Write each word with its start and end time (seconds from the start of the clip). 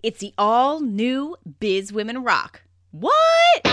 It's 0.00 0.20
the 0.20 0.32
all 0.38 0.78
new 0.78 1.34
Biz 1.58 1.92
Women 1.92 2.22
Rock. 2.22 2.62
What? 2.92 3.66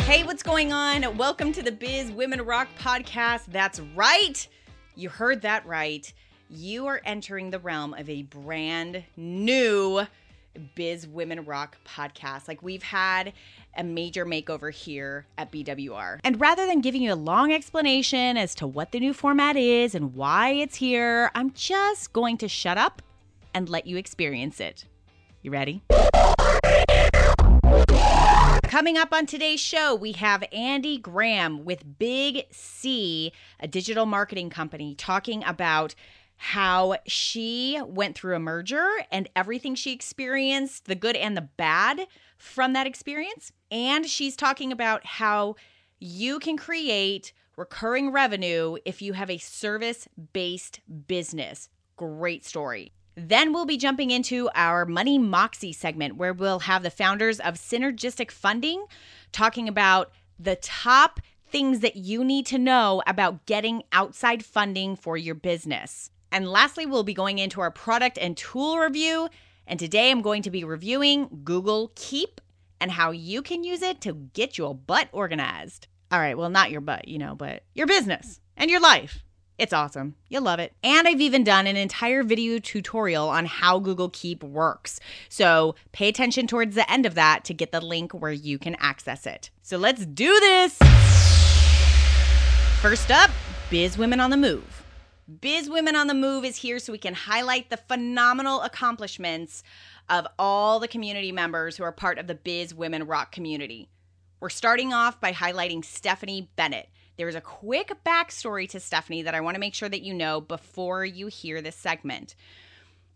Hey, 0.00 0.24
what's 0.24 0.42
going 0.42 0.72
on? 0.72 1.16
Welcome 1.16 1.52
to 1.52 1.62
the 1.62 1.70
Biz 1.70 2.10
Women 2.10 2.42
Rock 2.42 2.66
podcast. 2.76 3.44
That's 3.46 3.78
right. 3.94 4.48
You 4.96 5.08
heard 5.08 5.42
that 5.42 5.64
right. 5.64 6.12
You 6.50 6.86
are 6.86 7.02
entering 7.04 7.50
the 7.50 7.58
realm 7.58 7.92
of 7.92 8.08
a 8.08 8.22
brand 8.22 9.04
new 9.18 10.06
Biz 10.74 11.06
Women 11.06 11.44
Rock 11.44 11.76
podcast. 11.84 12.48
Like 12.48 12.62
we've 12.62 12.82
had 12.82 13.34
a 13.76 13.84
major 13.84 14.24
makeover 14.24 14.72
here 14.72 15.26
at 15.36 15.52
BWR. 15.52 16.20
And 16.24 16.40
rather 16.40 16.64
than 16.64 16.80
giving 16.80 17.02
you 17.02 17.12
a 17.12 17.16
long 17.16 17.52
explanation 17.52 18.38
as 18.38 18.54
to 18.54 18.66
what 18.66 18.92
the 18.92 18.98
new 18.98 19.12
format 19.12 19.56
is 19.56 19.94
and 19.94 20.14
why 20.14 20.52
it's 20.52 20.76
here, 20.76 21.30
I'm 21.34 21.52
just 21.52 22.14
going 22.14 22.38
to 22.38 22.48
shut 22.48 22.78
up 22.78 23.02
and 23.52 23.68
let 23.68 23.86
you 23.86 23.98
experience 23.98 24.58
it. 24.58 24.86
You 25.42 25.50
ready? 25.50 25.82
Coming 28.62 28.96
up 28.96 29.12
on 29.12 29.26
today's 29.26 29.60
show, 29.60 29.94
we 29.94 30.12
have 30.12 30.42
Andi 30.50 31.00
Graham 31.02 31.66
with 31.66 31.98
Big 31.98 32.46
Sea, 32.50 33.32
a 33.60 33.68
digital 33.68 34.06
marketing 34.06 34.48
company, 34.48 34.94
talking 34.94 35.44
about 35.44 35.94
how 36.38 36.96
she 37.06 37.80
went 37.84 38.16
through 38.16 38.36
a 38.36 38.40
merger 38.40 38.88
and 39.10 39.28
everything 39.36 39.74
she 39.74 39.92
experienced, 39.92 40.86
the 40.86 40.94
good 40.94 41.16
and 41.16 41.36
the 41.36 41.42
bad 41.42 42.06
from 42.36 42.72
that 42.72 42.86
experience. 42.86 43.52
And 43.70 44.06
she's 44.06 44.36
talking 44.36 44.72
about 44.72 45.04
how 45.04 45.56
you 45.98 46.38
can 46.38 46.56
create 46.56 47.32
recurring 47.56 48.12
revenue 48.12 48.76
if 48.84 49.02
you 49.02 49.12
have 49.14 49.28
a 49.28 49.38
service 49.38 50.08
based 50.32 50.80
business. 51.08 51.68
Great 51.96 52.44
story. 52.44 52.92
Then 53.16 53.52
we'll 53.52 53.66
be 53.66 53.76
jumping 53.76 54.12
into 54.12 54.48
our 54.54 54.86
Money 54.86 55.18
Moxie 55.18 55.72
segment 55.72 56.16
where 56.16 56.32
we'll 56.32 56.60
have 56.60 56.84
the 56.84 56.90
founders 56.90 57.40
of 57.40 57.54
Synergistic 57.54 58.30
Funding 58.30 58.84
talking 59.32 59.68
about 59.68 60.12
the 60.38 60.54
top 60.54 61.18
things 61.50 61.80
that 61.80 61.96
you 61.96 62.22
need 62.22 62.46
to 62.46 62.58
know 62.58 63.02
about 63.08 63.44
getting 63.46 63.82
outside 63.90 64.44
funding 64.44 64.94
for 64.94 65.16
your 65.16 65.34
business. 65.34 66.12
And 66.30 66.48
lastly, 66.48 66.86
we'll 66.86 67.02
be 67.02 67.14
going 67.14 67.38
into 67.38 67.60
our 67.60 67.70
product 67.70 68.18
and 68.18 68.36
tool 68.36 68.78
review. 68.78 69.28
And 69.66 69.78
today 69.78 70.10
I'm 70.10 70.22
going 70.22 70.42
to 70.42 70.50
be 70.50 70.64
reviewing 70.64 71.42
Google 71.44 71.92
Keep 71.94 72.40
and 72.80 72.90
how 72.90 73.10
you 73.10 73.42
can 73.42 73.64
use 73.64 73.82
it 73.82 74.00
to 74.02 74.12
get 74.12 74.56
your 74.58 74.74
butt 74.74 75.08
organized. 75.12 75.88
All 76.10 76.18
right, 76.18 76.38
well, 76.38 76.50
not 76.50 76.70
your 76.70 76.80
butt, 76.80 77.08
you 77.08 77.18
know, 77.18 77.34
but 77.34 77.64
your 77.74 77.86
business 77.86 78.40
and 78.56 78.70
your 78.70 78.80
life. 78.80 79.22
It's 79.58 79.72
awesome. 79.72 80.14
You'll 80.28 80.42
love 80.42 80.60
it. 80.60 80.72
And 80.84 81.08
I've 81.08 81.20
even 81.20 81.42
done 81.42 81.66
an 81.66 81.76
entire 81.76 82.22
video 82.22 82.60
tutorial 82.60 83.28
on 83.28 83.44
how 83.44 83.80
Google 83.80 84.08
Keep 84.08 84.44
works. 84.44 85.00
So 85.28 85.74
pay 85.90 86.08
attention 86.08 86.46
towards 86.46 86.76
the 86.76 86.88
end 86.90 87.06
of 87.06 87.16
that 87.16 87.44
to 87.46 87.54
get 87.54 87.72
the 87.72 87.80
link 87.80 88.12
where 88.12 88.32
you 88.32 88.58
can 88.58 88.76
access 88.78 89.26
it. 89.26 89.50
So 89.62 89.76
let's 89.76 90.06
do 90.06 90.38
this. 90.40 90.78
First 92.80 93.10
up, 93.10 93.30
Biz 93.68 93.98
Women 93.98 94.20
on 94.20 94.30
the 94.30 94.36
Move. 94.36 94.77
Biz 95.28 95.68
Women 95.68 95.94
on 95.94 96.06
the 96.06 96.14
Move 96.14 96.42
is 96.42 96.56
here 96.56 96.78
so 96.78 96.90
we 96.90 96.96
can 96.96 97.12
highlight 97.12 97.68
the 97.68 97.76
phenomenal 97.76 98.62
accomplishments 98.62 99.62
of 100.08 100.26
all 100.38 100.80
the 100.80 100.88
community 100.88 101.32
members 101.32 101.76
who 101.76 101.84
are 101.84 101.92
part 101.92 102.18
of 102.18 102.26
the 102.26 102.34
Biz 102.34 102.74
Women 102.74 103.06
Rock 103.06 103.30
community. 103.30 103.90
We're 104.40 104.48
starting 104.48 104.94
off 104.94 105.20
by 105.20 105.32
highlighting 105.32 105.84
Stephanie 105.84 106.48
Bennett. 106.56 106.88
There's 107.18 107.34
a 107.34 107.42
quick 107.42 107.92
backstory 108.06 108.66
to 108.70 108.80
Stephanie 108.80 109.20
that 109.20 109.34
I 109.34 109.42
want 109.42 109.56
to 109.56 109.60
make 109.60 109.74
sure 109.74 109.90
that 109.90 110.00
you 110.00 110.14
know 110.14 110.40
before 110.40 111.04
you 111.04 111.26
hear 111.26 111.60
this 111.60 111.76
segment. 111.76 112.34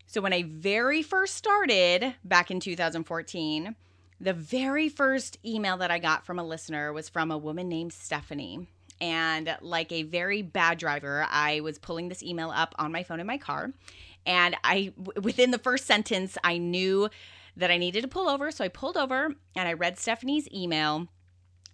So, 0.05 0.21
when 0.21 0.33
I 0.33 0.43
very 0.43 1.01
first 1.01 1.33
started 1.33 2.13
back 2.23 2.51
in 2.51 2.59
2014, 2.59 3.75
the 4.21 4.33
very 4.33 4.87
first 4.87 5.39
email 5.43 5.77
that 5.77 5.89
I 5.89 5.97
got 5.97 6.27
from 6.27 6.37
a 6.37 6.43
listener 6.43 6.93
was 6.93 7.09
from 7.09 7.31
a 7.31 7.37
woman 7.39 7.67
named 7.69 7.93
Stephanie. 7.93 8.67
And 9.01 9.55
like 9.61 9.91
a 9.91 10.03
very 10.03 10.41
bad 10.41 10.77
driver, 10.77 11.25
I 11.29 11.59
was 11.61 11.79
pulling 11.79 12.09
this 12.09 12.23
email 12.23 12.51
up 12.51 12.73
on 12.77 12.91
my 12.91 13.03
phone 13.03 13.19
in 13.19 13.27
my 13.27 13.37
car. 13.37 13.71
And 14.25 14.55
I, 14.63 14.93
within 15.21 15.51
the 15.51 15.57
first 15.57 15.85
sentence, 15.85 16.37
I 16.43 16.57
knew 16.57 17.09
that 17.57 17.71
I 17.71 17.77
needed 17.77 18.01
to 18.01 18.07
pull 18.07 18.29
over. 18.29 18.51
So 18.51 18.63
I 18.63 18.69
pulled 18.69 18.97
over 18.97 19.35
and 19.55 19.67
I 19.67 19.73
read 19.73 19.99
Stephanie's 19.99 20.47
email 20.53 21.07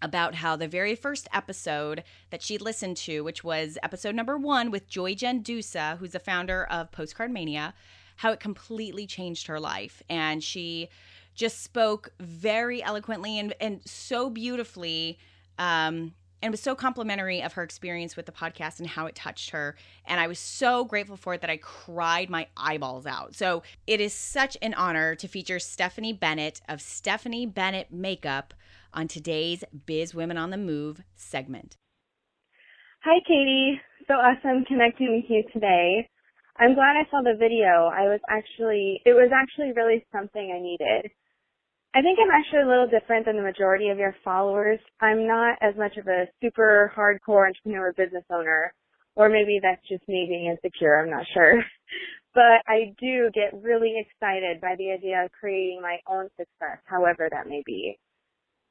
about 0.02 0.35
how 0.35 0.56
the 0.56 0.68
very 0.68 0.96
first 0.96 1.28
episode 1.34 2.03
that 2.30 2.41
she 2.41 2.57
listened 2.57 2.97
to, 2.97 3.22
which 3.22 3.44
was 3.44 3.78
episode 3.84 4.16
number 4.16 4.38
one 4.38 4.72
with 4.72 4.88
Joy 4.88 5.13
Gendusa, 5.13 5.97
who's 5.97 6.12
the 6.12 6.19
founder 6.19 6.63
of 6.66 6.91
PostcardMania, 6.91 7.74
how 8.18 8.31
it 8.31 8.40
completely 8.40 9.06
changed 9.06 9.47
her 9.47 9.59
life. 9.59 10.01
And 10.09 10.44
she 10.44 10.90
just 11.36 11.63
spoke 11.63 12.09
very 12.19 12.81
eloquently 12.84 13.40
and, 13.40 13.53
and 13.62 13.81
so 13.86 14.30
beautifully 14.30 15.19
um, 15.57 16.13
and 16.42 16.52
was 16.52 16.62
so 16.62 16.76
complimentary 16.76 17.42
of 17.42 17.54
her 17.54 17.64
experience 17.64 18.16
with 18.16 18.26
the 18.26 18.32
podcast 18.32 18.80
and 18.80 18.88
how 18.88 19.06
it 19.06 19.16
touched 19.16 19.50
her. 19.52 19.76
And 20.06 20.20
I 20.20 20.28
was 20.28 20.40
so 20.40 20.86
grateful 20.86 21.18
for 21.18 21.34
it 21.34 21.42
that 21.42 21.50
I 21.50 21.58
cried 21.58 22.30
my 22.30 22.48
eyeballs 22.56 23.06
out. 23.06 23.36
So 23.36 23.64
it 23.88 24.00
is 24.00 24.14
such 24.14 24.58
an 24.62 24.74
honor 24.74 25.16
to 25.16 25.28
feature 25.28 25.60
Stephanie 25.60 26.14
Bennett 26.14 26.62
of 26.68 26.82
Stephanie 26.82 27.46
Bennett 27.46 27.92
Makeup 27.92 28.54
on 28.94 29.08
today's 29.08 29.64
Biz 29.86 30.16
Women 30.16 30.38
on 30.38 30.50
the 30.50 30.58
Move 30.58 31.02
segment. 31.16 31.78
Hi, 33.04 33.20
Katie. 33.28 33.80
So 34.08 34.16
awesome 34.16 34.66
connecting 34.66 35.16
with 35.16 35.30
you 35.30 35.44
today. 35.54 36.10
I'm 36.58 36.74
glad 36.74 36.98
I 36.98 37.10
saw 37.10 37.22
the 37.22 37.38
video. 37.40 37.88
I 37.88 38.10
was 38.10 38.20
actually, 38.30 39.02
it 39.06 39.14
was 39.14 39.32
actually 39.34 39.72
really 39.74 40.06
something 40.12 40.52
I 40.54 40.60
needed. 40.62 41.12
I 41.96 42.02
think 42.04 42.20
I'm 42.22 42.30
actually 42.30 42.62
a 42.62 42.70
little 42.70 42.88
different 42.88 43.26
than 43.26 43.36
the 43.36 43.42
majority 43.42 43.90
of 43.90 43.98
your 43.98 44.16
followers. 44.24 44.80
I'm 45.02 45.26
not 45.26 45.58
as 45.60 45.74
much 45.76 45.98
of 45.98 46.06
a 46.08 46.28
super 46.40 46.94
hardcore 46.96 47.48
entrepreneur 47.48 47.94
business 47.98 48.24
owner, 48.30 48.74
or 49.16 49.28
maybe 49.28 49.60
that's 49.62 49.82
just 49.90 50.08
me 50.08 50.28
being 50.30 50.54
insecure, 50.54 51.02
I'm 51.02 51.10
not 51.10 51.26
sure. 51.34 51.64
But 52.36 52.62
I 52.70 52.94
do 53.02 53.32
get 53.34 53.58
really 53.60 53.96
excited 53.98 54.62
by 54.62 54.76
the 54.78 54.92
idea 54.92 55.26
of 55.26 55.32
creating 55.32 55.82
my 55.82 55.98
own 56.08 56.30
success, 56.38 56.78
however 56.86 57.28
that 57.32 57.50
may 57.50 57.64
be. 57.66 57.98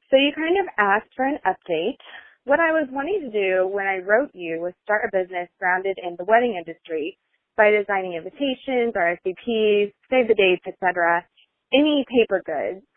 So 0.09 0.15
you 0.15 0.31
kind 0.33 0.55
of 0.57 0.71
asked 0.77 1.11
for 1.13 1.27
an 1.27 1.39
update. 1.45 1.99
What 2.45 2.61
I 2.61 2.71
was 2.71 2.87
wanting 2.89 3.19
to 3.19 3.29
do 3.29 3.67
when 3.67 3.85
I 3.85 3.97
wrote 3.97 4.31
you 4.33 4.61
was 4.61 4.71
start 4.81 5.03
a 5.03 5.11
business 5.11 5.49
grounded 5.59 5.99
in 6.01 6.15
the 6.17 6.23
wedding 6.23 6.55
industry 6.55 7.19
by 7.57 7.69
designing 7.69 8.13
invitations, 8.13 8.95
RSVPs, 8.95 9.91
save 10.09 10.29
the 10.31 10.39
dates, 10.39 10.63
etc., 10.65 11.27
any 11.73 12.05
paper 12.09 12.41
goods 12.45 12.87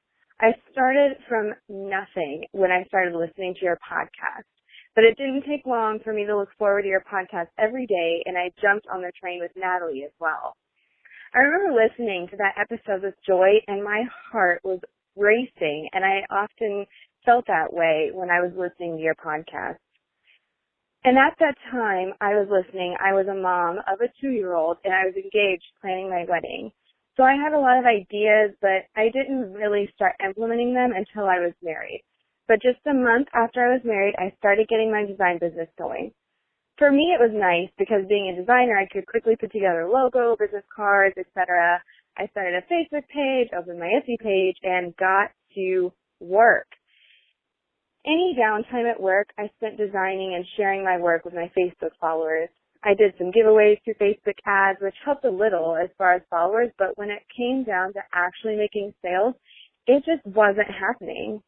I 0.41 0.53
started 0.73 1.17
from 1.29 1.55
nothing 1.69 2.45
when 2.53 2.71
I 2.71 2.85
started 2.85 3.15
listening 3.15 3.55
to 3.55 3.65
your 3.65 3.79
podcast. 3.79 4.45
But 4.95 5.05
it 5.05 5.17
didn't 5.17 5.45
take 5.49 5.65
long 5.67 6.01
for 6.05 6.13
me 6.13 6.27
to 6.27 6.37
look 6.37 6.51
forward 6.59 6.83
to 6.83 6.89
your 6.89 7.05
podcast 7.11 7.49
every 7.59 7.87
day 7.87 8.23
and 8.27 8.37
I 8.37 8.51
jumped 8.61 8.87
on 8.93 9.01
the 9.01 9.13
train 9.19 9.41
with 9.41 9.53
Natalie 9.57 10.05
as 10.05 10.13
well. 10.21 10.55
I 11.35 11.39
remember 11.39 11.81
listening 11.83 12.29
to 12.29 12.37
that 12.37 12.59
episode 12.61 13.03
with 13.03 13.15
Joy 13.27 13.61
and 13.67 13.83
my 13.83 14.05
heart 14.31 14.61
was 14.65 14.81
racing 15.17 15.89
and 15.93 16.05
I 16.05 16.25
often 16.31 16.87
felt 17.25 17.47
that 17.47 17.73
way 17.73 18.11
when 18.13 18.31
I 18.31 18.41
was 18.41 18.53
listening 18.55 18.97
to 18.97 19.03
your 19.03 19.15
podcast. 19.15 19.79
And 21.05 21.17
at 21.17 21.35
that 21.41 21.57
time 21.71 22.13
I 22.21 22.35
was 22.35 22.49
listening, 22.51 22.95
I 23.01 23.15
was 23.15 23.27
a 23.29 23.35
mom 23.35 23.79
of 23.91 24.01
a 24.01 24.13
two 24.21 24.31
year 24.31 24.55
old 24.55 24.77
and 24.85 24.93
I 24.93 25.07
was 25.07 25.15
engaged 25.17 25.65
planning 25.81 26.11
my 26.11 26.27
wedding. 26.29 26.71
So 27.17 27.25
I 27.25 27.35
had 27.35 27.53
a 27.53 27.61
lot 27.61 27.79
of 27.79 27.85
ideas, 27.85 28.57
but 28.61 28.89
I 28.97 29.11
didn't 29.13 29.53
really 29.53 29.91
start 29.95 30.17
implementing 30.25 30.73
them 30.73 30.93
until 30.97 31.29
I 31.29 31.41
was 31.41 31.53
married. 31.63 32.03
But 32.49 32.63
just 32.63 32.81
a 32.87 32.95
month 32.95 33.29
after 33.35 33.65
I 33.65 33.75
was 33.75 33.85
married, 33.85 34.15
I 34.19 34.35
started 34.39 34.69
getting 34.69 34.91
my 34.91 35.05
design 35.05 35.39
business 35.39 35.69
going. 35.79 36.13
For 36.79 36.91
me, 36.91 37.15
it 37.15 37.21
was 37.21 37.31
nice 37.33 37.71
because 37.79 38.09
being 38.09 38.33
a 38.33 38.41
designer, 38.41 38.77
I 38.77 38.89
could 38.91 39.07
quickly 39.07 39.37
put 39.37 39.53
together 39.53 39.89
logo, 39.89 40.37
business 40.37 40.65
cards, 40.75 41.15
etc. 41.19 41.83
I 42.17 42.27
started 42.29 42.55
a 42.57 42.73
Facebook 42.73 43.07
page, 43.09 43.49
opened 43.57 43.79
my 43.79 43.93
Etsy 43.93 44.19
page, 44.19 44.57
and 44.63 44.97
got 44.97 45.31
to 45.55 45.93
work. 46.19 46.67
Any 48.05 48.35
downtime 48.37 48.91
at 48.91 49.01
work, 49.01 49.29
I 49.39 49.51
spent 49.57 49.77
designing 49.77 50.35
and 50.35 50.45
sharing 50.57 50.83
my 50.83 50.99
work 50.99 51.25
with 51.25 51.35
my 51.35 51.53
Facebook 51.57 51.93
followers. 52.01 52.49
I 52.85 52.95
did 52.95 53.15
some 53.17 53.31
giveaways 53.31 53.79
through 53.85 53.95
Facebook 53.95 54.39
ads, 54.45 54.81
which 54.81 54.95
helped 55.05 55.25
a 55.25 55.31
little 55.31 55.77
as 55.77 55.91
far 55.97 56.15
as 56.15 56.23
followers, 56.29 56.71
but 56.79 56.99
when 56.99 57.11
it 57.11 57.23
came 57.37 57.65
down 57.65 57.93
to 57.93 58.01
actually 58.13 58.57
making 58.57 58.93
sales, 59.03 59.35
it 59.87 60.05
just 60.05 60.25
wasn't 60.27 60.69
happening. 60.69 61.43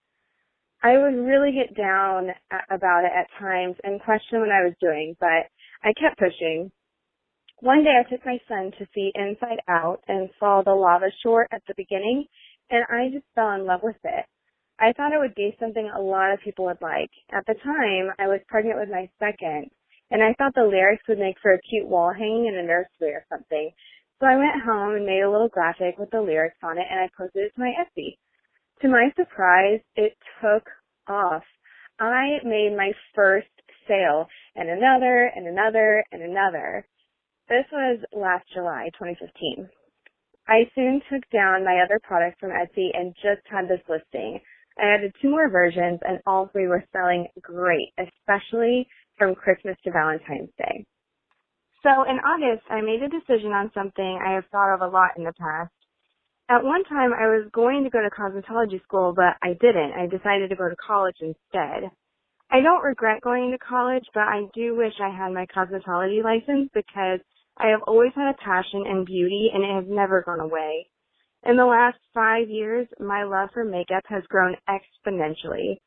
I 0.83 0.99
would 0.99 1.17
really 1.17 1.53
get 1.53 1.77
down 1.77 2.29
about 2.71 3.05
it 3.05 3.13
at 3.17 3.27
times 3.39 3.77
and 3.83 4.01
question 4.03 4.41
what 4.41 4.51
I 4.51 4.65
was 4.65 4.75
doing, 4.81 5.17
but 5.19 5.49
I 5.83 5.93
kept 5.99 6.19
pushing. 6.19 6.71
One 7.61 7.83
day 7.83 7.95
I 7.99 8.09
took 8.09 8.25
my 8.27 8.39
son 8.47 8.73
to 8.79 8.87
see 8.95 9.11
Inside 9.15 9.61
Out 9.69 10.03
and 10.07 10.29
saw 10.39 10.63
the 10.63 10.75
lava 10.75 11.11
short 11.23 11.49
at 11.53 11.63
the 11.67 11.75
beginning 11.77 12.27
and 12.71 12.85
I 12.91 13.11
just 13.13 13.25
fell 13.35 13.53
in 13.53 13.67
love 13.67 13.81
with 13.83 13.97
it. 14.05 14.27
I 14.79 14.93
thought 14.93 15.13
it 15.13 15.19
would 15.19 15.35
be 15.35 15.57
something 15.61 15.89
a 15.89 16.01
lot 16.01 16.33
of 16.33 16.41
people 16.41 16.67
would 16.67 16.83
like. 16.83 17.11
At 17.33 17.47
the 17.47 17.55
time, 17.55 18.13
I 18.19 18.27
was 18.29 18.41
pregnant 18.49 18.79
with 18.79 18.91
my 18.91 19.09
second 19.19 19.71
and 20.15 20.23
I 20.23 20.33
thought 20.39 20.55
the 20.55 20.63
lyrics 20.63 21.03
would 21.09 21.19
make 21.19 21.35
for 21.43 21.53
a 21.53 21.61
cute 21.61 21.89
wall 21.89 22.13
hanging 22.13 22.47
in 22.47 22.55
a 22.55 22.63
nursery 22.63 23.11
or 23.19 23.27
something. 23.29 23.71
So 24.21 24.27
I 24.27 24.37
went 24.37 24.63
home 24.65 24.95
and 24.95 25.05
made 25.05 25.23
a 25.23 25.31
little 25.31 25.49
graphic 25.49 25.99
with 25.99 26.11
the 26.11 26.23
lyrics 26.23 26.57
on 26.63 26.79
it 26.79 26.87
and 26.89 27.01
I 27.01 27.11
posted 27.19 27.43
it 27.43 27.53
to 27.57 27.61
my 27.61 27.75
Etsy. 27.75 28.17
To 28.83 28.89
my 28.89 29.11
surprise, 29.17 29.81
it 29.97 30.17
took 30.41 30.71
off. 31.09 31.43
I 31.99 32.39
made 32.45 32.77
my 32.77 32.93
first 33.17 33.51
sale 33.89 34.29
and 34.55 34.71
another 34.71 35.33
and 35.35 35.49
another 35.49 36.05
and 36.13 36.23
another. 36.23 36.87
This 37.49 37.67
was 37.73 37.99
last 38.13 38.47
July 38.55 38.91
2015. 38.97 39.69
I 40.47 40.71
soon 40.77 41.03
took 41.11 41.29
down 41.31 41.65
my 41.65 41.83
other 41.85 41.99
products 42.05 42.37
from 42.39 42.51
Etsy 42.51 42.91
and 42.95 43.17
just 43.17 43.43
had 43.51 43.67
this 43.67 43.83
listing. 43.89 44.39
I 44.79 44.95
added 44.95 45.13
two 45.21 45.31
more 45.31 45.51
versions 45.51 45.99
and 46.07 46.21
all 46.25 46.49
three 46.53 46.69
were 46.69 46.85
selling 46.93 47.27
great, 47.43 47.93
especially 47.99 48.87
from 49.19 49.35
Christmas 49.35 49.77
to 49.85 49.91
Valentine's 49.91 50.51
Day. 50.59 50.85
So 51.83 52.05
in 52.09 52.17
August, 52.19 52.65
I 52.71 52.81
made 52.81 53.03
a 53.03 53.09
decision 53.09 53.53
on 53.53 53.71
something 53.75 54.19
I 54.25 54.33
have 54.33 54.47
thought 54.51 54.75
of 54.75 54.81
a 54.81 54.89
lot 54.89 55.11
in 55.17 55.25
the 55.25 55.35
past. 55.39 55.73
At 56.49 56.65
one 56.65 56.85
time, 56.85 57.13
I 57.13 57.27
was 57.27 57.49
going 57.53 57.85
to 57.85 57.91
go 57.91 58.01
to 58.03 58.11
cosmetology 58.11 58.83
school, 58.83 59.15
but 59.15 59.37
I 59.43 59.55
didn't. 59.61 59.93
I 59.93 60.07
decided 60.07 60.51
to 60.51 60.57
go 60.57 60.69
to 60.69 60.77
college 60.77 61.17
instead. 61.21 61.91
I 62.51 62.61
don't 62.61 62.85
regret 62.85 63.23
going 63.23 63.51
to 63.51 63.59
college, 63.59 64.05
but 64.13 64.25
I 64.25 64.43
do 64.55 64.77
wish 64.77 64.93
I 65.01 65.09
had 65.09 65.33
my 65.33 65.47
cosmetology 65.47 66.23
license 66.23 66.71
because 66.75 67.21
I 67.57 67.69
have 67.69 67.83
always 67.87 68.13
had 68.15 68.31
a 68.31 68.45
passion 68.45 68.85
in 68.87 69.05
beauty 69.05 69.51
and 69.53 69.65
it 69.65 69.75
has 69.75 69.85
never 69.89 70.23
gone 70.23 70.41
away. 70.41 70.89
In 71.45 71.57
the 71.57 71.67
last 71.67 71.99
five 72.15 72.49
years, 72.49 72.89
my 72.99 73.25
love 73.25 73.51
for 73.53 73.65
makeup 73.65 74.05
has 74.07 74.23
grown 74.29 74.57
exponentially. 74.69 75.79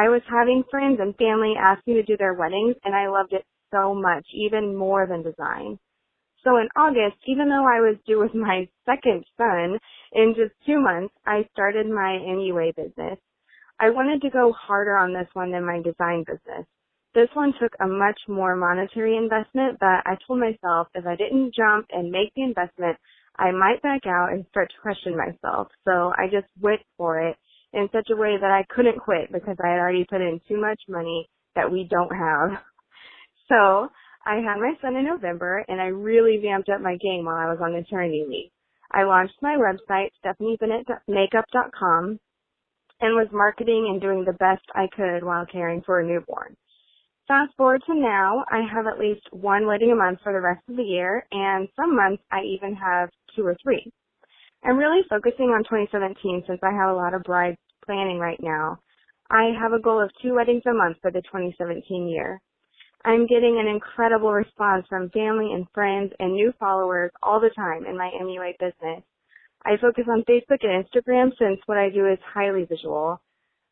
I 0.00 0.08
was 0.08 0.22
having 0.30 0.64
friends 0.70 0.96
and 0.98 1.14
family 1.16 1.52
ask 1.60 1.86
me 1.86 1.92
to 1.92 2.02
do 2.02 2.16
their 2.16 2.32
weddings 2.32 2.74
and 2.84 2.94
I 2.94 3.08
loved 3.08 3.34
it 3.34 3.44
so 3.70 3.94
much, 3.94 4.24
even 4.32 4.74
more 4.74 5.06
than 5.06 5.22
design. 5.22 5.78
So 6.42 6.56
in 6.56 6.68
August, 6.74 7.20
even 7.26 7.50
though 7.50 7.68
I 7.68 7.84
was 7.84 7.98
due 8.06 8.18
with 8.18 8.34
my 8.34 8.66
second 8.86 9.26
son 9.36 9.78
in 10.12 10.34
just 10.34 10.54
two 10.64 10.80
months, 10.80 11.12
I 11.26 11.46
started 11.52 11.86
my 11.86 12.16
MUA 12.16 12.76
business. 12.76 13.18
I 13.78 13.90
wanted 13.90 14.22
to 14.22 14.30
go 14.30 14.54
harder 14.54 14.96
on 14.96 15.12
this 15.12 15.28
one 15.34 15.52
than 15.52 15.66
my 15.66 15.82
design 15.82 16.24
business. 16.26 16.64
This 17.14 17.28
one 17.34 17.52
took 17.60 17.72
a 17.78 17.86
much 17.86 18.20
more 18.26 18.56
monetary 18.56 19.18
investment, 19.18 19.76
but 19.80 20.00
I 20.08 20.16
told 20.26 20.40
myself 20.40 20.88
if 20.94 21.04
I 21.06 21.16
didn't 21.16 21.54
jump 21.54 21.88
and 21.90 22.10
make 22.10 22.32
the 22.34 22.44
investment, 22.44 22.96
I 23.36 23.50
might 23.50 23.82
back 23.82 24.06
out 24.06 24.32
and 24.32 24.46
start 24.48 24.70
to 24.70 24.80
question 24.80 25.14
myself. 25.14 25.68
So 25.84 26.14
I 26.16 26.24
just 26.32 26.48
went 26.58 26.80
for 26.96 27.20
it 27.20 27.36
in 27.72 27.88
such 27.92 28.08
a 28.10 28.16
way 28.16 28.36
that 28.40 28.50
I 28.50 28.64
couldn't 28.74 28.98
quit 29.00 29.32
because 29.32 29.56
I 29.62 29.68
had 29.68 29.78
already 29.78 30.04
put 30.08 30.20
in 30.20 30.40
too 30.48 30.60
much 30.60 30.80
money 30.88 31.28
that 31.54 31.70
we 31.70 31.86
don't 31.90 32.14
have. 32.14 32.60
So 33.48 33.88
I 34.24 34.36
had 34.36 34.58
my 34.58 34.74
son 34.80 34.94
in 34.94 35.06
November 35.06 35.64
and 35.66 35.80
I 35.80 35.86
really 35.86 36.38
vamped 36.40 36.68
up 36.68 36.80
my 36.80 36.96
game 36.98 37.24
while 37.24 37.34
I 37.34 37.50
was 37.50 37.58
on 37.60 37.72
maternity 37.72 38.24
leave. 38.24 38.50
I 38.92 39.02
launched 39.02 39.34
my 39.42 39.56
website, 39.56 40.10
StephanieBennettMakeup.com, 40.24 42.20
and 43.00 43.14
was 43.16 43.26
marketing 43.32 43.88
and 43.90 44.00
doing 44.00 44.24
the 44.24 44.34
best 44.34 44.62
I 44.74 44.86
could 44.94 45.24
while 45.24 45.46
caring 45.46 45.82
for 45.82 45.98
a 45.98 46.06
newborn. 46.06 46.56
Fast 47.26 47.52
forward 47.56 47.82
to 47.86 47.94
now, 47.94 48.44
I 48.50 48.62
have 48.72 48.86
at 48.86 48.98
least 48.98 49.22
one 49.32 49.66
wedding 49.66 49.92
a 49.92 49.96
month 49.96 50.18
for 50.22 50.32
the 50.32 50.40
rest 50.40 50.62
of 50.68 50.76
the 50.76 50.82
year, 50.82 51.26
and 51.30 51.68
some 51.76 51.94
months 51.94 52.22
I 52.32 52.42
even 52.42 52.74
have 52.74 53.10
two 53.36 53.46
or 53.46 53.56
three. 53.62 53.90
I'm 54.62 54.76
really 54.76 55.02
focusing 55.08 55.46
on 55.46 55.64
2017 55.64 56.44
since 56.46 56.60
I 56.62 56.72
have 56.72 56.90
a 56.90 56.94
lot 56.94 57.14
of 57.14 57.22
brides 57.22 57.56
planning 57.84 58.18
right 58.18 58.38
now. 58.42 58.78
I 59.30 59.52
have 59.58 59.72
a 59.72 59.80
goal 59.80 60.02
of 60.02 60.10
two 60.20 60.34
weddings 60.34 60.62
a 60.66 60.74
month 60.74 60.98
for 61.00 61.10
the 61.10 61.22
2017 61.22 62.08
year. 62.08 62.40
I'm 63.04 63.26
getting 63.26 63.58
an 63.58 63.66
incredible 63.66 64.32
response 64.32 64.84
from 64.88 65.08
family 65.10 65.52
and 65.54 65.66
friends 65.72 66.12
and 66.18 66.34
new 66.34 66.52
followers 66.60 67.10
all 67.22 67.40
the 67.40 67.48
time 67.56 67.86
in 67.86 67.96
my 67.96 68.10
MUA 68.20 68.58
business. 68.58 69.02
I 69.64 69.78
focus 69.80 70.04
on 70.08 70.24
Facebook 70.28 70.62
and 70.62 70.84
Instagram 70.84 71.30
since 71.38 71.60
what 71.64 71.78
I 71.78 71.88
do 71.88 72.06
is 72.06 72.18
highly 72.34 72.64
visual. 72.64 73.20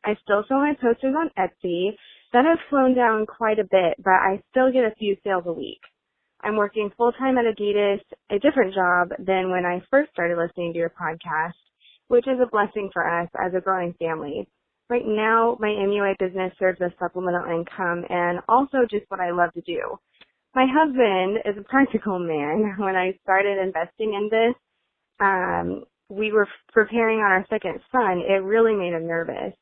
I 0.04 0.16
still 0.22 0.44
sell 0.48 0.58
my 0.58 0.74
posters 0.80 1.14
on 1.14 1.30
Etsy. 1.36 1.96
That 2.32 2.46
has 2.46 2.58
slowed 2.70 2.94
down 2.94 3.26
quite 3.26 3.58
a 3.58 3.64
bit, 3.64 3.96
but 4.02 4.12
I 4.12 4.42
still 4.50 4.72
get 4.72 4.84
a 4.84 4.94
few 4.98 5.16
sales 5.22 5.44
a 5.46 5.52
week. 5.52 5.80
I'm 6.42 6.56
working 6.56 6.90
full 6.96 7.12
time 7.12 7.36
at 7.36 7.44
Adidas, 7.44 8.00
a 8.30 8.38
different 8.38 8.74
job 8.74 9.10
than 9.18 9.50
when 9.50 9.64
I 9.64 9.82
first 9.90 10.12
started 10.12 10.38
listening 10.38 10.72
to 10.72 10.78
your 10.78 10.90
podcast, 10.90 11.54
which 12.08 12.26
is 12.28 12.38
a 12.40 12.50
blessing 12.50 12.90
for 12.92 13.06
us 13.06 13.28
as 13.44 13.52
a 13.54 13.60
growing 13.60 13.94
family. 13.98 14.48
Right 14.88 15.06
now, 15.06 15.56
my 15.60 15.68
MUA 15.68 16.18
business 16.18 16.52
serves 16.58 16.80
as 16.80 16.92
supplemental 16.98 17.44
income 17.44 18.04
and 18.08 18.40
also 18.48 18.78
just 18.90 19.04
what 19.08 19.20
I 19.20 19.32
love 19.32 19.52
to 19.54 19.60
do. 19.62 19.98
My 20.54 20.66
husband 20.66 21.38
is 21.44 21.58
a 21.58 21.68
practical 21.68 22.18
man. 22.18 22.76
When 22.78 22.96
I 22.96 23.18
started 23.22 23.58
investing 23.58 24.14
in 24.14 24.28
this, 24.30 24.54
um, 25.20 25.84
we 26.08 26.32
were 26.32 26.48
preparing 26.72 27.18
on 27.18 27.32
our 27.32 27.46
second 27.50 27.80
son. 27.92 28.22
It 28.26 28.42
really 28.42 28.74
made 28.74 28.94
him 28.94 29.06
nervous. 29.06 29.52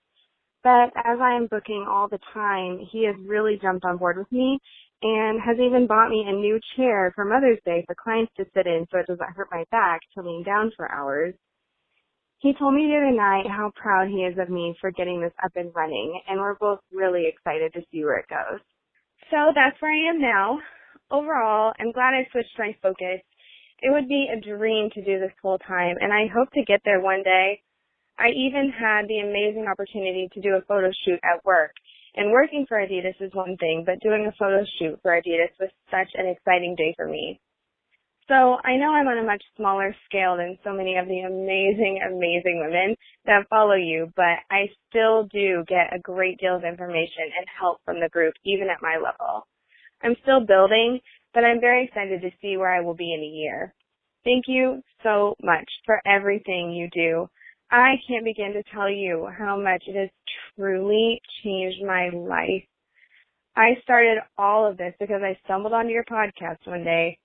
But 0.62 0.92
as 0.96 1.18
I 1.20 1.36
am 1.36 1.46
booking 1.46 1.86
all 1.88 2.08
the 2.08 2.18
time, 2.34 2.78
he 2.90 3.04
has 3.06 3.16
really 3.24 3.58
jumped 3.60 3.84
on 3.84 3.96
board 3.96 4.18
with 4.18 4.30
me 4.30 4.60
and 5.02 5.40
has 5.40 5.58
even 5.58 5.86
bought 5.86 6.10
me 6.10 6.24
a 6.26 6.32
new 6.32 6.58
chair 6.76 7.12
for 7.14 7.24
Mother's 7.24 7.58
Day 7.64 7.84
for 7.86 7.94
clients 7.94 8.32
to 8.36 8.46
sit 8.54 8.66
in 8.66 8.86
so 8.90 8.98
it 8.98 9.06
doesn't 9.06 9.36
hurt 9.36 9.48
my 9.50 9.64
back 9.70 10.00
to 10.14 10.22
lean 10.22 10.42
down 10.42 10.72
for 10.76 10.90
hours. 10.90 11.34
He 12.38 12.54
told 12.54 12.74
me 12.74 12.86
the 12.86 12.96
other 12.96 13.16
night 13.16 13.46
how 13.48 13.72
proud 13.74 14.08
he 14.08 14.24
is 14.24 14.38
of 14.38 14.50
me 14.50 14.76
for 14.80 14.90
getting 14.90 15.20
this 15.20 15.32
up 15.42 15.52
and 15.56 15.74
running, 15.74 16.20
and 16.28 16.38
we're 16.40 16.54
both 16.54 16.80
really 16.92 17.26
excited 17.26 17.72
to 17.72 17.82
see 17.90 18.04
where 18.04 18.18
it 18.18 18.28
goes. 18.28 18.60
So 19.30 19.52
that's 19.54 19.80
where 19.80 19.92
I 19.92 20.10
am 20.10 20.20
now. 20.20 20.58
Overall, 21.10 21.72
I'm 21.80 21.92
glad 21.92 22.14
I 22.14 22.28
switched 22.30 22.58
my 22.58 22.76
focus. 22.82 23.20
It 23.80 23.92
would 23.92 24.08
be 24.08 24.28
a 24.32 24.40
dream 24.40 24.90
to 24.94 25.04
do 25.04 25.18
this 25.18 25.32
full 25.40 25.58
time, 25.58 25.96
and 26.00 26.12
I 26.12 26.26
hope 26.26 26.50
to 26.52 26.64
get 26.64 26.80
there 26.84 27.00
one 27.00 27.22
day. 27.22 27.60
I 28.18 28.28
even 28.28 28.72
had 28.72 29.08
the 29.08 29.20
amazing 29.20 29.66
opportunity 29.68 30.28
to 30.32 30.40
do 30.40 30.56
a 30.56 30.62
photo 30.62 30.90
shoot 31.04 31.20
at 31.22 31.44
work. 31.44 31.72
And 32.16 32.32
working 32.32 32.64
for 32.66 32.78
Adidas 32.78 33.20
is 33.20 33.34
one 33.34 33.56
thing, 33.58 33.84
but 33.84 34.00
doing 34.00 34.26
a 34.26 34.32
photo 34.38 34.64
shoot 34.78 34.98
for 35.02 35.12
Adidas 35.12 35.52
was 35.60 35.70
such 35.90 36.08
an 36.14 36.26
exciting 36.26 36.74
day 36.74 36.94
for 36.96 37.06
me. 37.06 37.40
So 38.28 38.56
I 38.64 38.76
know 38.76 38.90
I'm 38.90 39.06
on 39.06 39.18
a 39.18 39.26
much 39.26 39.42
smaller 39.56 39.94
scale 40.06 40.36
than 40.36 40.58
so 40.64 40.72
many 40.72 40.96
of 40.96 41.06
the 41.06 41.20
amazing, 41.20 42.00
amazing 42.04 42.58
women 42.64 42.96
that 43.26 43.46
follow 43.48 43.76
you, 43.76 44.12
but 44.16 44.42
I 44.50 44.66
still 44.88 45.28
do 45.30 45.62
get 45.68 45.94
a 45.94 46.00
great 46.00 46.38
deal 46.40 46.56
of 46.56 46.64
information 46.64 47.30
and 47.38 47.46
help 47.60 47.78
from 47.84 48.00
the 48.00 48.08
group, 48.08 48.34
even 48.44 48.68
at 48.68 48.82
my 48.82 48.96
level. 48.96 49.46
I'm 50.02 50.16
still 50.22 50.40
building, 50.40 50.98
but 51.34 51.44
I'm 51.44 51.60
very 51.60 51.84
excited 51.84 52.20
to 52.22 52.30
see 52.42 52.56
where 52.56 52.74
I 52.74 52.80
will 52.80 52.94
be 52.96 53.14
in 53.14 53.20
a 53.20 53.36
year. 53.36 53.74
Thank 54.24 54.46
you 54.48 54.82
so 55.04 55.36
much 55.40 55.68
for 55.84 56.00
everything 56.04 56.72
you 56.72 56.88
do. 56.92 57.28
I 57.70 57.94
can't 58.06 58.24
begin 58.24 58.52
to 58.52 58.62
tell 58.72 58.88
you 58.88 59.28
how 59.36 59.60
much 59.60 59.82
it 59.86 59.96
has 59.96 60.10
truly 60.56 61.20
changed 61.42 61.84
my 61.84 62.10
life. 62.10 62.64
I 63.56 63.76
started 63.82 64.18
all 64.38 64.66
of 64.70 64.76
this 64.76 64.94
because 65.00 65.22
I 65.22 65.38
stumbled 65.44 65.72
onto 65.72 65.90
your 65.90 66.04
podcast 66.04 66.58
one 66.64 66.84
day 66.84 67.18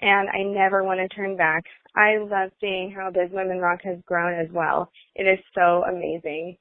and 0.00 0.28
I 0.30 0.42
never 0.42 0.82
want 0.82 1.00
to 1.00 1.08
turn 1.08 1.36
back. 1.36 1.64
I 1.94 2.18
love 2.18 2.50
seeing 2.60 2.90
how 2.90 3.10
Biz 3.10 3.30
Women 3.32 3.58
Rock 3.58 3.80
has 3.84 3.98
grown 4.06 4.38
as 4.38 4.50
well. 4.52 4.90
It 5.14 5.24
is 5.24 5.38
so 5.54 5.84
amazing. 5.84 6.56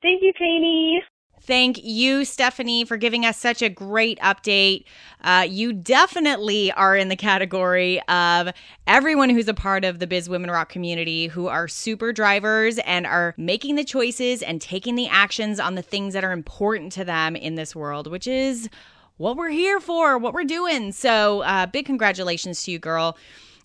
Thank 0.00 0.22
you, 0.22 0.32
Katie. 0.36 1.00
Thank 1.44 1.82
you, 1.82 2.24
Stephanie, 2.24 2.84
for 2.84 2.96
giving 2.96 3.26
us 3.26 3.36
such 3.36 3.62
a 3.62 3.68
great 3.68 4.16
update. 4.20 4.84
Uh, 5.22 5.44
you 5.48 5.72
definitely 5.72 6.70
are 6.70 6.96
in 6.96 7.08
the 7.08 7.16
category 7.16 8.00
of 8.02 8.50
everyone 8.86 9.28
who's 9.28 9.48
a 9.48 9.54
part 9.54 9.84
of 9.84 9.98
the 9.98 10.06
Biz 10.06 10.28
Women 10.28 10.52
Rock 10.52 10.68
community 10.68 11.26
who 11.26 11.48
are 11.48 11.66
super 11.66 12.12
drivers 12.12 12.78
and 12.78 13.08
are 13.08 13.34
making 13.36 13.74
the 13.74 13.82
choices 13.82 14.40
and 14.40 14.60
taking 14.60 14.94
the 14.94 15.08
actions 15.08 15.58
on 15.58 15.74
the 15.74 15.82
things 15.82 16.14
that 16.14 16.22
are 16.22 16.30
important 16.30 16.92
to 16.92 17.04
them 17.04 17.34
in 17.34 17.56
this 17.56 17.74
world, 17.74 18.06
which 18.06 18.28
is 18.28 18.68
what 19.16 19.36
we're 19.36 19.50
here 19.50 19.80
for, 19.80 20.18
what 20.18 20.34
we're 20.34 20.44
doing. 20.44 20.92
So, 20.92 21.40
uh, 21.40 21.66
big 21.66 21.86
congratulations 21.86 22.62
to 22.64 22.70
you, 22.70 22.78
girl. 22.78 23.16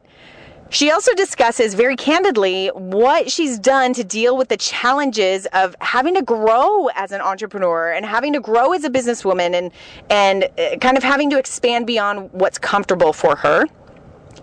She 0.69 0.89
also 0.89 1.13
discusses 1.13 1.74
very 1.74 1.98
candidly 1.98 2.69
what 2.69 3.29
she's 3.29 3.60
done 3.60 3.91
to 3.93 4.05
deal 4.05 4.38
with 4.38 4.48
the 4.48 4.55
challenges 4.55 5.45
of 5.48 5.75
having 5.81 6.15
to 6.15 6.21
grow 6.21 6.88
as 6.95 7.12
an 7.12 7.19
entrepreneur 7.19 7.91
and 7.91 8.05
having 8.05 8.31
to 8.31 8.39
grow 8.39 8.71
as 8.71 8.86
a 8.86 8.89
businesswoman 8.89 9.53
and 9.53 9.71
and 10.10 10.45
uh, 10.57 10.77
kind 10.77 10.95
of 10.95 11.03
having 11.03 11.29
to 11.31 11.38
expand 11.38 11.88
beyond 11.88 12.31
what's 12.31 12.57
comfortable 12.57 13.12
for 13.12 13.36
her. 13.36 13.65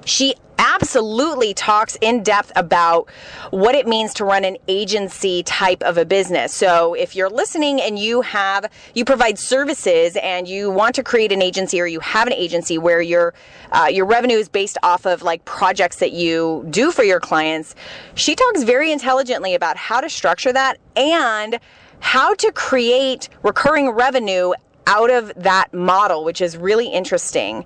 She 0.04 0.34
absolutely 0.58 1.54
talks 1.54 1.96
in 2.00 2.22
depth 2.22 2.52
about 2.56 3.08
what 3.50 3.74
it 3.74 3.86
means 3.86 4.12
to 4.14 4.24
run 4.24 4.44
an 4.44 4.56
agency 4.66 5.42
type 5.44 5.82
of 5.82 5.96
a 5.96 6.04
business. 6.04 6.52
So 6.52 6.94
if 6.94 7.14
you're 7.14 7.30
listening 7.30 7.80
and 7.80 7.98
you 7.98 8.22
have 8.22 8.70
you 8.94 9.04
provide 9.04 9.38
services 9.38 10.16
and 10.20 10.48
you 10.48 10.70
want 10.70 10.94
to 10.96 11.04
create 11.04 11.32
an 11.32 11.40
agency 11.40 11.80
or 11.80 11.86
you 11.86 12.00
have 12.00 12.26
an 12.26 12.32
agency 12.32 12.76
where 12.76 13.00
your 13.00 13.34
uh, 13.70 13.88
your 13.90 14.04
revenue 14.04 14.36
is 14.36 14.48
based 14.48 14.78
off 14.82 15.06
of 15.06 15.22
like 15.22 15.44
projects 15.44 15.96
that 15.96 16.12
you 16.12 16.66
do 16.70 16.90
for 16.90 17.04
your 17.04 17.20
clients, 17.20 17.74
she 18.14 18.34
talks 18.34 18.64
very 18.64 18.90
intelligently 18.90 19.54
about 19.54 19.76
how 19.76 20.00
to 20.00 20.10
structure 20.10 20.52
that 20.52 20.78
and 20.96 21.58
how 22.00 22.34
to 22.34 22.50
create 22.52 23.28
recurring 23.42 23.90
revenue 23.90 24.52
out 24.88 25.10
of 25.10 25.32
that 25.36 25.72
model, 25.74 26.24
which 26.24 26.40
is 26.40 26.56
really 26.56 26.88
interesting. 26.88 27.64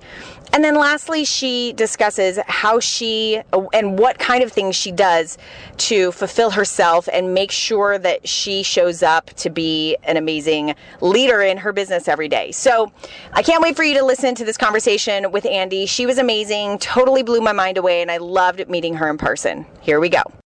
And 0.53 0.63
then 0.63 0.75
lastly, 0.75 1.25
she 1.25 1.73
discusses 1.73 2.39
how 2.47 2.81
she 2.81 3.41
and 3.73 3.99
what 3.99 4.19
kind 4.19 4.43
of 4.43 4.53
things 4.53 4.77
she 4.77 4.93
does 4.93 5.39
to 5.79 6.13
fulfill 6.13 6.51
herself 6.51 7.09
and 7.11 7.33
make 7.33 7.51
sure 7.51 7.97
that 7.99 8.29
she 8.29 8.63
shows 8.63 9.03
up 9.03 9.31
to 9.37 9.49
be 9.49 9.97
an 10.03 10.17
amazing 10.19 10.75
leader 11.01 11.41
in 11.41 11.57
her 11.59 11.73
business 11.73 12.09
every 12.09 12.29
day. 12.29 12.51
So 12.51 12.93
I 13.33 13.43
can't 13.43 13.63
wait 13.63 13.77
for 13.77 13.85
you 13.85 13.97
to 13.99 14.05
listen 14.05 14.35
to 14.35 14.45
this 14.45 14.59
conversation 14.59 15.31
with 15.31 15.45
Andi. 15.45 15.89
She 15.89 16.05
was 16.05 16.19
amazing, 16.19 16.79
totally 16.79 17.23
blew 17.23 17.41
my 17.41 17.53
mind 17.53 17.79
away, 17.79 18.03
and 18.03 18.11
I 18.11 18.19
loved 18.19 18.69
meeting 18.69 18.95
her 18.95 19.09
in 19.09 19.17
person. 19.17 19.65
Here 19.81 20.01
we 20.01 20.09
go. 20.09 20.42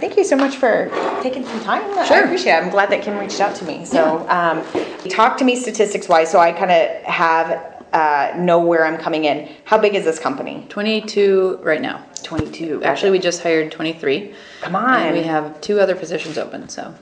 Thank 0.00 0.16
you 0.16 0.24
so 0.24 0.36
much 0.36 0.56
for 0.56 0.88
taking 1.22 1.44
some 1.44 1.60
time. 1.60 1.82
Sure. 2.06 2.16
I 2.16 2.20
appreciate 2.20 2.54
it. 2.54 2.62
I'm 2.62 2.70
glad 2.70 2.90
that 2.90 3.02
Kim 3.02 3.18
reached 3.18 3.40
out 3.40 3.54
to 3.56 3.64
me. 3.64 3.84
So, 3.84 4.26
um, 4.28 4.64
talk 5.08 5.36
to 5.38 5.44
me 5.44 5.56
statistics 5.56 6.08
wise, 6.08 6.30
so 6.30 6.40
I 6.40 6.52
kind 6.52 6.70
of 6.70 7.02
have 7.04 7.70
uh, 7.92 8.32
know 8.36 8.60
where 8.60 8.86
I'm 8.86 8.96
coming 8.96 9.24
in. 9.24 9.48
How 9.64 9.76
big 9.76 9.94
is 9.94 10.04
this 10.04 10.18
company? 10.18 10.64
22 10.68 11.60
right 11.62 11.82
now. 11.82 12.04
22. 12.22 12.84
Actually, 12.84 13.10
we 13.10 13.18
just 13.18 13.42
hired 13.42 13.72
23. 13.72 14.34
Come 14.62 14.76
on. 14.76 15.00
And 15.00 15.16
we 15.16 15.22
have 15.24 15.60
two 15.60 15.80
other 15.80 15.96
positions 15.96 16.38
open. 16.38 16.68
So. 16.68 16.94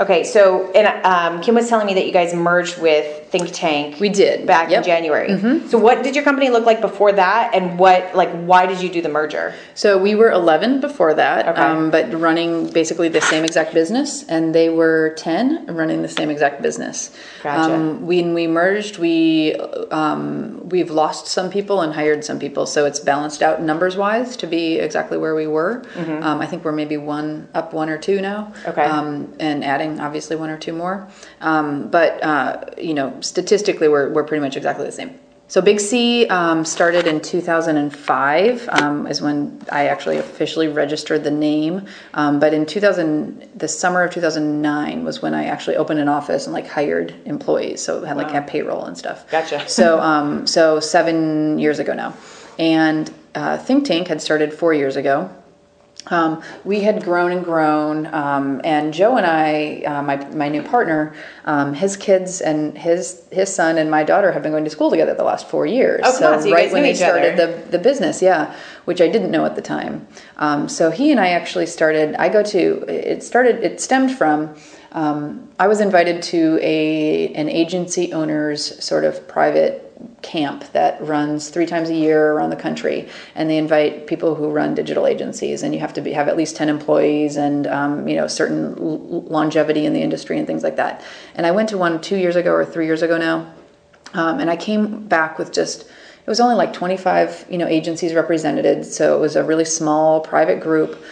Okay, 0.00 0.24
so 0.24 0.72
and 0.72 1.04
um, 1.04 1.42
Kim 1.42 1.54
was 1.54 1.68
telling 1.68 1.86
me 1.86 1.92
that 1.94 2.06
you 2.06 2.12
guys 2.12 2.32
merged 2.32 2.80
with 2.80 3.28
Think 3.28 3.50
Tank. 3.52 4.00
We 4.00 4.08
did 4.08 4.46
back 4.46 4.70
yep. 4.70 4.78
in 4.78 4.84
January. 4.84 5.28
Mm-hmm. 5.28 5.68
So 5.68 5.76
what 5.76 6.02
did 6.02 6.14
your 6.14 6.24
company 6.24 6.48
look 6.48 6.64
like 6.64 6.80
before 6.80 7.12
that, 7.12 7.54
and 7.54 7.78
what 7.78 8.14
like 8.14 8.30
why 8.30 8.64
did 8.64 8.80
you 8.80 8.88
do 8.88 9.02
the 9.02 9.10
merger? 9.10 9.54
So 9.74 9.98
we 9.98 10.14
were 10.14 10.30
11 10.30 10.80
before 10.80 11.12
that, 11.14 11.48
okay. 11.48 11.60
um, 11.60 11.90
but 11.90 12.10
running 12.18 12.72
basically 12.72 13.10
the 13.10 13.20
same 13.20 13.44
exact 13.44 13.74
business, 13.74 14.24
and 14.26 14.54
they 14.54 14.70
were 14.70 15.14
10 15.18 15.66
running 15.66 16.00
the 16.00 16.08
same 16.08 16.30
exact 16.30 16.62
business. 16.62 17.14
Gotcha. 17.42 17.74
Um, 17.74 18.06
when 18.06 18.32
we 18.32 18.46
merged, 18.46 18.96
we 18.96 19.54
um, 19.90 20.66
we've 20.70 20.90
lost 20.90 21.26
some 21.26 21.50
people 21.50 21.82
and 21.82 21.92
hired 21.92 22.24
some 22.24 22.38
people, 22.38 22.64
so 22.64 22.86
it's 22.86 23.00
balanced 23.00 23.42
out 23.42 23.60
numbers 23.60 23.98
wise 23.98 24.34
to 24.38 24.46
be 24.46 24.78
exactly 24.78 25.18
where 25.18 25.34
we 25.34 25.46
were. 25.46 25.82
Mm-hmm. 25.92 26.22
Um, 26.22 26.40
I 26.40 26.46
think 26.46 26.64
we're 26.64 26.72
maybe 26.72 26.96
one 26.96 27.48
up 27.52 27.74
one 27.74 27.90
or 27.90 27.98
two 27.98 28.22
now. 28.22 28.54
Okay. 28.66 28.82
Um, 28.82 29.34
and 29.38 29.62
adding 29.62 29.89
obviously 29.98 30.36
one 30.36 30.50
or 30.50 30.58
two 30.58 30.74
more. 30.74 31.08
Um, 31.40 31.88
but 31.88 32.22
uh, 32.22 32.64
you 32.76 32.94
know, 32.94 33.18
statistically, 33.20 33.88
we're 33.88 34.10
we're 34.12 34.24
pretty 34.24 34.42
much 34.42 34.56
exactly 34.56 34.84
the 34.84 34.92
same. 34.92 35.18
So 35.50 35.60
Big 35.60 35.80
Sea 35.80 36.28
um, 36.28 36.64
started 36.64 37.08
in 37.08 37.20
2005 37.20 38.68
um, 38.68 39.08
is 39.08 39.20
when 39.20 39.60
I 39.72 39.88
actually 39.88 40.18
officially 40.18 40.68
registered 40.68 41.24
the 41.24 41.32
name. 41.32 41.86
Um, 42.14 42.38
but 42.38 42.54
in 42.54 42.64
2000, 42.64 43.50
the 43.56 43.66
summer 43.66 44.04
of 44.04 44.12
2009 44.12 45.02
was 45.02 45.20
when 45.22 45.34
I 45.34 45.46
actually 45.46 45.74
opened 45.74 45.98
an 45.98 46.06
office 46.06 46.46
and 46.46 46.54
like 46.54 46.68
hired 46.68 47.16
employees. 47.24 47.82
So 47.82 48.04
had 48.04 48.16
like 48.16 48.28
wow. 48.28 48.34
had 48.34 48.46
payroll 48.46 48.84
and 48.84 48.96
stuff. 48.96 49.28
Gotcha. 49.28 49.68
so 49.68 49.98
um, 49.98 50.46
so 50.46 50.78
seven 50.78 51.58
years 51.58 51.80
ago 51.80 51.94
now, 51.94 52.14
and 52.56 53.12
uh, 53.34 53.58
Think 53.58 53.86
Tank 53.86 54.06
had 54.06 54.22
started 54.22 54.54
four 54.54 54.72
years 54.72 54.94
ago. 54.94 55.34
Um, 56.06 56.42
we 56.64 56.80
had 56.80 57.04
grown 57.04 57.30
and 57.30 57.44
grown, 57.44 58.06
um, 58.06 58.60
and 58.64 58.92
Joe 58.92 59.16
and 59.16 59.26
I, 59.26 59.82
uh, 59.86 60.02
my 60.02 60.16
my 60.30 60.48
new 60.48 60.62
partner, 60.62 61.14
um, 61.44 61.74
his 61.74 61.96
kids 61.96 62.40
and 62.40 62.76
his 62.76 63.22
his 63.30 63.54
son 63.54 63.76
and 63.76 63.90
my 63.90 64.02
daughter 64.02 64.32
have 64.32 64.42
been 64.42 64.52
going 64.52 64.64
to 64.64 64.70
school 64.70 64.90
together 64.90 65.14
the 65.14 65.24
last 65.24 65.48
four 65.48 65.66
years. 65.66 66.00
Oh, 66.04 66.12
so, 66.12 66.40
so 66.40 66.50
right 66.50 66.72
when 66.72 66.82
they 66.82 66.94
started 66.94 67.36
the 67.36 67.70
the 67.70 67.78
business, 67.78 68.22
yeah, 68.22 68.56
which 68.86 69.00
I 69.00 69.08
didn't 69.08 69.30
know 69.30 69.44
at 69.44 69.56
the 69.56 69.62
time. 69.62 70.06
Um, 70.38 70.68
so 70.68 70.90
he 70.90 71.10
and 71.10 71.20
I 71.20 71.28
actually 71.28 71.66
started. 71.66 72.14
I 72.16 72.30
go 72.30 72.42
to 72.42 72.84
it 72.88 73.22
started. 73.22 73.62
It 73.62 73.80
stemmed 73.80 74.16
from. 74.16 74.54
Um, 74.92 75.48
I 75.58 75.68
was 75.68 75.80
invited 75.80 76.22
to 76.22 76.58
a 76.62 77.28
an 77.34 77.48
agency 77.48 78.12
owner's 78.12 78.82
sort 78.82 79.04
of 79.04 79.28
private 79.28 79.89
camp 80.22 80.64
that 80.72 81.00
runs 81.04 81.48
three 81.48 81.66
times 81.66 81.88
a 81.88 81.94
year 81.94 82.32
around 82.32 82.50
the 82.50 82.56
country, 82.56 83.08
and 83.34 83.48
they 83.48 83.56
invite 83.56 84.06
people 84.06 84.34
who 84.34 84.50
run 84.50 84.74
digital 84.74 85.06
agencies, 85.06 85.62
and 85.62 85.74
you 85.74 85.80
have 85.80 85.92
to 85.94 86.00
be, 86.00 86.12
have 86.12 86.28
at 86.28 86.36
least 86.36 86.56
ten 86.56 86.68
employees 86.68 87.36
and 87.36 87.66
um, 87.66 88.06
you 88.08 88.16
know 88.16 88.26
certain 88.26 88.74
longevity 88.76 89.86
in 89.86 89.92
the 89.92 90.02
industry 90.02 90.38
and 90.38 90.46
things 90.46 90.62
like 90.62 90.76
that. 90.76 91.04
And 91.34 91.46
I 91.46 91.50
went 91.50 91.68
to 91.70 91.78
one 91.78 92.00
two 92.00 92.16
years 92.16 92.36
ago 92.36 92.52
or 92.52 92.64
three 92.64 92.86
years 92.86 93.02
ago 93.02 93.18
now, 93.18 93.52
um, 94.14 94.40
and 94.40 94.50
I 94.50 94.56
came 94.56 95.06
back 95.06 95.38
with 95.38 95.52
just 95.52 95.82
it 95.82 96.28
was 96.28 96.40
only 96.40 96.54
like 96.54 96.72
25 96.72 97.46
you 97.50 97.58
know 97.58 97.66
agencies 97.66 98.14
represented, 98.14 98.84
so 98.84 99.16
it 99.16 99.20
was 99.20 99.36
a 99.36 99.44
really 99.44 99.64
small 99.64 100.20
private 100.20 100.60
group 100.60 101.02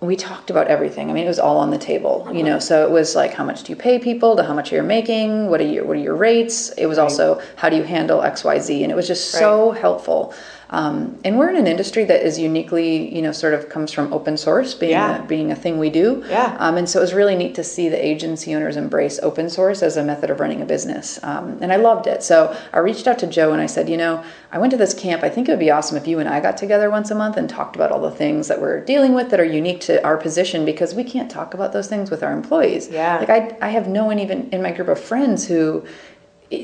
we 0.00 0.14
talked 0.14 0.50
about 0.50 0.68
everything. 0.68 1.10
I 1.10 1.12
mean, 1.12 1.24
it 1.24 1.28
was 1.28 1.40
all 1.40 1.58
on 1.58 1.70
the 1.70 1.78
table, 1.78 2.22
you 2.26 2.40
uh-huh. 2.40 2.48
know. 2.48 2.58
So 2.58 2.84
it 2.84 2.90
was 2.90 3.16
like, 3.16 3.34
how 3.34 3.44
much 3.44 3.64
do 3.64 3.72
you 3.72 3.76
pay 3.76 3.98
people? 3.98 4.36
To 4.36 4.44
how 4.44 4.54
much 4.54 4.72
are 4.72 4.76
you're 4.76 4.84
making? 4.84 5.48
What 5.50 5.60
are 5.60 5.64
your 5.64 5.84
what 5.84 5.96
are 5.96 6.00
your 6.00 6.14
rates? 6.14 6.70
It 6.70 6.86
was 6.86 6.98
also 6.98 7.40
how 7.56 7.68
do 7.68 7.76
you 7.76 7.82
handle 7.82 8.22
X, 8.22 8.44
Y, 8.44 8.58
Z, 8.60 8.82
and 8.82 8.92
it 8.92 8.94
was 8.94 9.08
just 9.08 9.32
so 9.32 9.72
helpful. 9.72 10.34
Um, 10.70 11.18
and 11.24 11.38
we're 11.38 11.48
in 11.50 11.56
an 11.56 11.66
industry 11.66 12.04
that 12.04 12.22
is 12.22 12.38
uniquely, 12.38 13.14
you 13.14 13.22
know, 13.22 13.32
sort 13.32 13.54
of 13.54 13.68
comes 13.68 13.92
from 13.92 14.12
open 14.12 14.36
source 14.36 14.74
being 14.74 14.92
yeah. 14.92 15.22
a, 15.22 15.26
being 15.26 15.50
a 15.50 15.56
thing 15.56 15.78
we 15.78 15.88
do. 15.88 16.24
Yeah. 16.28 16.56
Um, 16.58 16.76
and 16.76 16.88
so 16.88 16.98
it 16.98 17.02
was 17.02 17.14
really 17.14 17.36
neat 17.36 17.54
to 17.54 17.64
see 17.64 17.88
the 17.88 18.04
agency 18.04 18.54
owners 18.54 18.76
embrace 18.76 19.18
open 19.22 19.48
source 19.48 19.82
as 19.82 19.96
a 19.96 20.04
method 20.04 20.30
of 20.30 20.40
running 20.40 20.60
a 20.60 20.66
business. 20.66 21.22
Um, 21.22 21.58
and 21.62 21.72
I 21.72 21.76
loved 21.76 22.06
it. 22.06 22.22
So 22.22 22.54
I 22.72 22.78
reached 22.78 23.06
out 23.06 23.18
to 23.20 23.26
Joe 23.26 23.52
and 23.52 23.62
I 23.62 23.66
said, 23.66 23.88
you 23.88 23.96
know, 23.96 24.22
I 24.52 24.58
went 24.58 24.70
to 24.72 24.76
this 24.76 24.94
camp. 24.94 25.22
I 25.22 25.30
think 25.30 25.48
it 25.48 25.52
would 25.52 25.58
be 25.58 25.70
awesome 25.70 25.96
if 25.96 26.06
you 26.06 26.18
and 26.18 26.28
I 26.28 26.40
got 26.40 26.56
together 26.56 26.90
once 26.90 27.10
a 27.10 27.14
month 27.14 27.36
and 27.36 27.48
talked 27.48 27.76
about 27.76 27.90
all 27.90 28.00
the 28.00 28.10
things 28.10 28.48
that 28.48 28.60
we're 28.60 28.84
dealing 28.84 29.14
with 29.14 29.30
that 29.30 29.40
are 29.40 29.44
unique 29.44 29.80
to 29.82 30.04
our 30.04 30.16
position 30.16 30.64
because 30.64 30.94
we 30.94 31.04
can't 31.04 31.30
talk 31.30 31.54
about 31.54 31.72
those 31.72 31.88
things 31.88 32.10
with 32.10 32.22
our 32.22 32.32
employees. 32.32 32.88
Yeah. 32.88 33.18
Like 33.18 33.30
I, 33.30 33.56
I 33.62 33.68
have 33.70 33.88
no 33.88 34.04
one 34.04 34.18
even 34.18 34.50
in 34.50 34.62
my 34.62 34.72
group 34.72 34.88
of 34.88 35.00
friends 35.00 35.46
who 35.46 35.84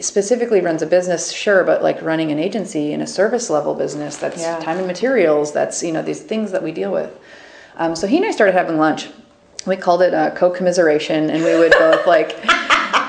specifically 0.01 0.61
runs 0.61 0.81
a 0.83 0.87
business 0.87 1.31
sure 1.31 1.63
but 1.63 1.83
like 1.83 2.01
running 2.01 2.33
an 2.33 2.39
agency 2.39 2.93
in 2.93 3.01
a 3.03 3.07
service 3.07 3.51
level 3.51 3.75
business 3.75 4.17
that's 4.17 4.41
yeah. 4.41 4.59
time 4.61 4.79
and 4.79 4.87
materials 4.87 5.53
that's 5.53 5.83
you 5.83 5.93
know 5.93 6.03
these 6.03 6.23
things 6.23 6.53
that 6.53 6.63
we 6.63 6.73
deal 6.73 6.91
with 6.91 7.19
um, 7.77 7.95
so 7.95 8.07
he 8.07 8.17
and 8.17 8.25
i 8.25 8.31
started 8.31 8.53
having 8.53 8.79
lunch 8.79 9.09
we 9.67 9.77
called 9.77 10.03
it 10.03 10.15
a 10.15 10.35
co-commiseration 10.37 11.31
and 11.31 11.45
we 11.45 11.57
would 11.59 11.73
both 11.73 12.07
like 12.07 12.35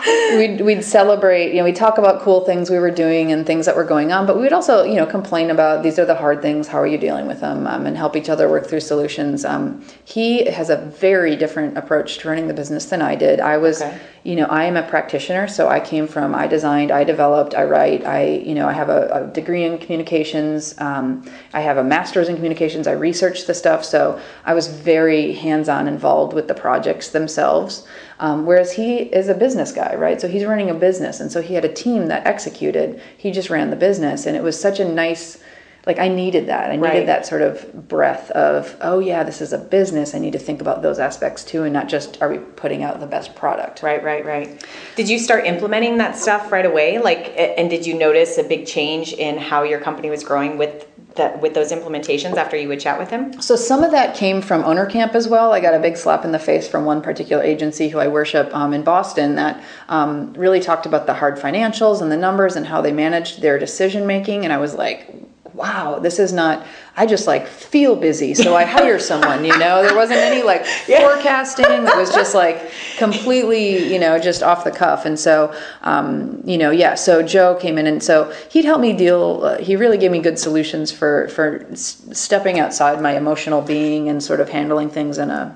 we'd, 0.06 0.62
we'd 0.62 0.84
celebrate, 0.84 1.52
you 1.52 1.58
know, 1.58 1.64
we'd 1.64 1.76
talk 1.76 1.98
about 1.98 2.22
cool 2.22 2.46
things 2.46 2.70
we 2.70 2.78
were 2.78 2.92
doing 2.92 3.32
and 3.32 3.46
things 3.46 3.66
that 3.66 3.76
were 3.76 3.84
going 3.84 4.12
on, 4.12 4.26
but 4.26 4.36
we 4.36 4.44
would 4.44 4.54
also, 4.54 4.84
you 4.84 4.96
know, 4.96 5.06
complain 5.06 5.50
about 5.50 5.84
these 5.84 5.98
are 5.98 6.06
the 6.06 6.16
hard 6.16 6.42
things, 6.42 6.68
how 6.68 6.80
are 6.80 6.88
you 6.88 6.98
dealing 6.98 7.28
with 7.28 7.40
them, 7.40 7.66
um, 7.68 7.86
and 7.86 7.98
help 7.98 8.16
each 8.16 8.30
other 8.30 8.50
work 8.50 8.68
through 8.68 8.80
solutions. 8.80 9.46
Um, 9.46 9.86
he 10.04 10.46
has 10.46 10.70
a 10.70 10.78
very 10.78 11.36
different 11.36 11.78
approach 11.78 12.20
to 12.20 12.30
running 12.30 12.48
the 12.48 12.54
business 12.54 12.86
than 12.86 13.02
I 13.02 13.16
did. 13.16 13.40
I 13.40 13.58
was, 13.58 13.82
okay. 13.82 14.00
you 14.24 14.36
know, 14.36 14.46
I 14.46 14.66
am 14.66 14.78
a 14.78 14.84
practitioner, 14.84 15.48
so 15.48 15.68
I 15.68 15.80
came 15.80 16.08
from, 16.08 16.36
I 16.36 16.48
designed, 16.48 16.92
I 16.92 17.04
developed, 17.04 17.56
I 17.56 17.64
write, 17.64 18.06
I, 18.06 18.26
you 18.26 18.54
know, 18.54 18.68
I 18.68 18.74
have 18.74 18.90
a, 18.90 19.10
a 19.12 19.34
degree 19.34 19.64
in 19.64 19.78
communications, 19.78 20.76
um, 20.80 21.28
I 21.54 21.62
have 21.62 21.78
a 21.78 21.84
master's 21.84 22.30
in 22.30 22.36
communications, 22.36 22.88
I 22.88 22.92
research 22.94 23.46
the 23.48 23.54
stuff, 23.54 23.84
so 23.84 24.20
I 24.46 24.54
was 24.54 24.68
very 24.68 25.34
hands 25.34 25.70
on 25.70 25.88
involved 25.88 26.34
with 26.34 26.48
the 26.48 26.54
projects 26.54 27.10
themselves. 27.10 27.88
Um, 28.20 28.46
whereas 28.46 28.72
he 28.74 28.98
is 28.98 29.28
a 29.28 29.34
business 29.34 29.72
guy, 29.72 29.96
right? 29.96 30.22
So 30.22 30.28
he's 30.28 30.46
running 30.46 30.70
a 30.70 30.74
business, 30.74 31.20
and 31.20 31.32
so 31.32 31.42
he 31.42 31.54
had 31.54 31.66
a 31.66 31.74
team 31.74 32.08
that 32.08 32.26
executed, 32.26 33.02
he 33.18 33.32
just 33.32 33.50
ran 33.50 33.70
the 33.70 33.76
business, 33.76 34.26
and 34.26 34.38
it 34.38 34.44
was 34.44 34.60
such 34.60 34.80
a 34.80 34.86
nice, 34.86 35.38
like 35.86 36.00
I 36.00 36.08
needed 36.08 36.48
that. 36.48 36.72
I 36.72 36.78
needed 36.78 36.82
Right. 36.90 37.06
that 37.08 37.26
sort 37.26 37.42
of 37.42 37.88
breath 37.90 38.32
of, 38.32 38.76
oh 38.80 39.00
yeah, 39.00 39.24
this 39.24 39.42
is 39.42 39.52
a 39.52 39.58
business. 39.58 40.16
I 40.16 40.20
need 40.20 40.32
to 40.32 40.40
think 40.40 40.62
about 40.62 40.82
those 40.82 40.98
aspects 40.98 41.44
too, 41.44 41.64
and 41.64 41.74
not 41.74 41.90
just 41.90 42.22
are 42.22 42.30
we 42.30 42.38
putting 42.38 42.84
out 42.84 43.02
the 43.02 43.06
best 43.06 43.36
product. 43.36 43.84
Right, 43.84 44.02
right, 44.02 44.26
right. 44.26 44.66
Did 44.96 45.10
you 45.10 45.20
start 45.20 45.46
implementing 45.46 45.98
that 45.98 46.16
stuff 46.16 46.52
right 46.54 46.66
away? 46.66 46.98
Like, 47.00 47.34
and 47.38 47.70
did 47.70 47.86
you 47.86 47.94
notice 47.96 48.38
a 48.38 48.44
big 48.44 48.66
change 48.66 49.12
in 49.12 49.38
how 49.38 49.64
your 49.64 49.80
company 49.82 50.10
was 50.10 50.24
growing 50.24 50.58
with 50.58 50.85
that 51.16 51.42
with 51.42 51.54
those 51.54 51.72
implementations 51.72 52.36
after 52.36 52.58
you 52.58 52.68
would 52.68 52.80
chat 52.80 53.00
with 53.00 53.10
him? 53.10 53.42
So 53.42 53.56
some 53.56 53.84
of 53.84 53.92
that 53.92 54.16
came 54.16 54.42
from 54.42 54.64
owner 54.64 54.86
camp 54.86 55.16
as 55.16 55.28
well. 55.28 55.54
I 55.54 55.60
got 55.60 55.74
a 55.74 55.80
big 55.80 55.98
slap 55.98 56.26
in 56.26 56.32
the 56.32 56.40
face 56.40 56.68
from 56.68 56.86
one 56.86 57.02
particular 57.02 57.44
agency 57.44 57.90
who 57.90 58.00
I 58.00 58.08
worship 58.08 58.54
um, 58.54 58.74
in 58.74 58.84
Boston 58.84 59.36
that 59.36 59.64
um, 59.90 60.34
really 60.34 60.60
talked 60.60 60.86
about 60.86 61.06
the 61.06 61.14
hard 61.14 61.38
financials 61.38 62.02
and 62.02 62.12
the 62.12 62.18
numbers 62.18 62.56
and 62.56 62.66
how 62.66 62.82
they 62.82 62.92
managed 62.92 63.42
their 63.42 63.60
decision 63.60 64.08
making, 64.08 64.44
and 64.44 64.54
I 64.54 64.58
was 64.58 64.76
like. 64.76 65.14
Wow, 65.56 66.00
this 66.00 66.20
is 66.20 66.34
not. 66.34 66.68
I 66.98 67.06
just 67.06 67.28
like 67.28 67.48
feel 67.48 67.96
busy, 67.96 68.34
so 68.34 68.58
I 68.58 68.66
hire 68.66 69.00
someone. 69.00 69.46
You 69.46 69.58
know, 69.58 69.82
there 69.82 69.96
wasn't 69.96 70.20
any 70.20 70.44
like 70.44 70.66
forecasting. 70.86 71.66
It 71.66 71.96
was 71.96 72.10
just 72.14 72.36
like 72.36 72.72
completely, 72.98 73.92
you 73.94 73.98
know, 73.98 74.20
just 74.20 74.44
off 74.44 74.66
the 74.66 74.72
cuff. 74.72 75.06
And 75.06 75.18
so, 75.18 75.56
um, 75.84 76.42
you 76.44 76.58
know, 76.58 76.72
yeah. 76.72 76.96
So 76.96 77.24
Joe 77.24 77.56
came 77.56 77.78
in, 77.78 77.88
and 77.88 78.04
so 78.04 78.34
he'd 78.52 78.66
help 78.66 78.82
me 78.82 78.92
deal. 78.92 79.42
Uh, 79.44 79.58
he 79.60 79.78
really 79.78 79.98
gave 79.98 80.12
me 80.12 80.20
good 80.20 80.38
solutions 80.38 80.92
for 80.92 81.30
for 81.30 81.66
s- 81.72 82.06
stepping 82.12 82.60
outside 82.60 83.02
my 83.02 83.16
emotional 83.16 83.62
being 83.62 84.10
and 84.10 84.22
sort 84.22 84.42
of 84.42 84.50
handling 84.50 84.90
things 84.90 85.18
in 85.18 85.30
a 85.30 85.56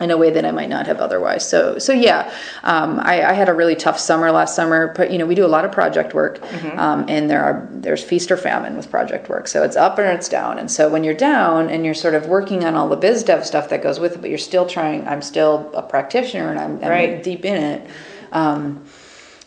in 0.00 0.10
a 0.10 0.16
way 0.16 0.28
that 0.30 0.44
I 0.44 0.50
might 0.50 0.68
not 0.68 0.86
have 0.88 0.98
otherwise. 0.98 1.48
So, 1.48 1.78
so 1.78 1.92
yeah, 1.92 2.32
um, 2.64 2.98
I, 3.00 3.22
I 3.30 3.32
had 3.32 3.48
a 3.48 3.54
really 3.54 3.76
tough 3.76 3.98
summer 4.00 4.32
last 4.32 4.56
summer. 4.56 4.92
But 4.96 5.12
you 5.12 5.18
know, 5.18 5.26
we 5.26 5.36
do 5.36 5.44
a 5.46 5.48
lot 5.48 5.64
of 5.64 5.70
project 5.70 6.14
work, 6.14 6.40
um, 6.76 7.04
and 7.08 7.30
there 7.30 7.42
are 7.44 7.68
there's 7.70 8.02
feast 8.02 8.32
or 8.32 8.36
famine 8.36 8.76
with 8.76 8.90
project 8.90 9.28
work. 9.28 9.46
So 9.46 9.62
it's 9.62 9.76
up 9.76 9.98
and 9.98 10.08
it's 10.08 10.28
down. 10.28 10.58
And 10.58 10.68
so 10.70 10.88
when 10.88 11.04
you're 11.04 11.14
down 11.14 11.70
and 11.70 11.84
you're 11.84 11.94
sort 11.94 12.14
of 12.14 12.26
working 12.26 12.64
on 12.64 12.74
all 12.74 12.88
the 12.88 12.96
biz 12.96 13.22
dev 13.22 13.46
stuff 13.46 13.68
that 13.68 13.82
goes 13.84 14.00
with 14.00 14.14
it, 14.14 14.20
but 14.20 14.30
you're 14.30 14.38
still 14.38 14.66
trying. 14.66 15.06
I'm 15.06 15.22
still 15.22 15.70
a 15.74 15.82
practitioner, 15.82 16.50
and 16.50 16.58
I'm, 16.58 16.82
I'm 16.82 16.90
Right. 16.90 17.22
deep 17.22 17.44
in 17.44 17.54
it. 17.62 17.88
Um, 18.32 18.84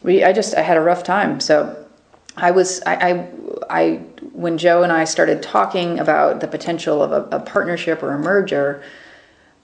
we, 0.02 0.24
I 0.24 0.32
just 0.32 0.56
I 0.56 0.62
had 0.62 0.78
a 0.78 0.82
rough 0.82 1.04
time. 1.04 1.42
So 1.42 1.86
I 2.38 2.52
was 2.52 2.82
I, 2.86 2.96
I 3.12 3.28
I 3.70 3.96
when 4.32 4.58
Joe 4.58 4.84
and 4.84 4.94
I 4.94 5.04
started 5.04 5.42
talking 5.44 6.00
about 6.00 6.40
the 6.40 6.48
potential 6.48 7.04
of 7.04 7.12
a, 7.12 7.36
a 7.36 7.40
partnership 7.42 8.02
or 8.02 8.14
a 8.14 8.20
merger, 8.20 8.82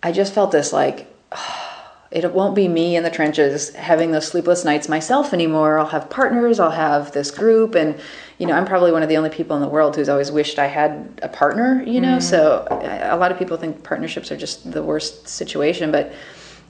I 0.03 0.11
just 0.11 0.33
felt 0.33 0.51
this 0.51 0.71
like 0.73 1.07
it 2.11 2.31
won't 2.31 2.53
be 2.53 2.67
me 2.67 2.95
in 2.95 3.01
the 3.01 3.09
trenches 3.09 3.73
having 3.73 4.11
those 4.11 4.27
sleepless 4.27 4.63
nights 4.63 4.87
myself 4.87 5.33
anymore. 5.33 5.79
I'll 5.79 5.87
have 5.87 6.11
partners, 6.11 6.59
I'll 6.59 6.69
have 6.69 7.11
this 7.13 7.31
group 7.31 7.73
and 7.73 7.99
you 8.37 8.45
know, 8.45 8.53
I'm 8.53 8.65
probably 8.65 8.91
one 8.91 9.01
of 9.03 9.09
the 9.09 9.17
only 9.17 9.29
people 9.29 9.55
in 9.55 9.61
the 9.61 9.69
world 9.69 9.95
who's 9.95 10.09
always 10.09 10.31
wished 10.31 10.59
I 10.59 10.67
had 10.67 11.19
a 11.23 11.29
partner, 11.29 11.83
you 11.87 12.01
know. 12.01 12.17
Mm-hmm. 12.17 12.19
So 12.19 12.67
a 12.69 13.15
a 13.15 13.17
lot 13.17 13.31
of 13.31 13.39
people 13.39 13.57
think 13.57 13.83
partnerships 13.83 14.31
are 14.31 14.37
just 14.37 14.71
the 14.71 14.83
worst 14.83 15.27
situation, 15.27 15.91
but 15.91 16.11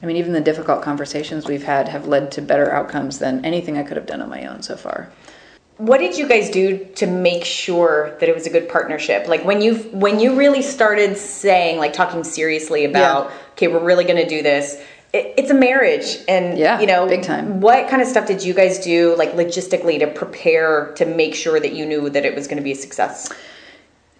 I 0.02 0.06
mean, 0.06 0.18
even 0.18 0.34
the 0.34 0.42
difficult 0.42 0.82
conversations 0.82 1.48
we've 1.48 1.64
had 1.64 1.88
have 1.88 2.08
led 2.08 2.32
to 2.34 2.42
better 2.42 2.70
outcomes 2.72 3.20
than 3.20 3.44
anything 3.46 3.78
I 3.78 3.84
could 3.84 3.96
have 3.96 4.06
done 4.06 4.22
on 4.22 4.30
my 4.30 4.46
own 4.46 4.62
so 4.62 4.76
far. 4.76 5.10
What 5.78 5.98
did 5.98 6.18
you 6.18 6.28
guys 6.28 6.50
do 6.52 6.86
to 6.96 7.08
make 7.08 7.44
sure 7.44 8.16
that 8.20 8.30
it 8.30 8.36
was 8.36 8.46
a 8.46 8.50
good 8.50 8.70
partnership? 8.70 9.28
Like 9.28 9.44
when 9.44 9.60
you 9.62 9.76
when 9.92 10.20
you 10.20 10.36
really 10.36 10.62
started 10.62 11.18
saying 11.18 11.80
like 11.80 11.94
talking 11.94 12.24
seriously 12.24 12.86
about 12.86 13.26
Yeah. 13.30 13.38
okay, 13.54 13.68
we're 13.68 13.84
really 13.84 14.04
going 14.04 14.18
to 14.24 14.28
do 14.28 14.44
this. 14.44 14.76
It, 15.14 15.34
it's 15.38 15.52
a 15.52 15.54
marriage, 15.56 16.18
and 16.28 16.58
Yeah, 16.58 16.80
you 16.80 16.88
know, 16.88 17.08
big 17.08 17.24
time. 17.24 17.60
What 17.62 17.88
kind 17.90 18.02
of 18.02 18.08
stuff 18.08 18.26
did 18.28 18.44
you 18.44 18.54
guys 18.54 18.80
do, 18.80 19.16
like 19.16 19.34
logistically, 19.34 20.00
to 20.00 20.08
prepare 20.08 20.92
to 20.96 21.06
make 21.06 21.36
sure 21.36 21.60
that 21.60 21.74
you 21.74 21.86
knew 21.86 22.10
that 22.10 22.26
it 22.26 22.34
was 22.36 22.48
going 22.48 22.58
to 22.58 22.64
be 22.64 22.72
a 22.72 22.76
success? 22.76 23.32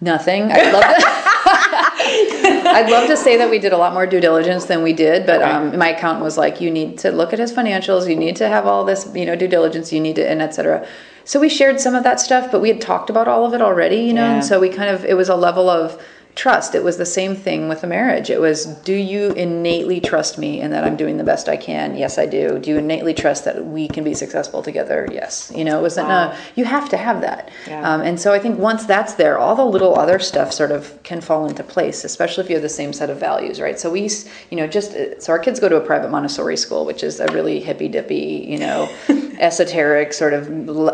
Nothing. 0.00 0.50
I'd 0.52 0.72
love 0.72 0.82
to. 0.82 1.04
I'd 2.76 2.90
love 2.90 3.08
to 3.08 3.16
say 3.16 3.36
that 3.38 3.48
we 3.50 3.58
did 3.58 3.72
a 3.72 3.76
lot 3.76 3.92
more 3.94 4.06
due 4.06 4.20
diligence 4.20 4.64
than 4.66 4.82
we 4.82 4.92
did, 4.92 5.24
but 5.26 5.40
Okay. 5.40 5.50
um, 5.50 5.78
my 5.78 5.88
accountant 5.90 6.24
was 6.24 6.36
like, 6.36 6.60
"You 6.60 6.70
need 6.70 6.98
to 6.98 7.10
look 7.12 7.32
at 7.32 7.38
his 7.38 7.52
financials. 7.52 8.08
You 8.08 8.16
need 8.16 8.36
to 8.36 8.48
have 8.48 8.66
all 8.66 8.84
this, 8.84 9.08
you 9.14 9.24
know, 9.24 9.36
due 9.36 9.48
diligence. 9.48 9.92
You 9.92 10.00
need 10.00 10.16
to, 10.16 10.28
and 10.28 10.42
etc." 10.42 10.86
So 11.24 11.40
we 11.40 11.48
shared 11.48 11.80
some 11.80 11.94
of 11.94 12.04
that 12.04 12.20
stuff, 12.20 12.50
but 12.52 12.60
we 12.60 12.68
had 12.68 12.80
talked 12.80 13.08
about 13.10 13.28
all 13.28 13.46
of 13.46 13.54
it 13.54 13.62
already, 13.62 13.96
you 13.96 14.12
know, 14.12 14.24
Yeah. 14.24 14.34
and 14.34 14.44
so 14.44 14.60
we 14.60 14.68
kind 14.68 14.90
of 14.90 15.04
it 15.04 15.14
was 15.16 15.28
a 15.28 15.36
level 15.36 15.68
of 15.70 16.00
trust. 16.36 16.74
It 16.74 16.82
was 16.82 16.96
the 16.96 17.06
same 17.06 17.36
thing 17.36 17.68
with 17.68 17.80
the 17.80 17.86
marriage. 17.86 18.28
It 18.28 18.40
was, 18.40 18.64
do 18.66 18.92
you 18.94 19.30
innately 19.32 20.00
trust 20.00 20.36
me 20.36 20.60
and 20.60 20.72
that 20.72 20.82
I'm 20.82 20.96
doing 20.96 21.16
the 21.16 21.22
best 21.24 21.48
I 21.48 21.56
can? 21.56 21.96
Yes, 21.96 22.18
I 22.18 22.26
do. 22.26 22.58
Do 22.58 22.70
you 22.70 22.78
innately 22.78 23.14
trust 23.14 23.44
that 23.44 23.64
we 23.64 23.86
can 23.86 24.02
be 24.02 24.14
successful 24.14 24.60
together? 24.62 25.08
Yes. 25.12 25.52
You 25.54 25.64
know, 25.64 25.78
it 25.78 25.82
wasn't 25.82 26.08
Wow. 26.08 26.30
a, 26.32 26.36
you 26.56 26.64
have 26.64 26.88
to 26.88 26.96
have 26.96 27.20
that. 27.20 27.50
Yeah. 27.68 27.88
Um, 27.88 28.00
and 28.02 28.18
so 28.18 28.32
I 28.32 28.38
think 28.40 28.58
once 28.58 28.84
that's 28.84 29.14
there, 29.14 29.38
all 29.38 29.54
the 29.54 29.64
little 29.64 29.96
other 29.96 30.18
stuff 30.18 30.52
sort 30.52 30.72
of 30.72 31.00
can 31.04 31.20
fall 31.20 31.46
into 31.46 31.62
place, 31.62 32.02
especially 32.04 32.42
if 32.44 32.50
you 32.50 32.56
have 32.56 32.62
the 32.62 32.68
same 32.68 32.92
set 32.92 33.10
of 33.10 33.18
values, 33.20 33.60
right? 33.60 33.78
So 33.78 33.90
we, 33.90 34.10
you 34.50 34.56
know, 34.56 34.66
just 34.66 34.92
so 35.22 35.32
our 35.32 35.38
kids 35.38 35.60
go 35.60 35.68
to 35.68 35.76
a 35.76 35.80
private 35.80 36.10
Montessori 36.10 36.56
school, 36.56 36.84
which 36.84 37.04
is 37.04 37.20
a 37.20 37.26
really 37.32 37.60
hippy 37.60 37.86
dippy, 37.88 38.44
you 38.48 38.58
know, 38.58 38.88
esoteric 39.38 40.12
sort 40.12 40.32
of 40.32 40.48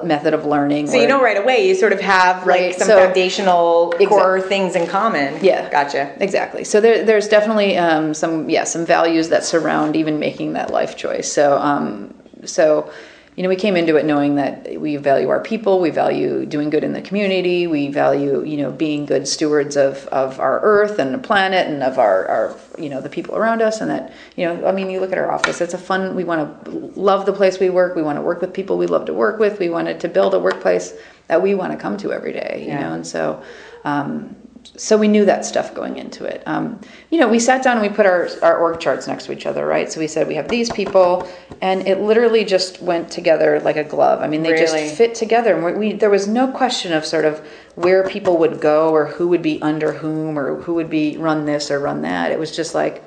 method 0.05 0.35
of 0.35 0.45
learning. 0.47 0.87
So 0.87 0.97
you 1.01 1.07
know 1.07 1.23
right 1.23 1.37
away 1.37 1.67
you 1.69 1.75
sort 1.75 1.93
of 1.93 2.01
have 2.01 2.39
like 2.47 2.47
Right, 2.61 2.75
some 2.75 2.89
so- 2.89 2.99
foundational 3.05 3.93
core 4.09 4.41
things 4.41 4.77
in 4.77 4.87
common. 4.87 5.30
Yeah. 5.43 5.69
Gotcha. 5.71 6.15
Exactly. 6.21 6.65
So 6.65 6.81
there, 6.81 7.05
there's 7.05 7.29
definitely 7.29 7.77
um, 7.79 8.15
some, 8.15 8.49
yeah, 8.51 8.65
some 8.65 8.85
values 8.87 9.29
that 9.31 9.45
surround 9.45 9.97
even 9.97 10.19
making 10.19 10.53
that 10.55 10.71
life 10.71 10.97
choice. 10.97 11.33
So, 11.33 11.57
um, 11.59 12.15
so, 12.45 12.91
you 13.37 13.43
know, 13.45 13.49
we 13.49 13.57
came 13.57 13.77
into 13.77 13.97
it 13.97 14.05
knowing 14.05 14.35
that 14.35 14.81
we 14.81 14.97
value 14.97 15.29
our 15.29 15.41
people, 15.41 15.81
we 15.81 15.91
value 15.91 16.45
doing 16.45 16.69
good 16.69 16.85
in 16.85 16.93
the 16.93 17.01
community, 17.01 17.67
we 17.67 17.89
value, 17.89 18.43
you 18.45 18.57
know, 18.59 18.71
being 18.71 19.07
good 19.07 19.27
stewards 19.27 19.77
of, 19.77 20.07
of 20.09 20.39
our 20.41 20.61
earth 20.61 20.99
and 20.99 21.15
the 21.15 21.19
planet 21.19 21.67
and 21.67 21.83
of 21.83 21.99
our, 21.99 22.27
our, 22.27 22.57
you 22.79 22.89
know, 22.91 23.01
the 23.01 23.09
people 23.09 23.37
around 23.37 23.63
us. 23.63 23.81
And 23.81 23.91
that, 23.91 24.13
you 24.37 24.45
know, 24.47 24.67
I 24.67 24.73
mean, 24.73 24.91
you 24.91 25.01
look 25.01 25.13
at 25.13 25.19
our 25.19 25.31
office, 25.31 25.61
it's 25.61 25.75
a 25.75 25.79
fun, 25.79 26.15
we 26.17 26.25
want 26.25 26.65
to 26.65 26.71
love 27.01 27.25
the 27.25 27.33
place 27.33 27.59
we 27.59 27.71
work, 27.71 27.95
we 27.95 28.03
want 28.03 28.17
to 28.19 28.23
work 28.23 28.41
with 28.43 28.53
people 28.53 28.77
we 28.77 28.87
love 28.87 29.07
to 29.07 29.15
work 29.15 29.39
with, 29.39 29.59
we 29.59 29.71
wanted 29.71 30.01
to 30.01 30.09
build 30.09 30.35
a 30.35 30.39
workplace 30.39 30.93
that 31.29 31.41
we 31.41 31.55
want 31.55 31.73
to 31.73 31.79
come 31.79 31.97
to 31.99 32.13
every 32.13 32.33
day, 32.33 32.59
you 32.63 32.69
Yeah. 32.73 32.81
know, 32.89 32.95
and 32.95 33.07
so, 33.07 33.43
um, 33.85 34.37
so 34.77 34.97
we 34.97 35.09
knew 35.09 35.25
that 35.25 35.45
stuff 35.45 35.75
going 35.75 35.99
into 35.99 36.25
it. 36.25 36.43
Um, 36.47 36.81
you 37.11 37.19
know, 37.19 37.29
we 37.29 37.39
sat 37.39 37.63
down 37.63 37.79
and 37.79 37.89
we 37.89 37.95
put 37.95 38.07
our, 38.07 38.29
our 38.43 38.59
org 38.59 38.81
charts 38.81 39.07
next 39.07 39.27
to 39.27 39.33
each 39.33 39.45
other, 39.45 39.67
right? 39.67 39.91
So 39.91 40.01
we 40.01 40.07
said 40.07 40.29
we 40.29 40.37
have 40.37 40.49
these 40.49 40.71
people, 40.71 41.29
and 41.61 41.87
it 41.87 42.01
literally 42.01 42.45
just 42.45 42.81
went 42.81 43.11
together 43.11 43.61
like 43.61 43.77
a 43.77 43.85
glove. 43.85 44.23
I 44.23 44.29
mean, 44.29 44.43
they 44.43 44.53
Really? 44.53 44.67
just 44.67 44.95
fit 44.97 45.15
together, 45.15 45.55
and 45.55 45.65
we, 45.65 45.73
we 45.73 45.93
there 45.93 46.11
was 46.11 46.29
no 46.29 46.51
question 46.51 46.93
of 46.93 47.05
sort 47.05 47.25
of 47.25 47.47
where 47.75 48.09
people 48.09 48.39
would 48.39 48.61
go 48.61 48.91
or 48.91 49.07
who 49.07 49.29
would 49.29 49.43
be 49.43 49.61
under 49.61 49.93
whom 49.93 50.39
or 50.39 50.61
who 50.63 50.75
would 50.75 50.91
be 50.91 51.17
run 51.17 51.45
this 51.45 51.71
or 51.71 51.79
run 51.81 52.03
that. 52.03 52.31
It 52.31 52.39
was 52.39 52.55
just 52.55 52.75
like, 52.75 53.03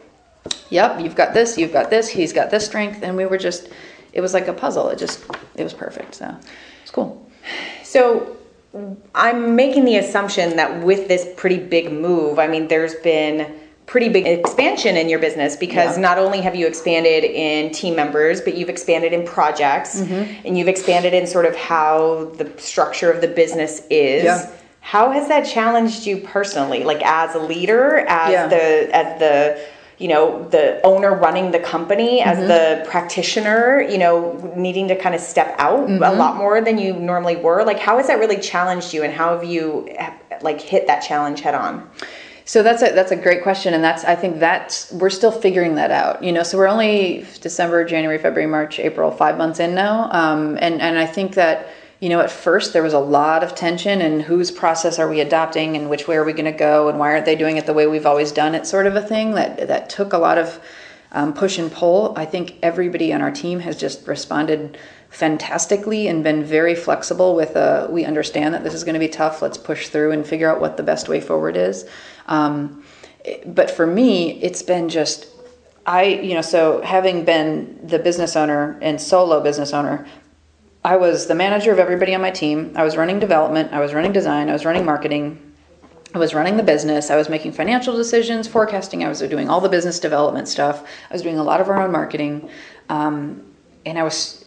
yep, 0.70 1.00
you've 1.00 1.16
got 1.16 1.34
this, 1.34 1.58
you've 1.58 1.74
got 1.74 1.90
this, 1.90 2.10
he's 2.10 2.34
got 2.34 2.52
this 2.52 2.66
strength, 2.66 3.04
and 3.04 3.16
we 3.16 3.26
were 3.26 3.38
just, 3.38 3.70
it 4.12 4.22
was 4.22 4.34
like 4.34 4.48
a 4.48 4.54
puzzle. 4.54 4.90
It 4.90 5.00
just, 5.00 5.24
it 5.56 5.64
was 5.64 5.74
perfect. 5.74 6.16
So 6.16 6.36
it's 6.82 6.92
cool. 6.92 7.26
So 7.84 8.38
I'm 9.14 9.56
making 9.56 9.86
the 9.86 9.98
assumption 9.98 10.56
that 10.58 10.84
with 10.84 11.08
this 11.08 11.28
pretty 11.38 11.60
big 11.60 11.92
move, 11.92 12.40
I 12.40 12.48
mean, 12.48 12.68
there's 12.68 12.96
been 12.96 13.54
pretty 13.86 14.10
big 14.10 14.26
expansion 14.26 14.96
in 14.98 15.10
your 15.10 15.20
business 15.20 15.56
because 15.56 15.96
Yeah. 15.98 16.02
not 16.02 16.18
only 16.18 16.40
have 16.42 16.56
you 16.56 16.66
expanded 16.66 17.24
in 17.26 17.72
team 17.72 17.96
members, 17.96 18.42
but 18.42 18.56
you've 18.56 18.70
expanded 18.70 19.14
in 19.14 19.26
projects 19.26 20.00
Mm-hmm. 20.00 20.48
and 20.48 20.58
you've 20.58 20.70
expanded 20.70 21.14
in 21.14 21.28
sort 21.28 21.46
of 21.46 21.56
how 21.56 22.32
the 22.38 22.50
structure 22.58 23.12
of 23.12 23.22
the 23.22 23.28
business 23.28 23.84
is. 23.90 24.24
Yeah. 24.24 24.48
How 24.80 25.12
has 25.12 25.28
that 25.28 25.46
challenged 25.46 26.06
you 26.08 26.18
personally, 26.18 26.84
like 26.84 27.02
as 27.06 27.36
a 27.36 27.40
leader, 27.40 28.00
as 28.08 28.32
Yeah. 28.32 28.48
the 28.48 28.90
as 28.96 29.20
the 29.20 29.60
you 29.98 30.08
know 30.08 30.48
the 30.50 30.82
owner 30.84 31.14
running 31.16 31.52
the 31.52 31.60
company, 31.60 32.22
as 32.22 32.38
Mm-hmm. 32.38 32.48
the 32.48 32.90
practitioner, 32.90 33.82
you 33.82 33.98
know, 33.98 34.54
needing 34.56 34.88
to 34.88 34.96
kind 34.96 35.16
of 35.16 35.22
step 35.22 35.56
out 35.60 35.88
Mm-hmm. 35.88 36.04
a 36.04 36.14
lot 36.14 36.36
more 36.38 36.62
than 36.62 36.78
you 36.78 36.94
normally 36.94 37.36
were? 37.36 37.64
Like, 37.64 37.80
how 37.80 37.98
has 37.98 38.08
that 38.08 38.20
really 38.20 38.38
challenged 38.40 38.94
you, 38.94 39.04
and 39.04 39.14
how 39.14 39.34
have 39.36 39.44
you 39.44 39.90
like 40.42 40.60
hit 40.60 40.88
that 40.88 41.02
challenge 41.02 41.42
head 41.42 41.56
on? 41.56 41.90
So 42.46 42.62
that's 42.62 42.84
a 42.84 42.92
that's 42.94 43.12
a 43.12 43.16
great 43.16 43.42
question, 43.44 43.74
and 43.74 43.82
that's 43.84 44.04
I 44.04 44.16
think 44.16 44.40
that's 44.40 44.92
we're 44.92 45.10
still 45.10 45.32
figuring 45.32 45.76
that 45.76 45.92
out. 45.92 46.22
You 46.22 46.32
know, 46.34 46.44
so 46.44 46.58
we're 46.58 46.68
only 46.68 47.26
December, 47.40 47.86
January, 47.86 48.18
February, 48.18 48.50
March, 48.52 48.80
April, 48.80 49.12
five 49.12 49.38
months 49.38 49.60
in 49.62 49.74
now, 49.74 50.12
um, 50.12 50.58
and 50.60 50.82
and 50.82 50.98
I 50.98 51.06
think 51.06 51.36
that 51.36 51.68
you 52.04 52.10
know 52.10 52.20
at 52.20 52.30
first 52.30 52.74
there 52.74 52.84
was 52.84 52.92
a 52.92 53.00
lot 53.00 53.46
of 53.46 53.56
tension 53.56 54.02
and 54.02 54.24
whose 54.24 54.52
process 54.52 55.00
are 55.00 55.08
we 55.08 55.22
adopting 55.22 55.78
and 55.78 55.90
which 55.90 56.06
way 56.06 56.18
are 56.18 56.26
we 56.26 56.34
going 56.34 56.44
to 56.44 56.52
go 56.52 56.90
and 56.90 57.00
why 57.00 57.10
aren't 57.10 57.24
they 57.24 57.38
doing 57.38 57.56
it 57.56 57.66
the 57.66 57.72
way 57.72 57.88
we've 57.88 58.06
always 58.06 58.34
done 58.34 58.54
it, 58.54 58.68
sort 58.68 58.86
of 58.88 58.98
a 58.98 59.02
thing 59.02 59.36
that 59.36 59.70
that 59.70 59.90
took 59.90 60.12
a 60.12 60.18
lot 60.18 60.38
of 60.38 60.60
um, 61.14 61.34
push 61.34 61.58
and 61.58 61.72
pull. 61.72 62.14
I 62.18 62.26
think 62.26 62.58
everybody 62.62 63.14
on 63.14 63.22
our 63.22 63.32
team 63.32 63.62
has 63.62 63.78
just 63.78 64.06
responded 64.06 64.78
fantastically 65.12 66.08
and 66.10 66.26
been 66.26 66.44
very 66.44 66.76
flexible 66.76 67.36
with 67.38 67.56
uh, 67.56 67.88
we 67.90 68.04
understand 68.04 68.54
that 68.54 68.66
this 68.66 68.74
is 68.74 68.84
going 68.84 68.96
to 68.96 69.00
be 69.00 69.08
tough 69.08 69.42
let's 69.42 69.58
push 69.58 69.88
through 69.88 70.12
and 70.12 70.28
figure 70.28 70.52
out 70.52 70.60
what 70.60 70.76
the 70.76 70.84
best 70.84 71.08
way 71.08 71.22
forward 71.22 71.56
is 71.56 71.86
um, 72.26 72.84
but 73.46 73.72
for 73.72 73.88
me 73.88 74.42
it's 74.42 74.64
been 74.64 74.90
just 74.90 75.28
i 75.86 76.04
you 76.04 76.34
know 76.34 76.42
so 76.42 76.82
having 76.82 77.24
been 77.24 77.80
the 77.86 78.00
business 78.00 78.36
owner 78.36 78.78
and 78.82 79.00
solo 79.00 79.40
business 79.40 79.72
owner 79.72 80.08
i 80.84 80.96
was 80.96 81.28
the 81.28 81.36
manager 81.36 81.72
of 81.72 81.80
everybody 81.80 82.14
on 82.14 82.22
my 82.22 82.32
team 82.32 82.72
i 82.76 82.84
was 82.84 82.98
running 82.98 83.20
development 83.20 83.72
i 83.74 83.80
was 83.80 83.94
running 83.94 84.12
design 84.12 84.50
i 84.50 84.54
was 84.54 84.66
running 84.66 84.86
marketing 84.86 85.40
I 86.16 86.20
was 86.20 86.36
running 86.36 86.58
the 86.58 86.64
business. 86.64 87.10
I 87.10 87.16
was 87.16 87.28
making 87.28 87.54
financial 87.54 87.96
decisions, 87.96 88.48
forecasting. 88.48 89.04
I 89.04 89.10
was 89.10 89.20
doing 89.22 89.50
all 89.50 89.60
the 89.60 89.70
business 89.70 90.00
development 90.00 90.48
stuff. 90.48 90.88
I 91.10 91.14
was 91.14 91.24
doing 91.24 91.40
a 91.40 91.44
lot 91.44 91.60
of 91.60 91.70
our 91.70 91.82
own 91.82 91.92
marketing. 91.92 92.50
Um, 92.90 93.42
and 93.86 93.98
I 93.98 94.04
was 94.04 94.46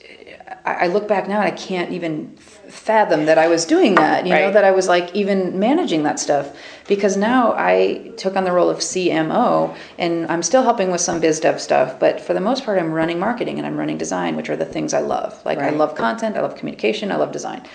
I 0.65 0.89
look 0.89 1.07
back 1.07 1.29
now 1.29 1.41
and 1.41 1.47
I 1.53 1.57
can't 1.57 1.93
even 1.93 2.37
fathom 2.69 3.27
that 3.27 3.39
I 3.39 3.49
was 3.49 3.65
doing 3.65 3.95
that, 3.97 4.27
you 4.27 4.33
right. 4.33 4.47
know, 4.47 4.53
that 4.53 4.65
I 4.65 4.71
was 4.71 4.89
like 4.89 5.15
even 5.15 5.59
managing 5.59 6.03
that 6.05 6.19
stuff. 6.19 6.57
Because 6.89 7.17
now 7.17 7.53
I 7.57 8.13
took 8.17 8.37
on 8.37 8.45
the 8.45 8.53
role 8.53 8.71
of 8.71 8.79
CMO 8.79 9.77
and 9.99 10.27
I'm 10.31 10.43
still 10.43 10.63
helping 10.63 10.91
with 10.91 11.01
some 11.01 11.21
biz 11.21 11.41
dev 11.41 11.61
stuff, 11.61 11.99
but 11.99 12.21
for 12.21 12.33
the 12.33 12.41
most 12.41 12.65
part, 12.65 12.79
I'm 12.79 12.93
running 12.93 13.19
marketing 13.19 13.59
and 13.59 13.67
I'm 13.67 13.77
running 13.77 13.99
design, 13.99 14.37
which 14.37 14.49
are 14.49 14.57
the 14.57 14.65
things 14.65 14.95
I 14.95 15.01
love. 15.01 15.45
Like 15.45 15.59
right. 15.59 15.73
I 15.73 15.77
love 15.77 15.95
content, 15.95 16.37
I 16.37 16.41
love 16.41 16.57
communication, 16.57 17.11
I 17.11 17.17
love 17.17 17.33
design 17.33 17.67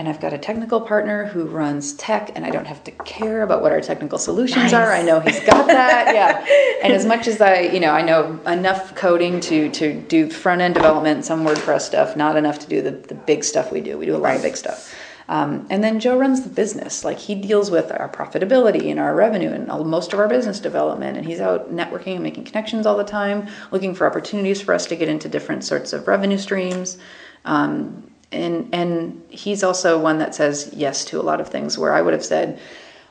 and 0.00 0.08
I've 0.08 0.18
got 0.18 0.32
a 0.32 0.38
technical 0.38 0.80
partner 0.80 1.26
who 1.26 1.44
runs 1.44 1.92
tech, 1.92 2.30
and 2.34 2.46
I 2.46 2.48
don't 2.48 2.66
have 2.66 2.82
to 2.84 2.90
care 2.90 3.42
about 3.42 3.60
what 3.60 3.70
our 3.70 3.82
technical 3.82 4.18
solutions 4.18 4.72
nice. 4.72 4.72
are. 4.72 4.90
I 4.94 5.02
know 5.02 5.20
he's 5.20 5.40
got 5.40 5.66
that, 5.66 6.14
yeah. 6.14 6.42
And 6.82 6.94
as 6.94 7.04
much 7.04 7.28
as 7.28 7.38
I, 7.42 7.60
you 7.60 7.80
know, 7.80 7.90
I 7.90 8.00
know 8.00 8.40
enough 8.46 8.94
coding 8.94 9.40
to 9.40 9.68
to 9.72 10.00
do 10.00 10.30
front 10.30 10.62
end 10.62 10.72
development, 10.72 11.26
some 11.26 11.44
WordPress 11.44 11.82
stuff, 11.82 12.16
not 12.16 12.36
enough 12.36 12.58
to 12.60 12.66
do 12.66 12.80
the, 12.80 12.92
the 12.92 13.14
big 13.14 13.44
stuff 13.44 13.70
we 13.70 13.82
do. 13.82 13.98
We 13.98 14.06
do 14.06 14.16
a 14.16 14.22
lot 14.24 14.36
of 14.36 14.40
big 14.40 14.56
stuff. 14.56 14.94
Um, 15.28 15.66
and 15.68 15.84
then 15.84 16.00
Joe 16.00 16.18
runs 16.18 16.44
the 16.44 16.48
business. 16.48 17.04
Like 17.04 17.18
he 17.18 17.34
deals 17.34 17.70
with 17.70 17.92
our 17.92 18.08
profitability 18.08 18.90
and 18.90 18.98
our 18.98 19.14
revenue 19.14 19.52
and 19.52 19.70
all, 19.70 19.84
most 19.84 20.14
of 20.14 20.18
our 20.18 20.28
business 20.28 20.60
development. 20.60 21.18
And 21.18 21.26
he's 21.26 21.40
out 21.40 21.74
networking 21.74 22.14
and 22.14 22.22
making 22.22 22.44
connections 22.44 22.86
all 22.86 22.96
the 22.96 23.04
time, 23.04 23.48
looking 23.70 23.94
for 23.94 24.06
opportunities 24.06 24.62
for 24.62 24.72
us 24.72 24.86
to 24.86 24.96
get 24.96 25.10
into 25.10 25.28
different 25.28 25.62
sorts 25.62 25.92
of 25.92 26.08
revenue 26.08 26.38
streams. 26.38 26.96
Um, 27.44 28.09
and 28.32 28.72
and 28.72 29.22
he's 29.28 29.62
also 29.62 29.98
one 29.98 30.18
that 30.18 30.34
says 30.34 30.70
yes 30.72 31.04
to 31.06 31.20
a 31.20 31.22
lot 31.22 31.40
of 31.40 31.48
things 31.48 31.76
where 31.76 31.92
I 31.92 32.02
would 32.02 32.12
have 32.12 32.24
said, 32.24 32.58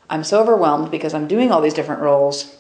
I'm 0.10 0.24
so 0.24 0.42
overwhelmed 0.42 0.92
because 0.92 1.14
I'm 1.14 1.28
doing 1.28 1.52
all 1.52 1.62
these 1.62 1.74
different 1.74 2.02
roles. 2.02 2.56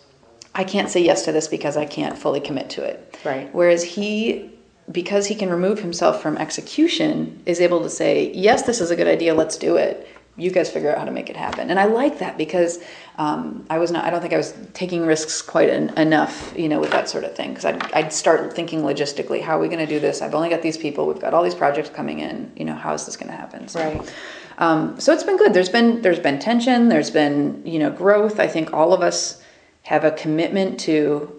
I 0.56 0.64
can't 0.64 0.90
say 0.90 1.02
yes 1.02 1.24
to 1.26 1.32
this 1.32 1.48
because 1.48 1.78
I 1.78 1.86
can't 1.86 2.18
fully 2.18 2.42
commit 2.42 2.70
to 2.72 2.84
it. 2.84 3.18
Right. 3.24 3.54
Whereas 3.54 3.84
he 3.84 4.52
because 4.92 5.28
he 5.28 5.36
can 5.36 5.50
remove 5.50 5.80
himself 5.80 6.22
from 6.22 6.36
execution 6.38 7.42
is 7.46 7.62
able 7.62 7.84
to 7.84 7.90
say, 7.90 8.32
yes, 8.34 8.64
this 8.64 8.82
is 8.82 8.90
a 8.90 8.96
good 8.96 9.08
idea, 9.08 9.36
let's 9.36 9.56
do 9.56 9.78
it 9.78 10.08
you 10.40 10.52
guys 10.52 10.72
figure 10.72 10.92
out 10.92 10.98
how 10.98 11.06
to 11.06 11.12
make 11.12 11.30
it 11.30 11.36
happen. 11.36 11.70
And 11.70 11.80
I 11.80 11.86
like 11.86 12.20
that 12.20 12.38
because 12.38 12.80
um, 13.18 13.66
I 13.70 13.78
was 13.78 13.92
not, 13.92 14.06
I 14.06 14.10
don't 14.10 14.22
think 14.22 14.34
I 14.34 14.38
was 14.38 14.54
taking 14.74 15.06
risks 15.06 15.42
quite 15.42 15.70
en- 15.70 15.90
enough, 15.98 16.54
you 16.58 16.70
know, 16.70 16.80
with 16.80 16.92
that 16.92 17.10
sort 17.10 17.24
of 17.24 17.36
thing. 17.36 17.50
Because 17.50 17.66
I'd, 17.66 17.94
I'd 17.94 18.14
start 18.14 18.54
thinking 18.54 18.82
logistically, 18.82 19.42
how 19.42 19.58
are 19.58 19.62
we 19.62 19.68
going 19.68 19.86
to 19.86 19.86
do 19.86 20.00
this? 20.00 20.22
I've 20.22 20.34
only 20.36 20.50
got 20.50 20.62
these 20.62 20.78
people, 20.78 21.06
we've 21.06 21.20
got 21.20 21.34
all 21.34 21.44
these 21.44 21.56
projects 21.56 21.90
coming 21.90 22.20
in, 22.20 22.52
you 22.56 22.66
know, 22.66 22.76
how 22.76 22.94
is 22.94 23.06
this 23.06 23.18
going 23.18 23.30
to 23.30 23.36
happen? 23.36 23.68
So, 23.68 23.80
right. 23.80 24.14
Um, 24.58 25.00
so 25.00 25.14
it's 25.14 25.24
been 25.24 25.38
good. 25.38 25.54
There's 25.54 25.70
been, 25.70 26.02
there's 26.02 26.20
been 26.20 26.40
tension, 26.40 26.90
there's 26.90 27.12
been, 27.12 27.62
you 27.66 27.80
know, 27.80 27.90
growth. 27.90 28.40
I 28.40 28.48
think 28.48 28.74
all 28.74 28.94
of 28.94 29.02
us 29.02 29.42
have 29.84 30.04
a 30.04 30.12
commitment 30.12 30.80
to 30.82 31.36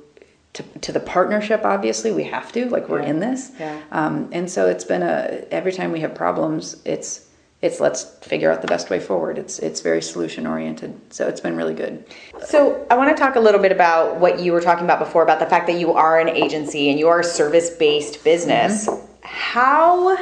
to, 0.53 0.65
to 0.81 0.91
the 0.91 0.99
partnership 0.99 1.65
obviously 1.65 2.11
we 2.11 2.25
have 2.25 2.51
to 2.51 2.69
like 2.71 2.89
we're 2.89 3.01
yeah. 3.03 3.09
in 3.09 3.21
this 3.21 3.53
yeah. 3.61 3.81
um, 3.93 4.29
and 4.33 4.51
so 4.51 4.67
it's 4.67 4.83
been 4.83 5.03
a 5.03 5.45
every 5.53 5.71
time 5.71 5.93
we 5.93 6.01
have 6.01 6.13
problems 6.13 6.83
it's 6.85 7.30
it's 7.63 7.79
let's 7.79 8.05
figure 8.23 8.51
out 8.51 8.63
the 8.63 8.69
best 8.69 8.89
way 8.89 8.99
forward. 8.99 9.37
It's 9.37 9.59
it's 9.59 9.81
very 9.81 10.01
solution 10.01 10.47
oriented. 10.47 10.99
So 11.13 11.29
it's 11.29 11.41
been 11.41 11.57
really 11.57 11.75
good. 11.75 12.05
So 12.45 12.87
I 12.91 12.97
want 12.97 13.15
to 13.15 13.23
talk 13.23 13.37
a 13.37 13.41
little 13.41 13.61
bit 13.61 13.73
about 13.73 14.19
what 14.19 14.41
you 14.41 14.53
were 14.53 14.63
talking 14.63 14.85
about 14.85 14.99
before 14.99 15.23
about 15.23 15.41
the 15.41 15.47
fact 15.47 15.67
that 15.67 15.79
you 15.79 15.93
are 15.93 16.19
an 16.19 16.29
agency 16.29 16.89
and 16.91 16.99
you 16.99 17.09
are 17.09 17.21
a 17.21 17.25
service 17.25 17.71
based 17.71 18.25
business. 18.25 18.87
Mm-hmm. 18.87 19.07
How 19.23 20.17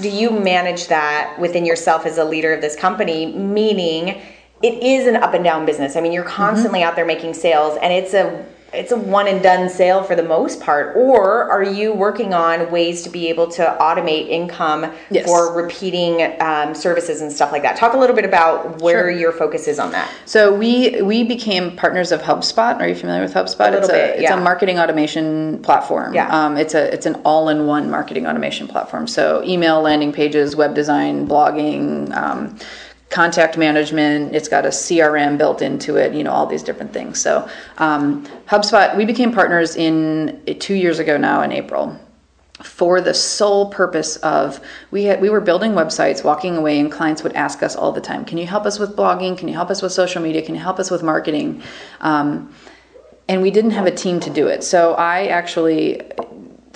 do 0.00 0.08
you 0.08 0.30
manage 0.30 0.86
that 0.86 1.36
within 1.40 1.66
yourself 1.66 2.06
as 2.06 2.18
a 2.18 2.24
leader 2.24 2.52
of 2.52 2.60
this 2.60 2.76
company? 2.76 3.26
Meaning, 3.26 4.22
it 4.62 4.82
is 4.82 5.08
an 5.08 5.16
up 5.16 5.34
and 5.34 5.42
down 5.42 5.66
business. 5.66 5.96
I 5.96 6.00
mean, 6.00 6.12
you're 6.12 6.22
constantly 6.22 6.80
mm-hmm. 6.80 6.88
out 6.88 6.96
there 6.96 7.06
making 7.06 7.34
sales, 7.34 7.76
and 7.82 7.92
it's 7.92 8.14
a 8.14 8.46
it's 8.72 8.92
a 8.92 8.96
one 8.96 9.26
and 9.26 9.42
done 9.42 9.68
sale 9.68 10.02
for 10.02 10.14
the 10.14 10.22
most 10.22 10.60
part 10.60 10.94
or 10.94 11.50
are 11.50 11.62
you 11.62 11.92
working 11.92 12.34
on 12.34 12.70
ways 12.70 13.02
to 13.02 13.08
be 13.08 13.28
able 13.28 13.48
to 13.48 13.62
automate 13.80 14.28
income 14.28 14.92
yes. 15.10 15.24
for 15.24 15.54
repeating 15.54 16.36
um, 16.40 16.74
services 16.74 17.22
and 17.22 17.32
stuff 17.32 17.50
like 17.50 17.62
that? 17.62 17.76
Talk 17.76 17.94
a 17.94 17.96
little 17.96 18.14
bit 18.14 18.26
about 18.26 18.82
where 18.82 19.10
sure. 19.10 19.10
your 19.10 19.32
focus 19.32 19.68
is 19.68 19.78
on 19.78 19.90
that. 19.92 20.12
So 20.26 20.54
we 20.54 21.00
we 21.00 21.24
became 21.24 21.76
partners 21.76 22.12
of 22.12 22.20
HubSpot. 22.20 22.78
Are 22.78 22.88
you 22.88 22.94
familiar 22.94 23.22
with 23.22 23.32
HubSpot? 23.32 23.72
A 23.72 23.78
it's 23.78 23.88
a 23.88 24.20
it's 24.22 24.30
a 24.30 24.36
marketing 24.36 24.78
automation 24.78 25.62
platform. 25.62 26.12
Yeah. 26.12 26.28
Um, 26.28 26.58
it's 26.58 26.74
a 26.74 26.92
it's 26.92 27.06
an 27.06 27.14
all-in-one 27.24 27.90
marketing 27.90 28.26
automation 28.26 28.68
platform. 28.68 29.06
So 29.06 29.42
email 29.44 29.80
landing 29.80 30.12
pages 30.12 30.56
web 30.56 30.74
design 30.74 31.26
blogging 31.26 32.14
um, 32.14 32.58
contact 33.10 33.56
management. 33.56 34.34
It's 34.34 34.48
got 34.48 34.66
a 34.66 34.68
CRM 34.68 35.38
built 35.38 35.62
into 35.62 35.96
it. 35.96 36.12
You 36.12 36.24
know 36.24 36.32
all 36.32 36.46
these 36.46 36.62
different 36.62 36.92
things. 36.92 37.20
So 37.20 37.48
um, 37.78 38.26
HubSpot, 38.46 38.96
we 38.96 39.04
became 39.04 39.32
partners 39.32 39.76
in 39.76 40.42
two 40.58 40.74
years 40.74 40.98
ago 40.98 41.16
now 41.16 41.42
in 41.42 41.52
April 41.52 41.98
for 42.62 43.00
the 43.00 43.14
sole 43.14 43.70
purpose 43.70 44.16
of 44.16 44.60
we 44.90 45.04
had 45.04 45.20
we 45.20 45.30
were 45.30 45.40
building 45.40 45.72
websites 45.72 46.24
walking 46.24 46.56
away 46.56 46.80
and 46.80 46.90
clients 46.90 47.22
would 47.22 47.32
ask 47.34 47.62
us 47.62 47.76
all 47.76 47.92
the 47.92 48.00
time 48.00 48.24
can 48.24 48.36
you 48.36 48.46
help 48.46 48.66
us 48.66 48.80
with 48.80 48.96
blogging 48.96 49.38
can 49.38 49.46
you 49.46 49.54
help 49.54 49.70
us 49.70 49.80
with 49.80 49.92
social 49.92 50.20
media 50.20 50.42
can 50.42 50.56
you 50.56 50.60
help 50.60 50.80
us 50.80 50.90
with 50.90 51.02
marketing 51.02 51.62
um, 52.00 52.52
and 53.28 53.42
we 53.42 53.50
didn't 53.50 53.70
have 53.70 53.86
a 53.86 53.92
team 53.92 54.18
to 54.18 54.30
do 54.30 54.48
it 54.48 54.64
so 54.64 54.94
i 54.94 55.26
actually 55.26 56.02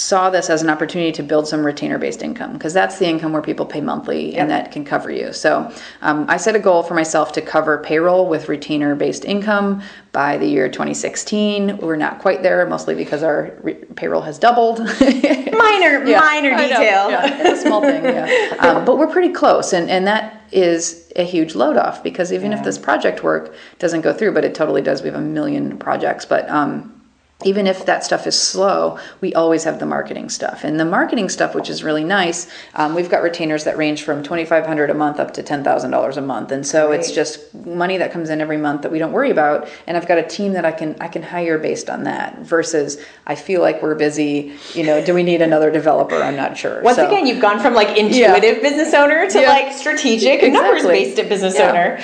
saw 0.02 0.30
this 0.30 0.50
as 0.50 0.62
an 0.62 0.68
opportunity 0.68 1.12
to 1.12 1.22
build 1.22 1.46
some 1.46 1.64
retainer 1.64 1.96
based 1.96 2.22
income 2.22 2.54
because 2.54 2.74
that's 2.74 2.98
the 2.98 3.06
income 3.06 3.32
where 3.32 3.40
people 3.40 3.64
pay 3.64 3.80
monthly 3.80 4.32
yep. 4.32 4.40
and 4.40 4.50
that 4.50 4.72
can 4.72 4.84
cover 4.84 5.10
you. 5.10 5.32
So 5.32 5.72
um, 6.00 6.26
I 6.28 6.38
set 6.38 6.56
a 6.56 6.58
goal 6.58 6.82
for 6.82 6.94
myself 6.94 7.32
to 7.34 7.40
cover 7.40 7.78
payroll 7.78 8.28
with 8.28 8.48
retainer 8.48 8.96
based 8.96 9.24
income 9.24 9.80
by 10.10 10.38
the 10.38 10.46
year 10.46 10.68
2016. 10.68 11.78
We're 11.78 11.96
not 11.96 12.18
quite 12.18 12.42
there, 12.42 12.66
mostly 12.66 12.96
because 12.96 13.22
our 13.22 13.56
re- 13.62 13.74
payroll 13.74 14.22
has 14.22 14.40
doubled. 14.40 14.78
minor, 15.00 16.04
yeah, 16.04 16.18
minor 16.18 16.56
detail. 16.56 17.08
Yeah, 17.08 17.40
it's 17.40 17.60
a 17.60 17.62
small 17.62 17.80
thing. 17.80 18.04
Yeah. 18.04 18.30
Um, 18.62 18.84
but 18.84 18.96
we're 18.96 19.08
pretty 19.08 19.32
close, 19.32 19.72
and 19.72 19.90
and 19.90 20.06
that 20.06 20.40
is 20.52 21.10
a 21.16 21.24
huge 21.24 21.56
load 21.56 21.76
off 21.76 22.02
because 22.02 22.32
even 22.32 22.52
yeah. 22.52 22.58
if 22.58 22.64
this 22.64 22.78
project 22.78 23.24
work 23.24 23.54
doesn't 23.80 24.02
go 24.02 24.12
through, 24.12 24.32
but 24.32 24.44
it 24.44 24.54
totally 24.54 24.82
does. 24.82 25.02
We 25.02 25.08
have 25.08 25.18
a 25.18 25.20
million 25.20 25.78
projects, 25.78 26.24
but 26.24 26.48
um, 26.48 27.01
even 27.44 27.66
if 27.66 27.86
that 27.86 28.04
stuff 28.04 28.26
is 28.26 28.38
slow, 28.38 28.98
we 29.20 29.34
always 29.34 29.64
have 29.64 29.78
the 29.78 29.86
marketing 29.86 30.28
stuff. 30.28 30.64
And 30.64 30.78
the 30.78 30.84
marketing 30.84 31.28
stuff, 31.28 31.54
which 31.54 31.68
is 31.68 31.82
really 31.82 32.04
nice, 32.04 32.50
um, 32.74 32.94
we've 32.94 33.10
got 33.10 33.22
retainers 33.22 33.64
that 33.64 33.76
range 33.76 34.02
from 34.02 34.22
twenty 34.22 34.44
five 34.44 34.66
hundred 34.66 34.90
a 34.90 34.94
month 34.94 35.18
up 35.20 35.32
to 35.34 35.42
ten 35.42 35.64
thousand 35.64 35.90
dollars 35.90 36.16
a 36.16 36.22
month. 36.22 36.52
And 36.52 36.66
so 36.66 36.90
right. 36.90 36.98
it's 36.98 37.10
just 37.10 37.54
money 37.54 37.98
that 37.98 38.12
comes 38.12 38.30
in 38.30 38.40
every 38.40 38.56
month 38.56 38.82
that 38.82 38.92
we 38.92 38.98
don't 38.98 39.12
worry 39.12 39.30
about. 39.30 39.68
And 39.86 39.96
I've 39.96 40.06
got 40.06 40.18
a 40.18 40.22
team 40.22 40.52
that 40.52 40.64
I 40.64 40.72
can 40.72 40.96
I 41.00 41.08
can 41.08 41.22
hire 41.22 41.58
based 41.58 41.88
on 41.90 42.04
that. 42.04 42.38
Versus 42.40 43.02
I 43.26 43.34
feel 43.34 43.60
like 43.60 43.82
we're 43.82 43.94
busy. 43.94 44.54
You 44.74 44.84
know, 44.84 45.04
do 45.04 45.14
we 45.14 45.22
need 45.22 45.42
another 45.42 45.70
developer? 45.70 46.16
I'm 46.16 46.36
not 46.36 46.56
sure. 46.56 46.82
Once 46.82 46.96
so, 46.96 47.06
again, 47.06 47.26
you've 47.26 47.40
gone 47.40 47.60
from 47.60 47.74
like 47.74 47.96
intuitive 47.96 48.56
yeah. 48.56 48.62
business 48.62 48.94
owner 48.94 49.28
to 49.28 49.40
yeah. 49.40 49.48
like 49.48 49.72
strategic 49.72 50.42
exactly. 50.42 50.50
numbers 50.50 50.82
based 50.82 51.16
business 51.28 51.54
yeah. 51.56 51.70
owner. 51.70 52.00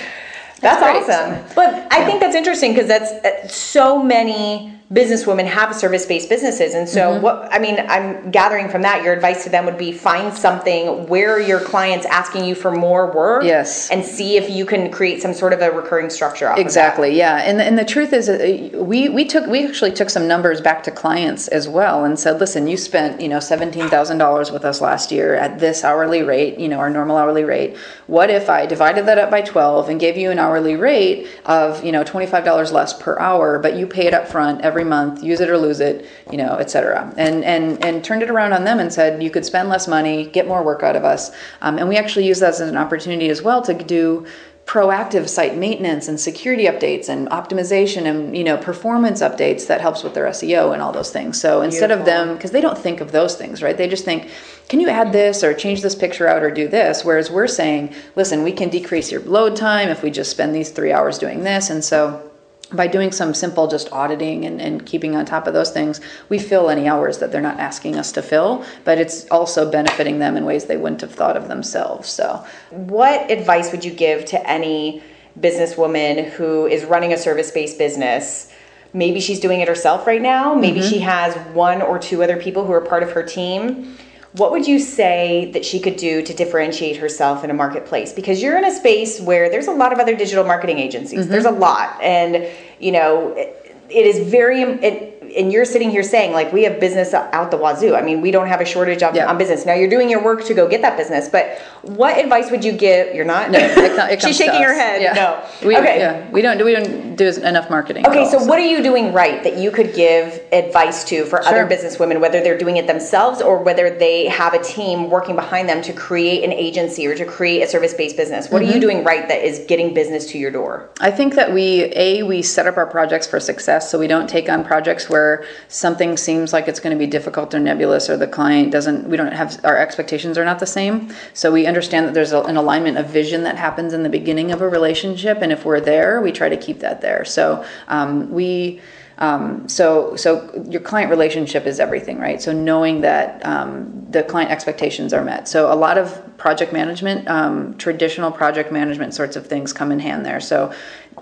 That's, 0.60 0.80
that's 0.80 1.08
awesome. 1.08 1.54
But 1.54 1.92
I 1.92 2.04
think 2.04 2.20
that's 2.20 2.34
interesting 2.34 2.72
because 2.72 2.88
that's 2.88 3.12
uh, 3.24 3.46
so 3.48 4.02
many 4.02 4.77
businesswomen 4.92 5.46
have 5.46 5.74
service-based 5.74 6.28
businesses. 6.28 6.74
And 6.74 6.88
so 6.88 7.12
mm-hmm. 7.12 7.22
what 7.22 7.48
i 7.52 7.58
mean 7.58 7.78
i'm 7.88 8.30
gathering 8.30 8.68
from 8.68 8.82
that 8.82 9.02
your 9.02 9.12
advice 9.12 9.44
to 9.44 9.50
them 9.50 9.64
would 9.66 9.78
be 9.78 9.92
find 9.92 10.32
something 10.32 11.06
where 11.06 11.40
your 11.40 11.60
clients 11.60 12.06
asking 12.06 12.44
you 12.44 12.54
for 12.54 12.70
more 12.70 13.10
work 13.12 13.44
yes. 13.44 13.90
and 13.90 14.04
see 14.04 14.36
if 14.36 14.50
you 14.50 14.64
can 14.64 14.90
create 14.90 15.20
some 15.22 15.34
sort 15.34 15.52
of 15.52 15.60
a 15.60 15.70
recurring 15.70 16.10
structure 16.10 16.52
exactly 16.56 17.16
yeah. 17.16 17.38
And, 17.38 17.60
and 17.60 17.78
the 17.78 17.84
truth 17.84 18.12
is 18.12 18.28
uh, 18.28 18.70
we 18.82 19.08
we 19.08 19.24
took 19.24 19.46
we 19.46 19.66
actually 19.66 19.92
took 19.92 20.10
some 20.10 20.26
numbers 20.28 20.60
back 20.60 20.82
to 20.84 20.90
clients 20.90 21.48
as 21.48 21.68
well 21.68 22.04
and 22.04 22.18
said 22.18 22.40
listen 22.40 22.66
you 22.66 22.76
spent 22.76 23.20
you 23.20 23.28
know 23.28 23.38
$17000 23.38 24.52
with 24.52 24.64
us 24.64 24.80
last 24.80 25.10
year 25.10 25.34
at 25.34 25.58
this 25.58 25.84
hourly 25.84 26.22
rate 26.22 26.58
you 26.58 26.68
know 26.68 26.78
our 26.78 26.90
normal 26.90 27.16
hourly 27.16 27.44
rate. 27.44 27.76
What 28.06 28.30
if 28.30 28.48
i 28.50 28.66
divided 28.66 29.06
that 29.06 29.18
up 29.18 29.30
by 29.30 29.42
12 29.42 29.88
and 29.88 30.00
gave 30.00 30.16
you 30.16 30.30
an 30.30 30.38
hourly 30.38 30.76
rate 30.76 31.26
of 31.44 31.84
you 31.84 31.92
know 31.92 32.04
$25 32.04 32.72
less 32.72 32.92
per 32.92 33.18
hour 33.18 33.58
but 33.58 33.76
you 33.76 33.86
pay 33.86 34.06
it 34.06 34.14
up 34.14 34.28
front 34.28 34.60
every 34.62 34.77
every 34.78 34.88
month, 34.88 35.24
use 35.24 35.40
it 35.40 35.50
or 35.50 35.58
lose 35.58 35.80
it, 35.80 36.06
you 36.30 36.38
know, 36.38 36.56
etc. 36.58 37.12
And 37.16 37.44
and 37.44 37.84
and 37.84 38.04
turned 38.04 38.22
it 38.22 38.30
around 38.30 38.52
on 38.52 38.64
them 38.64 38.78
and 38.78 38.92
said 38.92 39.20
you 39.22 39.30
could 39.30 39.44
spend 39.44 39.68
less 39.68 39.88
money, 39.88 40.26
get 40.26 40.46
more 40.46 40.62
work 40.62 40.82
out 40.84 40.94
of 40.94 41.04
us. 41.04 41.32
Um, 41.62 41.78
and 41.78 41.88
we 41.88 41.96
actually 41.96 42.26
use 42.26 42.38
that 42.40 42.50
as 42.50 42.60
an 42.60 42.76
opportunity 42.76 43.28
as 43.28 43.42
well 43.42 43.60
to 43.62 43.74
do 43.74 44.24
proactive 44.66 45.30
site 45.30 45.56
maintenance 45.56 46.08
and 46.08 46.20
security 46.20 46.64
updates 46.64 47.08
and 47.08 47.26
optimization 47.30 48.04
and 48.04 48.36
you 48.36 48.44
know 48.44 48.58
performance 48.58 49.22
updates 49.22 49.66
that 49.66 49.80
helps 49.80 50.04
with 50.04 50.12
their 50.14 50.26
SEO 50.26 50.72
and 50.72 50.80
all 50.80 50.92
those 50.92 51.10
things. 51.10 51.40
So 51.40 51.62
instead 51.62 51.90
of 51.90 52.04
them 52.04 52.34
because 52.34 52.52
they 52.52 52.60
don't 52.60 52.78
think 52.78 53.00
of 53.00 53.10
those 53.10 53.34
things, 53.34 53.62
right? 53.62 53.76
They 53.76 53.88
just 53.88 54.04
think, 54.04 54.30
can 54.68 54.78
you 54.78 54.88
add 54.88 55.12
this 55.12 55.42
or 55.42 55.54
change 55.54 55.82
this 55.82 55.96
picture 55.96 56.28
out 56.28 56.44
or 56.44 56.52
do 56.52 56.68
this? 56.68 57.04
Whereas 57.04 57.30
we're 57.32 57.48
saying, 57.48 57.94
listen, 58.14 58.44
we 58.44 58.52
can 58.52 58.68
decrease 58.68 59.10
your 59.10 59.22
load 59.22 59.56
time 59.56 59.88
if 59.88 60.04
we 60.04 60.10
just 60.10 60.30
spend 60.30 60.54
these 60.54 60.70
3 60.70 60.92
hours 60.92 61.18
doing 61.18 61.42
this 61.42 61.70
and 61.70 61.82
so 61.82 62.27
by 62.72 62.86
doing 62.86 63.12
some 63.12 63.32
simple 63.32 63.66
just 63.66 63.90
auditing 63.92 64.44
and, 64.44 64.60
and 64.60 64.84
keeping 64.84 65.16
on 65.16 65.24
top 65.24 65.46
of 65.46 65.54
those 65.54 65.70
things, 65.70 66.00
we 66.28 66.38
fill 66.38 66.68
any 66.68 66.86
hours 66.86 67.18
that 67.18 67.32
they're 67.32 67.40
not 67.40 67.58
asking 67.58 67.96
us 67.96 68.12
to 68.12 68.22
fill, 68.22 68.64
but 68.84 68.98
it's 68.98 69.26
also 69.30 69.70
benefiting 69.70 70.18
them 70.18 70.36
in 70.36 70.44
ways 70.44 70.66
they 70.66 70.76
wouldn't 70.76 71.00
have 71.00 71.14
thought 71.14 71.36
of 71.36 71.48
themselves. 71.48 72.08
So, 72.08 72.44
what 72.70 73.30
advice 73.30 73.72
would 73.72 73.84
you 73.84 73.92
give 73.92 74.24
to 74.26 74.50
any 74.50 75.02
businesswoman 75.40 76.28
who 76.30 76.66
is 76.66 76.84
running 76.84 77.12
a 77.12 77.16
service 77.16 77.50
based 77.50 77.78
business? 77.78 78.52
Maybe 78.92 79.20
she's 79.20 79.40
doing 79.40 79.60
it 79.60 79.68
herself 79.68 80.06
right 80.06 80.22
now, 80.22 80.54
maybe 80.54 80.80
mm-hmm. 80.80 80.90
she 80.90 80.98
has 81.00 81.34
one 81.54 81.80
or 81.80 81.98
two 81.98 82.22
other 82.22 82.36
people 82.36 82.64
who 82.66 82.72
are 82.72 82.80
part 82.80 83.02
of 83.02 83.12
her 83.12 83.22
team 83.22 83.96
what 84.32 84.50
would 84.50 84.66
you 84.66 84.78
say 84.78 85.50
that 85.52 85.64
she 85.64 85.80
could 85.80 85.96
do 85.96 86.22
to 86.22 86.34
differentiate 86.34 86.96
herself 86.96 87.44
in 87.44 87.50
a 87.50 87.54
marketplace 87.54 88.12
because 88.12 88.42
you're 88.42 88.58
in 88.58 88.64
a 88.64 88.70
space 88.70 89.20
where 89.20 89.48
there's 89.48 89.68
a 89.68 89.72
lot 89.72 89.92
of 89.92 89.98
other 89.98 90.14
digital 90.14 90.44
marketing 90.44 90.78
agencies 90.78 91.20
mm-hmm. 91.20 91.30
there's 91.30 91.46
a 91.46 91.50
lot 91.50 92.00
and 92.02 92.46
you 92.78 92.92
know 92.92 93.32
it, 93.36 93.54
it 93.90 94.06
is 94.06 94.28
very 94.28 94.62
it, 94.62 95.18
and 95.36 95.52
you're 95.52 95.64
sitting 95.64 95.90
here 95.90 96.02
saying 96.02 96.32
like 96.32 96.52
we 96.52 96.62
have 96.64 96.80
business 96.80 97.14
out 97.14 97.50
the 97.50 97.56
wazoo. 97.56 97.94
I 97.94 98.02
mean, 98.02 98.20
we 98.20 98.30
don't 98.30 98.46
have 98.46 98.60
a 98.60 98.64
shortage 98.64 99.02
of, 99.02 99.16
on 99.16 99.38
business. 99.38 99.66
Now 99.66 99.74
you're 99.74 99.90
doing 99.90 100.08
your 100.08 100.22
work 100.22 100.44
to 100.46 100.54
go 100.54 100.68
get 100.68 100.82
that 100.82 100.96
business, 100.96 101.28
but 101.28 101.60
what 101.82 102.18
advice 102.18 102.50
would 102.50 102.64
you 102.64 102.72
give? 102.72 103.14
You're 103.14 103.24
not. 103.24 103.50
No, 103.50 103.58
it, 103.58 103.78
it 104.12 104.22
she's 104.22 104.36
shaking 104.36 104.62
her 104.62 104.74
head. 104.74 105.02
Yeah. 105.02 105.12
No. 105.12 105.44
We, 105.66 105.76
okay. 105.76 105.98
Yeah, 105.98 106.30
we 106.30 106.42
don't. 106.42 106.64
We 106.64 106.72
don't 106.72 107.16
do 107.16 107.28
enough 107.28 107.68
marketing. 107.68 108.06
Okay, 108.06 108.20
all, 108.20 108.30
so, 108.30 108.38
so, 108.38 108.46
what 108.46 108.58
are 108.58 108.66
you 108.66 108.82
doing 108.82 109.12
right 109.12 109.42
that 109.44 109.58
you 109.58 109.70
could 109.70 109.94
give 109.94 110.40
advice 110.52 111.04
to 111.04 111.24
for 111.24 111.42
sure. 111.42 111.52
other 111.52 111.66
business 111.66 111.98
women, 111.98 112.20
whether 112.20 112.42
they're 112.42 112.58
doing 112.58 112.76
it 112.76 112.86
themselves 112.86 113.42
or 113.42 113.62
whether 113.62 113.90
they 113.90 114.26
have 114.28 114.54
a 114.54 114.62
team 114.62 115.10
working 115.10 115.36
behind 115.36 115.68
them 115.68 115.82
to 115.82 115.92
create 115.92 116.44
an 116.44 116.52
agency 116.52 117.06
or 117.06 117.14
to 117.14 117.24
create 117.24 117.62
a 117.62 117.66
service-based 117.66 118.16
business? 118.16 118.50
What 118.50 118.62
mm-hmm. 118.62 118.70
are 118.70 118.74
you 118.74 118.80
mm-hmm. 118.80 118.80
doing 118.80 119.04
right 119.04 119.28
that 119.28 119.44
is 119.44 119.60
getting 119.66 119.94
business 119.94 120.30
to 120.32 120.38
your 120.38 120.50
door? 120.50 120.90
I 121.00 121.10
think 121.10 121.34
that 121.34 121.52
we 121.52 121.92
a 121.94 122.22
we 122.22 122.42
set 122.42 122.66
up 122.66 122.76
our 122.76 122.86
projects 122.86 123.26
for 123.26 123.40
success, 123.40 123.90
so 123.90 123.98
we 123.98 124.06
don't 124.06 124.28
take 124.28 124.48
on 124.48 124.64
projects 124.64 125.08
where 125.08 125.44
something 125.68 125.98
something 125.98 126.16
seems 126.16 126.52
like 126.52 126.68
it's 126.68 126.80
going 126.80 126.96
to 126.96 126.98
be 126.98 127.06
difficult 127.06 127.54
or 127.54 127.58
nebulous 127.58 128.08
or 128.08 128.16
the 128.16 128.26
client 128.26 128.70
doesn't 128.70 129.08
we 129.08 129.16
don't 129.16 129.32
have 129.32 129.58
our 129.64 129.76
expectations 129.76 130.38
are 130.38 130.44
not 130.44 130.58
the 130.58 130.66
same 130.66 131.12
so 131.34 131.50
we 131.50 131.66
understand 131.68 132.06
that 132.06 132.14
there's 132.14 132.32
a, 132.32 132.40
an 132.42 132.56
alignment 132.56 132.98
of 132.98 133.06
vision 133.06 133.44
that 133.44 133.56
happens 133.56 133.92
in 133.92 134.02
the 134.02 134.08
beginning 134.08 134.50
of 134.52 134.60
a 134.60 134.68
relationship 134.68 135.38
and 135.42 135.52
if 135.52 135.64
we're 135.64 135.80
there 135.80 136.20
we 136.20 136.32
try 136.32 136.48
to 136.48 136.56
keep 136.56 136.80
that 136.80 137.00
there 137.00 137.24
so 137.24 137.64
um, 137.88 138.30
we 138.30 138.80
um, 139.18 139.68
so, 139.68 140.14
so 140.14 140.64
your 140.68 140.80
client 140.80 141.10
relationship 141.10 141.66
is 141.66 141.80
everything, 141.80 142.18
right? 142.18 142.40
So 142.40 142.52
knowing 142.52 143.00
that 143.00 143.44
um, 143.44 144.06
the 144.10 144.22
client 144.22 144.50
expectations 144.50 145.12
are 145.12 145.24
met. 145.24 145.48
So 145.48 145.72
a 145.72 145.74
lot 145.74 145.98
of 145.98 146.36
project 146.38 146.72
management, 146.72 147.26
um, 147.26 147.76
traditional 147.78 148.30
project 148.30 148.70
management 148.70 149.14
sorts 149.14 149.34
of 149.34 149.46
things 149.46 149.72
come 149.72 149.90
in 149.90 149.98
hand 149.98 150.24
there. 150.24 150.40
So 150.40 150.72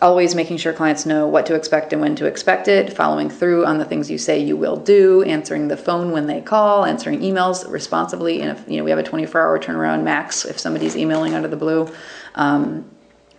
always 0.03 0.35
making 0.35 0.57
sure 0.59 0.73
clients 0.73 1.07
know 1.07 1.27
what 1.27 1.47
to 1.47 1.55
expect 1.55 1.93
and 1.93 2.01
when 2.03 2.17
to 2.17 2.27
expect 2.27 2.69
it, 2.69 2.93
following 2.93 3.31
through 3.31 3.65
on 3.67 3.79
the 3.79 3.85
things 3.85 4.11
you 4.11 4.19
say 4.19 4.39
you 4.39 4.57
will 4.57 4.77
do, 4.77 5.23
answering 5.23 5.69
the 5.69 5.77
phone 5.77 6.13
when 6.13 6.27
they 6.27 6.41
call, 6.41 6.85
answering 6.85 7.21
emails 7.21 7.69
responsibly. 7.71 8.41
And 8.41 8.57
if 8.57 8.69
you 8.69 8.79
know 8.79 8.85
we 8.85 8.91
have 8.91 8.99
a 8.99 9.03
24-hour 9.03 9.59
turnaround 9.61 10.03
max 10.03 10.45
if 10.45 10.59
somebody's 10.59 10.97
emailing 10.97 11.35
out 11.35 11.45
of 11.45 11.51
the 11.51 11.57
blue. 11.57 11.89
Um, 12.35 12.91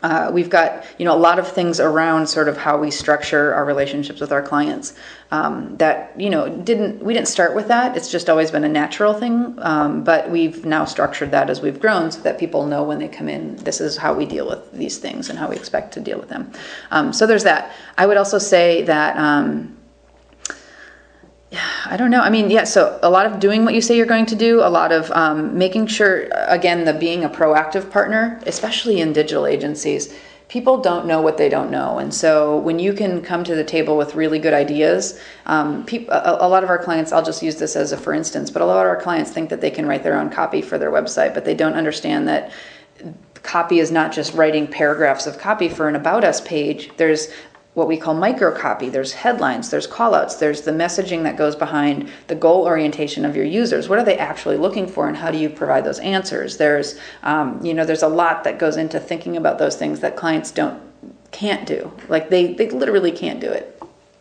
uh, 0.04 0.30
we've 0.34 0.50
got 0.50 0.86
you 0.98 1.06
know 1.06 1.16
a 1.16 1.18
lot 1.18 1.40
of 1.40 1.48
things 1.48 1.80
around 1.80 2.28
sort 2.28 2.48
of 2.48 2.58
how 2.58 2.78
we 2.78 2.92
structure 2.92 3.54
our 3.54 3.66
relationships 3.66 4.20
with 4.20 4.32
our 4.32 4.42
clients 4.42 4.94
um, 5.32 5.76
that 5.78 6.14
you 6.20 6.30
know 6.30 6.50
didn't 6.50 7.04
we 7.04 7.14
didn't 7.14 7.28
start 7.28 7.56
with 7.56 7.68
that. 7.68 7.96
It's 7.98 8.12
just 8.12 8.30
always 8.30 8.52
been 8.52 8.64
a 8.64 8.70
natural 8.70 9.14
thing 9.14 9.56
um, 9.60 10.04
but 10.04 10.30
we've 10.30 10.66
now 10.66 10.86
structured 10.86 11.32
that 11.32 11.50
as 11.50 11.62
we've 11.62 11.80
grown 11.80 12.12
so 12.12 12.22
that 12.22 12.38
people 12.38 12.66
know 12.66 12.84
when 12.84 13.00
they 13.00 13.08
come 13.08 13.30
in 13.30 13.56
this 13.58 13.82
is 13.82 13.98
how 13.98 14.14
we 14.14 14.26
deal 14.26 14.48
with 14.48 14.72
these 14.72 14.98
things 14.98 15.30
and 15.30 15.38
how 15.38 15.50
we 15.50 15.56
expect 15.56 15.94
to 15.94 16.00
deal 16.00 16.20
with 16.20 16.30
them. 16.30 16.52
Um, 16.92 17.14
so 17.14 17.28
there's 17.28 17.44
that. 17.44 17.72
I 17.98 18.06
would 18.06 18.18
also 18.18 18.38
say 18.38 18.84
that 18.84 19.18
um, 19.18 19.77
I 21.86 21.96
don't 21.96 22.12
know. 22.12 22.22
I 22.22 22.30
mean, 22.30 22.50
yeah. 22.50 22.66
So 22.66 23.00
a 23.02 23.10
lot 23.10 23.26
of 23.26 23.40
doing 23.40 23.64
what 23.64 23.74
you 23.74 23.82
say 23.82 23.96
you're 23.96 24.06
going 24.06 24.26
to 24.28 24.36
do. 24.36 24.62
A 24.62 24.70
lot 24.70 24.92
of 24.92 25.10
um, 25.12 25.58
making 25.58 25.88
sure, 25.88 26.28
again, 26.48 26.84
the 26.84 26.94
being 26.94 27.24
a 27.24 27.30
proactive 27.30 27.90
partner, 27.90 28.42
especially 28.46 29.00
in 29.00 29.14
digital 29.14 29.48
agencies. 29.48 30.14
People 30.50 30.78
don't 30.78 31.06
know 31.06 31.22
what 31.22 31.38
they 31.38 31.50
don't 31.50 31.70
know, 31.70 32.00
and 32.00 32.14
so 32.14 32.58
when 32.60 32.80
you 32.80 32.94
can 32.94 33.22
come 33.22 33.44
to 33.44 33.54
the 33.54 33.66
table 33.66 33.98
with 33.98 34.16
really 34.16 34.40
good 34.40 34.54
ideas, 34.54 35.20
um, 35.46 35.86
people, 35.86 36.14
a, 36.14 36.38
a 36.40 36.48
lot 36.48 36.64
of 36.64 36.70
our 36.70 36.82
clients. 36.82 37.12
I'll 37.12 37.24
just 37.24 37.44
use 37.44 37.58
this 37.58 37.76
as 37.76 37.92
a 37.92 37.98
for 37.98 38.14
instance, 38.14 38.50
but 38.50 38.62
a 38.62 38.66
lot 38.66 38.86
of 38.86 38.90
our 38.90 39.02
clients 39.02 39.30
think 39.30 39.50
that 39.50 39.60
they 39.60 39.70
can 39.70 39.86
write 39.86 40.04
their 40.04 40.18
own 40.18 40.30
copy 40.30 40.62
for 40.62 40.78
their 40.78 40.90
website, 40.90 41.34
but 41.34 41.44
they 41.44 41.54
don't 41.54 41.74
understand 41.74 42.30
that 42.30 42.54
copy 43.44 43.80
is 43.80 43.92
not 43.92 44.12
just 44.12 44.34
writing 44.34 44.68
paragraphs 44.68 45.28
of 45.28 45.38
copy 45.38 45.70
for 45.70 45.88
an 45.88 45.96
about 45.96 46.24
us 46.24 46.42
page. 46.42 46.92
There's 46.98 47.30
what 47.78 47.88
we 47.88 47.96
call 47.96 48.16
microcopy. 48.16 48.92
There's 48.92 49.14
headlines, 49.14 49.70
there's 49.70 49.86
callouts, 49.86 50.40
there's 50.40 50.62
the 50.62 50.72
messaging 50.72 51.22
that 51.22 51.38
goes 51.38 51.56
behind 51.56 52.10
the 52.26 52.34
goal 52.34 52.66
orientation 52.66 53.24
of 53.24 53.36
your 53.36 53.46
users. 53.46 53.88
What 53.88 54.00
are 54.00 54.04
they 54.04 54.18
actually 54.18 54.58
looking 54.58 54.88
for, 54.88 55.08
and 55.08 55.16
how 55.16 55.30
do 55.30 55.38
you 55.38 55.48
provide 55.48 55.84
those 55.86 56.00
answers? 56.00 56.58
There's, 56.58 57.00
um, 57.22 57.64
you 57.64 57.76
know, 57.76 57.86
there's 57.86 58.02
a 58.02 58.08
lot 58.08 58.44
that 58.46 58.58
goes 58.58 58.78
into 58.78 59.00
thinking 59.00 59.38
about 59.38 59.60
those 59.60 59.76
things 59.76 60.00
that 60.00 60.16
clients 60.16 60.50
don't 60.50 60.82
can't 61.30 61.68
do. 61.68 61.92
Like 62.10 62.32
they 62.32 62.54
they 62.54 62.68
literally 62.72 63.12
can't 63.12 63.40
do 63.40 63.52
it. 63.52 63.77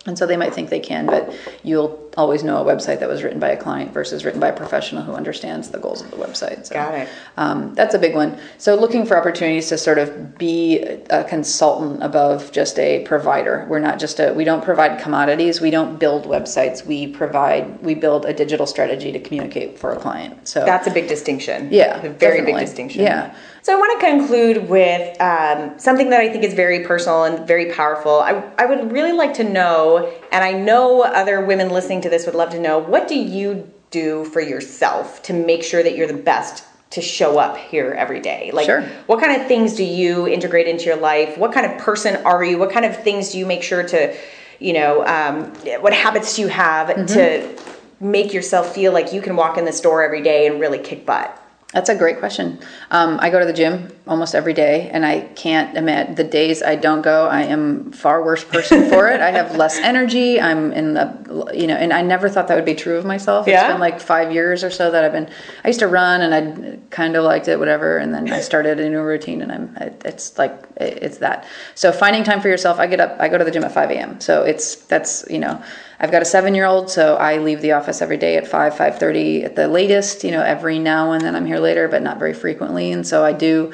And 0.07 0.17
so 0.17 0.27
they 0.27 0.37
might 0.37 0.55
think 0.55 0.71
they 0.71 0.81
can, 0.81 1.07
but 1.07 1.35
you'll 1.63 2.07
always 2.17 2.43
know 2.43 2.57
a 2.57 2.65
website 2.65 3.01
that 3.01 3.09
was 3.09 3.23
written 3.23 3.39
by 3.39 3.51
a 3.51 3.57
client 3.57 3.93
versus 3.93 4.25
written 4.25 4.41
by 4.41 4.49
a 4.49 4.57
professional 4.57 5.03
who 5.03 5.13
understands 5.13 5.71
the 5.71 5.79
goals 5.79 6.01
of 6.01 6.11
the 6.11 6.17
website. 6.17 6.67
So, 6.67 6.75
Got 6.75 6.95
it. 6.95 7.09
Um, 7.37 7.75
that's 7.75 7.95
a 7.95 7.99
big 7.99 8.15
one. 8.15 8.39
So 8.59 8.75
looking 8.75 9.05
for 9.05 9.19
opportunities 9.19 9.69
to 9.69 9.79
sort 9.79 9.99
of 9.99 10.39
be 10.39 10.81
a 11.11 11.25
consultant 11.25 12.03
above 12.03 12.53
just 12.53 12.79
a 12.79 13.05
provider. 13.05 13.67
We're 13.69 13.81
not 13.81 13.99
just 13.99 14.19
a 14.19 14.33
we 14.33 14.45
don't 14.45 14.65
provide 14.65 15.01
commodities. 15.01 15.61
We 15.61 15.71
don't 15.71 15.99
build 15.99 16.25
websites. 16.25 16.87
We 16.87 17.09
provide 17.09 17.83
we 17.83 17.95
build 17.95 18.25
a 18.25 18.33
digital 18.33 18.67
strategy 18.67 19.13
to 19.13 19.21
communicate 19.21 19.79
for 19.79 19.93
a 19.93 19.99
client. 19.99 20.49
So 20.49 20.65
that's 20.65 20.87
a 20.87 20.91
big 20.91 21.09
distinction. 21.09 21.69
Yeah, 21.71 21.99
a 21.99 22.01
very 22.01 22.39
definitely. 22.39 22.53
big 22.53 22.61
distinction. 22.61 23.03
Yeah. 23.03 23.35
So 23.67 23.75
I 23.75 23.79
want 23.81 24.01
to 24.01 24.07
conclude 24.07 24.69
with 24.69 25.21
um, 25.21 25.77
something 25.77 26.11
that 26.11 26.21
I 26.21 26.31
think 26.31 26.45
is 26.45 26.55
very 26.55 26.85
personal 26.85 27.25
and 27.25 27.45
very 27.49 27.73
powerful. 27.73 28.21
I, 28.21 28.49
I 28.57 28.65
would 28.65 28.93
really 28.93 29.11
like 29.11 29.35
to 29.35 29.43
know, 29.43 30.09
and 30.31 30.45
I 30.45 30.53
know 30.53 31.03
other 31.03 31.45
women 31.45 31.71
listening 31.71 32.01
to 32.03 32.09
this 32.09 32.27
would 32.27 32.37
love 32.37 32.51
to 32.51 32.61
know, 32.61 32.79
what 32.79 33.09
do 33.09 33.17
you 33.17 33.69
do 33.91 34.25
for 34.27 34.41
yourself 34.41 35.21
to 35.25 35.33
make 35.33 35.65
sure 35.65 35.83
that 35.83 35.97
you're 35.97 36.07
the 36.07 36.15
best 36.15 36.63
to 36.91 37.01
show 37.01 37.41
up 37.41 37.57
here 37.57 37.91
every 37.99 38.21
day? 38.21 38.53
Like, 38.55 38.67
sure. 38.67 38.83
what 39.07 39.19
kind 39.19 39.43
of 39.43 39.49
things 39.49 39.75
do 39.75 39.83
you 39.83 40.29
integrate 40.29 40.69
into 40.69 40.85
your 40.85 40.99
life? 40.99 41.37
What 41.37 41.53
kind 41.53 41.67
of 41.67 41.77
person 41.77 42.25
are 42.25 42.45
you? 42.45 42.59
What 42.59 42.71
kind 42.71 42.87
of 42.87 42.97
things 42.97 43.33
do 43.33 43.39
you 43.41 43.47
make 43.47 43.65
sure 43.65 43.83
to, 43.83 44.17
you 44.61 44.75
know, 44.75 45.05
um, 45.09 45.53
what 45.83 45.93
habits 45.93 46.37
do 46.37 46.43
you 46.43 46.49
have 46.49 46.87
mm-hmm. 46.87 47.07
to 47.07 47.63
make 47.99 48.33
yourself 48.33 48.73
feel 48.73 48.93
like 48.93 49.13
you 49.13 49.21
can 49.21 49.35
walk 49.35 49.59
in 49.59 49.65
the 49.65 49.73
store 49.73 50.05
every 50.05 50.23
day 50.23 50.47
and 50.47 50.61
really 50.61 50.79
kick 50.79 51.05
butt? 51.05 51.43
That's 51.77 51.91
a 51.91 51.95
great 51.95 52.21
question. 52.21 52.59
Um, 52.91 53.19
I 53.21 53.29
go 53.29 53.39
to 53.39 53.45
the 53.45 53.53
gym 53.53 53.93
almost 54.07 54.35
every 54.35 54.55
day, 54.55 54.89
and 54.95 55.05
I 55.05 55.21
can't 55.37 55.77
imagine 55.77 56.15
the 56.15 56.25
days 56.25 56.63
I 56.63 56.75
don't 56.75 57.03
go. 57.03 57.29
I 57.29 57.43
am 57.43 57.93
far 57.93 58.25
worse 58.25 58.43
person 58.43 58.89
for 58.89 59.09
it. 59.09 59.21
I 59.21 59.31
have 59.31 59.57
less 59.57 59.77
energy. 59.81 60.41
I'm 60.41 60.73
in 60.73 60.95
the, 60.95 61.53
you 61.55 61.67
know, 61.67 61.77
and 61.77 61.93
I 61.93 62.01
never 62.01 62.31
thought 62.31 62.49
that 62.49 62.55
would 62.55 62.65
be 62.65 62.75
true 62.75 62.97
of 62.97 63.05
myself. 63.05 63.47
Yeah? 63.47 63.61
It's 63.61 63.73
been 63.75 63.81
like 63.81 64.01
five 64.01 64.33
years 64.33 64.65
or 64.65 64.71
so 64.71 64.91
that 64.91 65.05
I've 65.05 65.13
been. 65.13 65.29
I 65.65 65.69
used 65.69 65.81
to 65.81 65.87
run, 65.87 66.23
and 66.23 66.35
I 66.35 66.79
kind 66.89 67.15
of 67.15 67.25
liked 67.25 67.47
it, 67.47 67.59
whatever. 67.59 67.99
And 67.99 68.15
then 68.15 68.33
I 68.33 68.41
started 68.41 68.81
a 68.81 68.89
new 68.89 69.03
routine, 69.03 69.43
and 69.43 69.53
I'm. 69.53 69.77
It's 70.03 70.39
like 70.39 70.59
it's 70.79 71.19
that. 71.19 71.45
So 71.75 71.93
finding 71.93 72.25
time 72.25 72.41
for 72.41 72.49
yourself. 72.49 72.79
I 72.79 72.87
get 72.87 73.01
up. 73.01 73.21
I 73.21 73.29
go 73.29 73.37
to 73.37 73.45
the 73.45 73.51
gym 73.51 73.65
at 73.65 73.73
five 73.73 73.91
a.m. 73.91 74.19
So 74.19 74.45
it's 74.45 74.77
that's 74.77 75.27
you 75.29 75.41
know 75.41 75.63
I've 75.99 76.11
got 76.11 76.23
a 76.23 76.27
seven 76.27 76.55
year 76.55 76.67
old, 76.67 76.91
so 76.91 77.17
I 77.17 77.39
leave 77.39 77.63
the 77.63 77.73
office 77.73 78.03
every 78.03 78.17
day 78.17 78.37
at 78.37 78.47
five, 78.47 78.77
five 78.77 78.99
thirty 78.99 79.45
at 79.45 79.57
the 79.57 79.69
latest. 79.69 80.25
You 80.25 80.33
know, 80.33 80.43
every 80.43 80.79
now 80.79 81.13
and 81.13 81.25
then 81.25 81.35
I'm 81.35 81.47
here 81.47 81.59
later, 81.59 81.89
but 81.89 82.03
not 82.03 82.19
very 82.19 82.35
frequently. 82.35 82.93
And 82.93 83.07
so 83.07 83.25
I 83.25 83.33
do 83.33 83.73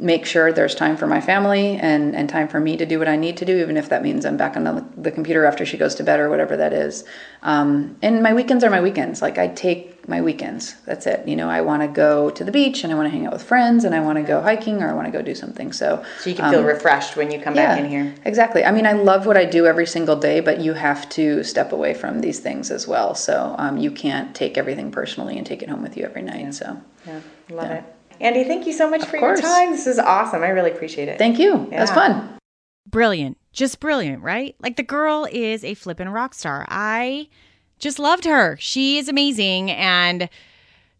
make 0.00 0.24
sure 0.24 0.52
there's 0.52 0.76
time 0.76 0.96
for 0.96 1.08
my 1.08 1.20
family 1.20 1.76
and, 1.76 2.14
and 2.14 2.28
time 2.28 2.46
for 2.46 2.60
me 2.60 2.76
to 2.76 2.86
do 2.86 3.00
what 3.00 3.08
I 3.08 3.16
need 3.16 3.36
to 3.38 3.44
do, 3.44 3.58
even 3.58 3.76
if 3.76 3.88
that 3.88 4.02
means 4.02 4.24
I'm 4.24 4.36
back 4.36 4.56
on 4.56 4.62
the, 4.62 4.84
the 4.96 5.10
computer 5.10 5.44
after 5.44 5.66
she 5.66 5.76
goes 5.76 5.96
to 5.96 6.04
bed 6.04 6.20
or 6.20 6.30
whatever 6.30 6.56
that 6.56 6.72
is. 6.72 7.04
Um, 7.42 7.96
and 8.00 8.22
my 8.22 8.32
weekends 8.32 8.62
are 8.62 8.70
my 8.70 8.80
weekends. 8.80 9.20
Like 9.20 9.38
I 9.38 9.48
take 9.48 10.08
my 10.08 10.22
weekends. 10.22 10.76
That's 10.86 11.06
it. 11.06 11.26
You 11.26 11.34
know, 11.34 11.50
I 11.50 11.62
want 11.62 11.82
to 11.82 11.88
go 11.88 12.30
to 12.30 12.44
the 12.44 12.52
beach 12.52 12.84
and 12.84 12.92
I 12.92 12.96
want 12.96 13.06
to 13.06 13.10
hang 13.10 13.26
out 13.26 13.32
with 13.32 13.42
friends 13.42 13.84
and 13.84 13.92
I 13.92 13.98
want 13.98 14.18
to 14.18 14.22
go 14.22 14.40
hiking 14.40 14.82
or 14.82 14.88
I 14.88 14.94
want 14.94 15.06
to 15.06 15.12
go 15.12 15.20
do 15.20 15.34
something. 15.34 15.72
So, 15.72 16.04
so 16.20 16.30
you 16.30 16.36
can 16.36 16.44
um, 16.44 16.52
feel 16.52 16.62
refreshed 16.62 17.16
when 17.16 17.32
you 17.32 17.40
come 17.40 17.56
yeah, 17.56 17.66
back 17.66 17.80
in 17.80 17.90
here. 17.90 18.14
Exactly. 18.24 18.64
I 18.64 18.70
mean, 18.70 18.86
I 18.86 18.92
love 18.92 19.26
what 19.26 19.36
I 19.36 19.44
do 19.44 19.66
every 19.66 19.86
single 19.86 20.16
day, 20.16 20.38
but 20.38 20.60
you 20.60 20.74
have 20.74 21.08
to 21.10 21.42
step 21.42 21.72
away 21.72 21.92
from 21.92 22.20
these 22.20 22.38
things 22.38 22.70
as 22.70 22.86
well. 22.86 23.16
So 23.16 23.56
um, 23.58 23.78
you 23.78 23.90
can't 23.90 24.32
take 24.32 24.56
everything 24.56 24.92
personally 24.92 25.36
and 25.36 25.46
take 25.46 25.62
it 25.62 25.68
home 25.68 25.82
with 25.82 25.96
you 25.96 26.04
every 26.04 26.22
night. 26.22 26.40
Yeah. 26.40 26.50
So 26.50 26.82
yeah, 27.04 27.20
love 27.50 27.70
yeah. 27.70 27.78
it. 27.78 27.97
Andi, 28.20 28.46
thank 28.46 28.66
you 28.66 28.72
so 28.72 28.88
much 28.90 29.02
Of 29.02 29.08
for 29.08 29.18
course. 29.18 29.40
your 29.40 29.48
time. 29.48 29.70
This 29.72 29.86
is 29.86 29.98
awesome. 29.98 30.42
I 30.42 30.48
really 30.48 30.70
appreciate 30.70 31.08
it. 31.08 31.18
Thank 31.18 31.38
you. 31.38 31.68
That's 31.70 31.90
Yeah. 31.90 31.94
fun. 31.94 32.34
brilliant 32.90 33.36
just 33.52 33.80
brilliant 33.80 34.22
right 34.22 34.56
like 34.60 34.76
the 34.76 34.82
girl 34.82 35.28
is 35.30 35.62
a 35.62 35.74
flippin' 35.74 36.08
rock 36.08 36.32
star 36.32 36.64
i 36.70 37.28
just 37.78 37.98
loved 37.98 38.24
her 38.24 38.56
she 38.58 38.96
is 38.96 39.10
amazing 39.10 39.70
and 39.70 40.30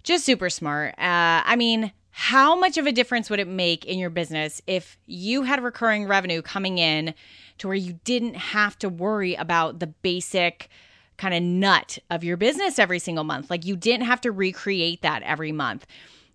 just 0.03 0.23
super 0.27 0.51
smart 0.51 0.91
uh, 0.99 1.41
i 1.47 1.57
mean 1.57 1.91
how 2.11 2.55
much 2.59 2.77
of 2.77 2.87
a 2.87 2.93
difference 2.93 3.31
would 3.31 3.41
it 3.41 3.49
make 3.49 3.87
in 3.87 3.99
your 3.99 4.11
business 4.11 4.61
if 4.67 4.99
you 5.07 5.45
had 5.45 5.63
recurring 5.65 6.05
revenue 6.07 6.43
coming 6.43 6.77
in 6.77 7.15
to 7.57 7.69
where 7.69 7.77
you 7.77 7.99
didn't 8.05 8.35
have 8.35 8.79
to 8.79 8.91
worry 8.91 9.35
about 9.37 9.79
the 9.81 9.87
basic 9.87 10.69
kind 11.17 11.33
of 11.33 11.43
nut 11.43 11.97
of 12.11 12.23
your 12.23 12.37
business 12.37 12.79
every 12.79 12.99
single 12.99 13.25
month 13.25 13.49
like 13.49 13.65
you 13.65 13.77
didn't 13.77 14.05
have 14.05 14.21
to 14.21 14.31
recreate 14.31 15.01
that 15.01 15.23
every 15.23 15.53
month 15.53 15.87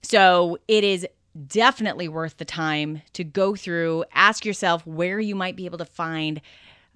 so 0.04 0.58
it 0.68 0.84
is 0.84 1.08
definitely 1.48 2.08
worth 2.08 2.38
the 2.38 2.46
time 2.46 3.02
to 3.14 3.24
go 3.24 3.56
through, 3.56 4.06
ask 4.14 4.46
yourself 4.46 4.86
where 4.86 5.20
you 5.20 5.36
might 5.36 5.56
be 5.56 5.66
able 5.66 5.80
to 5.80 5.86
find 5.86 6.42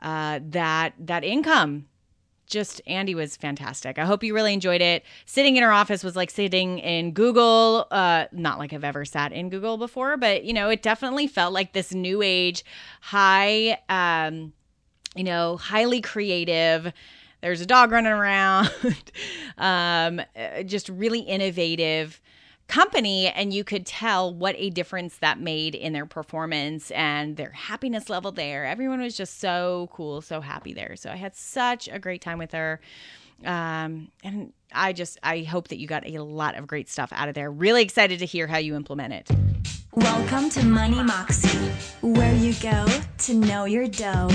uh, 0.02 0.40
that 0.50 0.94
that 1.00 1.24
income. 1.24 1.88
Just 2.46 2.82
Andi 2.88 3.14
was 3.14 3.36
fantastic. 3.36 4.00
I 4.00 4.06
hope 4.06 4.24
you 4.24 4.34
really 4.34 4.54
enjoyed 4.54 4.80
it. 4.80 5.04
Sitting 5.26 5.58
in 5.58 5.64
her 5.64 5.72
office 5.74 6.02
was 6.02 6.16
like 6.16 6.30
sitting 6.30 6.80
in 6.80 7.12
Google. 7.12 7.88
Uh, 7.92 8.26
not 8.32 8.58
like 8.58 8.72
I've 8.72 8.86
ever 8.86 9.04
sat 9.04 9.34
in 9.34 9.50
Google 9.50 9.78
before, 9.78 10.16
but 10.16 10.46
you 10.46 10.54
know, 10.54 10.70
it 10.70 10.82
definitely 10.82 11.28
felt 11.28 11.54
like 11.54 11.74
this 11.74 11.94
new 11.94 12.22
age, 12.22 12.64
high, 13.02 13.80
um, 13.90 14.54
you 15.14 15.26
know, 15.26 15.58
highly 15.58 16.00
creative. 16.00 16.94
There's 17.42 17.60
a 17.60 17.66
dog 17.66 17.92
running 17.92 18.14
around, 18.14 18.72
um, 19.58 20.22
uh, 20.36 20.64
just 20.64 20.88
really 20.88 21.20
innovative 21.20 22.22
company 22.68 23.28
and 23.28 23.54
you 23.54 23.64
could 23.64 23.86
tell 23.86 24.34
what 24.34 24.56
a 24.58 24.70
difference 24.70 25.18
that 25.18 25.40
made 25.40 25.76
in 25.76 25.94
their 25.94 26.06
performance 26.06 26.92
and 26.92 27.38
their 27.38 27.52
happiness 27.52 28.10
level 28.10 28.32
there. 28.32 28.66
Everyone 28.66 29.02
was 29.02 29.16
just 29.16 29.40
so 29.40 29.90
cool, 29.94 30.22
so 30.22 30.42
happy 30.42 30.74
there. 30.74 30.96
So 30.96 31.10
I 31.10 31.16
had 31.16 31.36
such 31.36 31.88
a 31.88 32.00
great 32.00 32.22
time 32.22 32.38
with 32.38 32.52
her. 32.52 32.80
Um, 33.46 34.10
and 34.24 34.52
I 34.74 34.94
just 34.94 35.18
I 35.22 35.42
hope 35.42 35.68
that 35.70 35.80
you 35.80 35.88
got 35.88 36.08
a 36.08 36.24
lot 36.24 36.56
of 36.56 36.68
great 36.68 36.90
stuff 36.90 37.12
out 37.14 37.30
of 37.30 37.36
there. 37.36 37.52
Really 37.52 37.84
excited 37.84 38.20
to 38.20 38.26
hear 38.26 38.48
how 38.48 38.58
you 38.58 38.76
implement 38.76 39.14
it. 39.14 39.30
Welcome 39.94 40.50
to 40.52 40.66
Money 40.66 41.02
Moxie, 41.02 41.70
where 42.02 42.34
you 42.36 42.54
go 42.62 42.86
to 43.20 43.34
know 43.34 43.66
your 43.66 43.88
dough. 43.88 44.30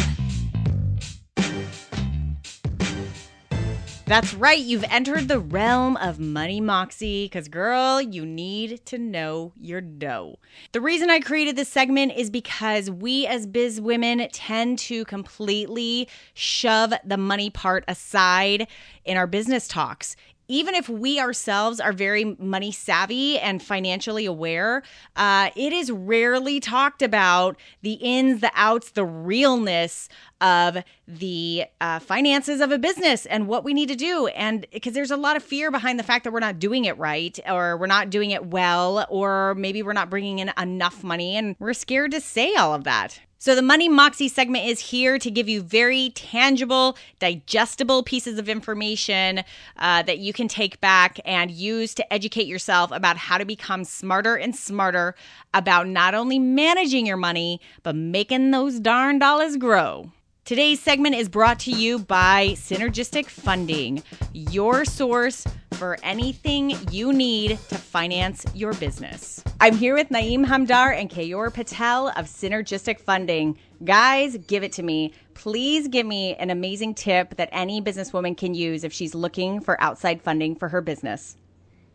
That's 4.04 4.34
right, 4.34 4.58
you've 4.58 4.84
entered 4.90 5.28
the 5.28 5.38
realm 5.38 5.96
of 5.96 6.18
Money 6.18 6.60
Moxie 6.60 7.26
because, 7.26 7.48
girl, 7.48 8.02
you 8.02 8.26
need 8.26 8.84
to 8.86 8.98
know 8.98 9.52
your 9.58 9.80
dough. 9.80 10.38
The 10.72 10.80
reason 10.80 11.08
I 11.08 11.20
created 11.20 11.54
this 11.54 11.68
segment 11.68 12.12
is 12.16 12.28
because 12.28 12.90
we 12.90 13.26
as 13.26 13.46
biz 13.46 13.80
women 13.80 14.28
tend 14.32 14.80
to 14.80 15.04
completely 15.04 16.08
shove 16.34 16.92
the 17.04 17.16
money 17.16 17.48
part 17.48 17.84
aside 17.86 18.66
in 19.04 19.16
our 19.16 19.28
business 19.28 19.68
talks. 19.68 20.16
Even 20.52 20.74
if 20.74 20.86
we 20.86 21.18
ourselves 21.18 21.80
are 21.80 21.94
very 21.94 22.36
money 22.38 22.70
savvy 22.70 23.38
and 23.38 23.62
financially 23.62 24.26
aware, 24.26 24.82
uh, 25.16 25.48
it 25.56 25.72
is 25.72 25.90
rarely 25.90 26.60
talked 26.60 27.00
about 27.00 27.56
the 27.80 27.94
ins, 27.94 28.42
the 28.42 28.50
outs, 28.54 28.90
the 28.90 29.02
realness 29.02 30.10
of 30.42 30.76
the 31.08 31.64
uh, 31.80 32.00
finances 32.00 32.60
of 32.60 32.70
a 32.70 32.76
business 32.76 33.24
and 33.24 33.48
what 33.48 33.64
we 33.64 33.72
need 33.72 33.88
to 33.88 33.96
do. 33.96 34.26
And 34.26 34.66
because 34.70 34.92
there's 34.92 35.10
a 35.10 35.16
lot 35.16 35.36
of 35.36 35.42
fear 35.42 35.70
behind 35.70 35.98
the 35.98 36.04
fact 36.04 36.24
that 36.24 36.34
we're 36.34 36.40
not 36.40 36.58
doing 36.58 36.84
it 36.84 36.98
right 36.98 37.40
or 37.48 37.78
we're 37.78 37.86
not 37.86 38.10
doing 38.10 38.30
it 38.30 38.44
well, 38.44 39.06
or 39.08 39.54
maybe 39.54 39.82
we're 39.82 39.94
not 39.94 40.10
bringing 40.10 40.38
in 40.38 40.52
enough 40.60 41.02
money 41.02 41.34
and 41.34 41.56
we're 41.60 41.72
scared 41.72 42.10
to 42.10 42.20
say 42.20 42.54
all 42.56 42.74
of 42.74 42.84
that. 42.84 43.20
So, 43.42 43.56
the 43.56 43.60
Money 43.60 43.88
Moxie 43.88 44.28
segment 44.28 44.66
is 44.66 44.78
here 44.78 45.18
to 45.18 45.28
give 45.28 45.48
you 45.48 45.62
very 45.62 46.10
tangible, 46.14 46.96
digestible 47.18 48.04
pieces 48.04 48.38
of 48.38 48.48
information 48.48 49.42
uh, 49.78 50.04
that 50.04 50.20
you 50.20 50.32
can 50.32 50.46
take 50.46 50.80
back 50.80 51.18
and 51.24 51.50
use 51.50 51.92
to 51.94 52.12
educate 52.12 52.46
yourself 52.46 52.92
about 52.92 53.16
how 53.16 53.38
to 53.38 53.44
become 53.44 53.82
smarter 53.82 54.36
and 54.36 54.54
smarter 54.54 55.16
about 55.54 55.88
not 55.88 56.14
only 56.14 56.38
managing 56.38 57.04
your 57.04 57.16
money, 57.16 57.60
but 57.82 57.96
making 57.96 58.52
those 58.52 58.78
darn 58.78 59.18
dollars 59.18 59.56
grow. 59.56 60.12
Today's 60.44 60.80
segment 60.80 61.14
is 61.14 61.28
brought 61.28 61.60
to 61.60 61.70
you 61.70 62.00
by 62.00 62.48
Synergistic 62.56 63.26
Funding, 63.26 64.02
your 64.32 64.84
source 64.84 65.46
for 65.74 65.98
anything 66.02 66.76
you 66.90 67.12
need 67.12 67.50
to 67.68 67.78
finance 67.78 68.44
your 68.52 68.72
business. 68.72 69.44
I'm 69.60 69.76
here 69.76 69.94
with 69.94 70.08
Naeem 70.08 70.44
Hamdar 70.44 70.98
and 70.98 71.08
Kayor 71.08 71.54
Patel 71.54 72.08
of 72.08 72.26
Synergistic 72.26 72.98
Funding. 72.98 73.56
Guys, 73.84 74.36
give 74.48 74.64
it 74.64 74.72
to 74.72 74.82
me. 74.82 75.12
Please 75.34 75.86
give 75.86 76.06
me 76.06 76.34
an 76.34 76.50
amazing 76.50 76.94
tip 76.94 77.36
that 77.36 77.48
any 77.52 77.80
businesswoman 77.80 78.36
can 78.36 78.52
use 78.52 78.82
if 78.82 78.92
she's 78.92 79.14
looking 79.14 79.60
for 79.60 79.80
outside 79.80 80.20
funding 80.20 80.56
for 80.56 80.68
her 80.70 80.80
business. 80.80 81.36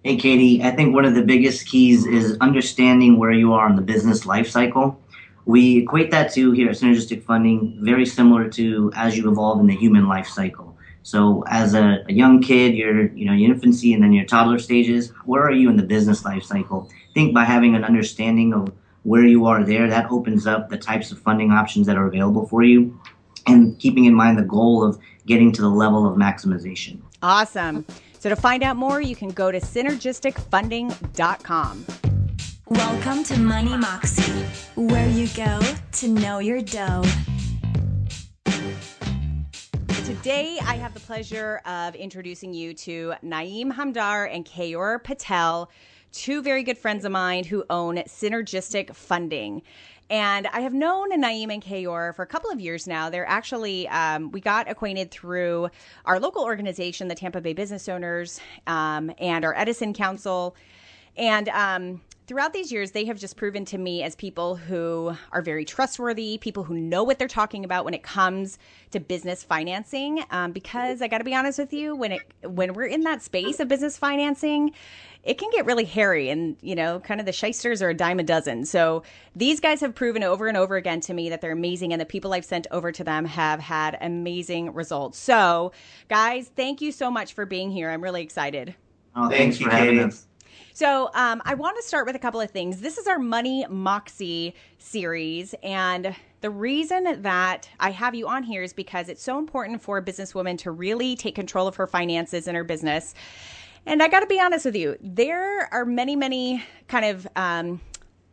Hey, 0.06 0.16
Katie, 0.16 0.64
I 0.64 0.72
think 0.72 0.96
one 0.96 1.04
of 1.04 1.16
the 1.16 1.22
biggest 1.22 1.68
keys 1.68 2.06
is 2.06 2.38
understanding 2.40 3.18
where 3.18 3.34
you 3.34 3.52
are 3.52 3.70
in 3.70 3.76
the 3.76 3.82
business 3.82 4.26
life 4.26 4.48
cycle. 4.50 5.02
We 5.48 5.78
equate 5.78 6.12
that 6.12 6.32
to 6.34 6.52
here 6.52 6.70
at 6.70 6.76
Synergistic 6.76 7.24
Funding, 7.24 7.80
very 7.80 8.06
similar 8.06 8.50
to 8.50 8.92
as 8.94 9.18
you 9.18 9.32
evolve 9.32 9.62
in 9.62 9.68
the 9.68 9.78
human 9.78 10.10
life 10.10 10.28
cycle. 10.28 10.78
So, 11.04 11.46
as 11.48 11.74
a, 11.74 12.04
a 12.10 12.12
young 12.12 12.42
kid, 12.42 12.76
you're 12.76 13.08
you 13.14 13.26
know 13.26 13.32
your 13.32 13.54
infancy 13.54 13.94
and 13.94 14.04
then 14.04 14.12
your 14.12 14.26
toddler 14.26 14.60
stages. 14.60 15.14
Where 15.24 15.42
are 15.42 15.54
you 15.54 15.70
in 15.70 15.78
the 15.78 15.84
business 15.84 16.26
life 16.26 16.44
cycle? 16.44 16.90
I 16.92 17.14
think 17.14 17.34
by 17.34 17.46
having 17.46 17.76
an 17.76 17.86
understanding 17.86 18.54
of 18.54 18.74
where 19.04 19.24
you 19.24 19.46
are 19.46 19.64
there, 19.64 19.90
that 19.90 20.12
opens 20.12 20.48
up 20.48 20.70
the 20.70 20.78
types 20.78 21.14
of 21.14 21.20
funding 21.20 21.52
options 21.52 21.88
that 21.88 21.96
are 21.96 22.08
available 22.08 22.46
for 22.46 22.62
you, 22.62 23.00
and 23.46 23.80
keeping 23.80 24.04
in 24.04 24.14
mind 24.14 24.38
the 24.38 24.44
goal 24.44 24.84
of 24.84 25.00
getting 25.26 25.54
to 25.54 25.62
the 25.62 25.70
level 25.70 26.06
of 26.06 26.18
maximization. 26.18 27.00
Awesome. 27.24 27.86
So, 28.20 28.28
to 28.28 28.36
find 28.36 28.64
out 28.64 28.76
more, 28.76 29.00
you 29.00 29.16
can 29.16 29.30
go 29.30 29.50
to 29.50 29.62
synergisticfunding.com. 29.62 31.86
Welcome 32.70 33.24
to 33.24 33.40
Money 33.40 33.78
Moxie, 33.78 34.46
where 34.76 35.08
you 35.08 35.30
go 35.30 35.62
to 35.94 36.08
know 36.10 36.40
your 36.40 36.62
dough. 36.62 37.02
Today, 40.04 40.60
I 40.62 40.76
have 40.76 40.94
the 40.94 41.00
pleasure 41.00 41.62
of 41.66 41.96
introducing 41.96 42.54
you 42.54 42.74
to 42.74 43.14
Naeem 43.24 43.72
Hamdar 43.72 44.30
and 44.30 44.46
Kayor 44.46 45.02
Patel, 45.02 45.72
two 46.12 46.42
very 46.42 46.62
good 46.64 46.78
friends 46.78 47.06
of 47.06 47.14
mine 47.14 47.46
who 47.46 47.64
own 47.70 48.00
Synergistic 48.00 48.94
Funding. 48.94 49.62
And 50.10 50.46
I 50.48 50.60
have 50.60 50.74
known 50.74 51.12
Naeem 51.12 51.54
and 51.54 51.64
Kayor 51.64 52.14
for 52.16 52.24
a 52.24 52.28
couple 52.28 52.52
of 52.52 52.60
years 52.60 52.86
now. 52.86 53.10
They're 53.10 53.26
actually, 53.30 53.88
um, 53.88 54.30
we 54.32 54.42
got 54.42 54.70
acquainted 54.70 55.10
through 55.10 55.70
our 56.04 56.20
local 56.20 56.44
organization, 56.44 57.08
the 57.08 57.16
Tampa 57.16 57.40
Bay 57.40 57.54
Business 57.54 57.88
Owners, 57.88 58.42
um, 58.68 59.10
and 59.20 59.46
our 59.46 59.58
Edison 59.58 59.94
Council. 59.94 60.54
And 61.16 61.48
um, 61.50 62.02
throughout 62.28 62.52
these 62.52 62.72
years, 62.72 62.92
they 62.92 63.06
have 63.06 63.18
just 63.18 63.38
proven 63.38 63.64
to 63.66 63.78
me 63.78 64.04
as 64.04 64.16
people 64.16 64.58
who 64.58 65.16
are 65.32 65.42
very 65.42 65.64
trustworthy, 65.64 66.38
people 66.38 66.64
who 66.64 66.78
know 66.78 67.04
what 67.04 67.18
they're 67.18 67.28
talking 67.28 67.64
about 67.64 67.86
when 67.86 67.94
it 67.94 68.04
comes 68.04 68.60
to 68.92 69.00
business 69.00 69.44
financing. 69.44 70.24
Um, 70.30 70.52
because 70.52 71.02
I 71.02 71.08
got 71.08 71.20
to 71.20 71.24
be 71.24 71.34
honest 71.34 71.58
with 71.58 71.72
you, 71.72 71.96
when 71.96 72.12
it 72.12 72.22
when 72.44 72.74
we're 72.74 72.86
in 72.86 73.02
that 73.02 73.22
space 73.22 73.60
of 73.60 73.70
business 73.70 73.98
financing, 73.98 74.74
it 75.24 75.38
can 75.38 75.50
get 75.52 75.66
really 75.66 75.86
hairy, 75.86 76.30
and 76.30 76.58
you 76.62 76.76
know, 76.76 77.00
kind 77.00 77.20
of 77.20 77.26
the 77.26 77.32
shysters 77.32 77.82
are 77.82 77.90
a 77.90 77.94
dime 77.94 78.20
a 78.20 78.24
dozen. 78.24 78.66
So 78.66 79.04
these 79.36 79.60
guys 79.60 79.80
have 79.80 79.96
proven 79.96 80.24
over 80.24 80.48
and 80.48 80.58
over 80.58 80.76
again 80.76 81.00
to 81.02 81.14
me 81.14 81.30
that 81.30 81.40
they're 81.40 81.54
amazing, 81.54 81.94
and 81.94 82.02
the 82.02 82.06
people 82.06 82.34
I've 82.34 82.46
sent 82.46 82.68
over 82.72 82.92
to 82.92 83.04
them 83.04 83.26
have 83.26 83.62
had 83.62 83.98
amazing 84.02 84.74
results. 84.74 85.18
So, 85.18 85.72
guys, 86.10 86.52
thank 86.56 86.82
you 86.82 86.92
so 86.92 87.10
much 87.10 87.34
for 87.34 87.46
being 87.46 87.72
here. 87.72 87.90
I'm 87.90 88.02
really 88.02 88.22
excited. 88.22 88.76
Oh, 89.16 89.30
Thank 89.30 89.34
thanks 89.34 89.60
you, 89.60 89.66
for 89.66 89.72
having 89.72 90.00
us. 90.00 90.28
So, 90.78 91.10
um, 91.16 91.42
I 91.44 91.56
want 91.56 91.76
to 91.78 91.82
start 91.82 92.06
with 92.06 92.16
a 92.16 92.20
couple 92.20 92.40
of 92.40 92.52
things. 92.52 92.82
This 92.82 93.00
is 93.00 93.08
our 93.08 93.18
Money 93.18 93.66
Moxie 93.68 94.54
series. 94.78 95.56
And 95.64 96.16
the 96.42 96.52
reason 96.52 97.24
that 97.24 97.68
I 97.80 97.90
have 97.90 98.14
you 98.14 98.28
on 98.28 98.44
here 98.44 98.62
is 98.62 98.74
because 98.74 99.10
it's 99.10 99.24
so 99.24 99.40
important 99.40 99.82
for 99.82 99.98
a 99.98 100.04
businesswoman 100.04 100.56
to 100.60 100.70
really 100.70 101.16
take 101.16 101.34
control 101.34 101.68
of 101.68 101.78
her 101.78 101.88
finances 101.88 102.48
and 102.48 102.56
her 102.56 102.64
business. 102.64 103.16
And 103.88 104.04
I 104.04 104.08
got 104.08 104.20
to 104.20 104.28
be 104.28 104.40
honest 104.40 104.66
with 104.66 104.76
you, 104.76 104.96
there 105.02 105.68
are 105.74 105.84
many, 105.84 106.16
many 106.16 106.64
kind 106.88 107.06
of 107.06 107.28
um, 107.36 107.82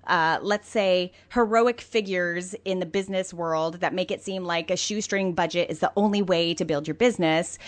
uh, 0.06 0.38
let's 0.42 0.68
say, 0.68 1.12
heroic 1.30 1.80
figures 1.80 2.54
in 2.64 2.80
the 2.80 2.86
business 2.86 3.32
world 3.32 3.80
that 3.80 3.94
make 3.94 4.10
it 4.10 4.22
seem 4.22 4.44
like 4.44 4.70
a 4.70 4.76
shoestring 4.76 5.34
budget 5.34 5.70
is 5.70 5.78
the 5.78 5.92
only 5.96 6.22
way 6.22 6.54
to 6.54 6.64
build 6.64 6.86
your 6.86 6.94
business. 6.94 7.58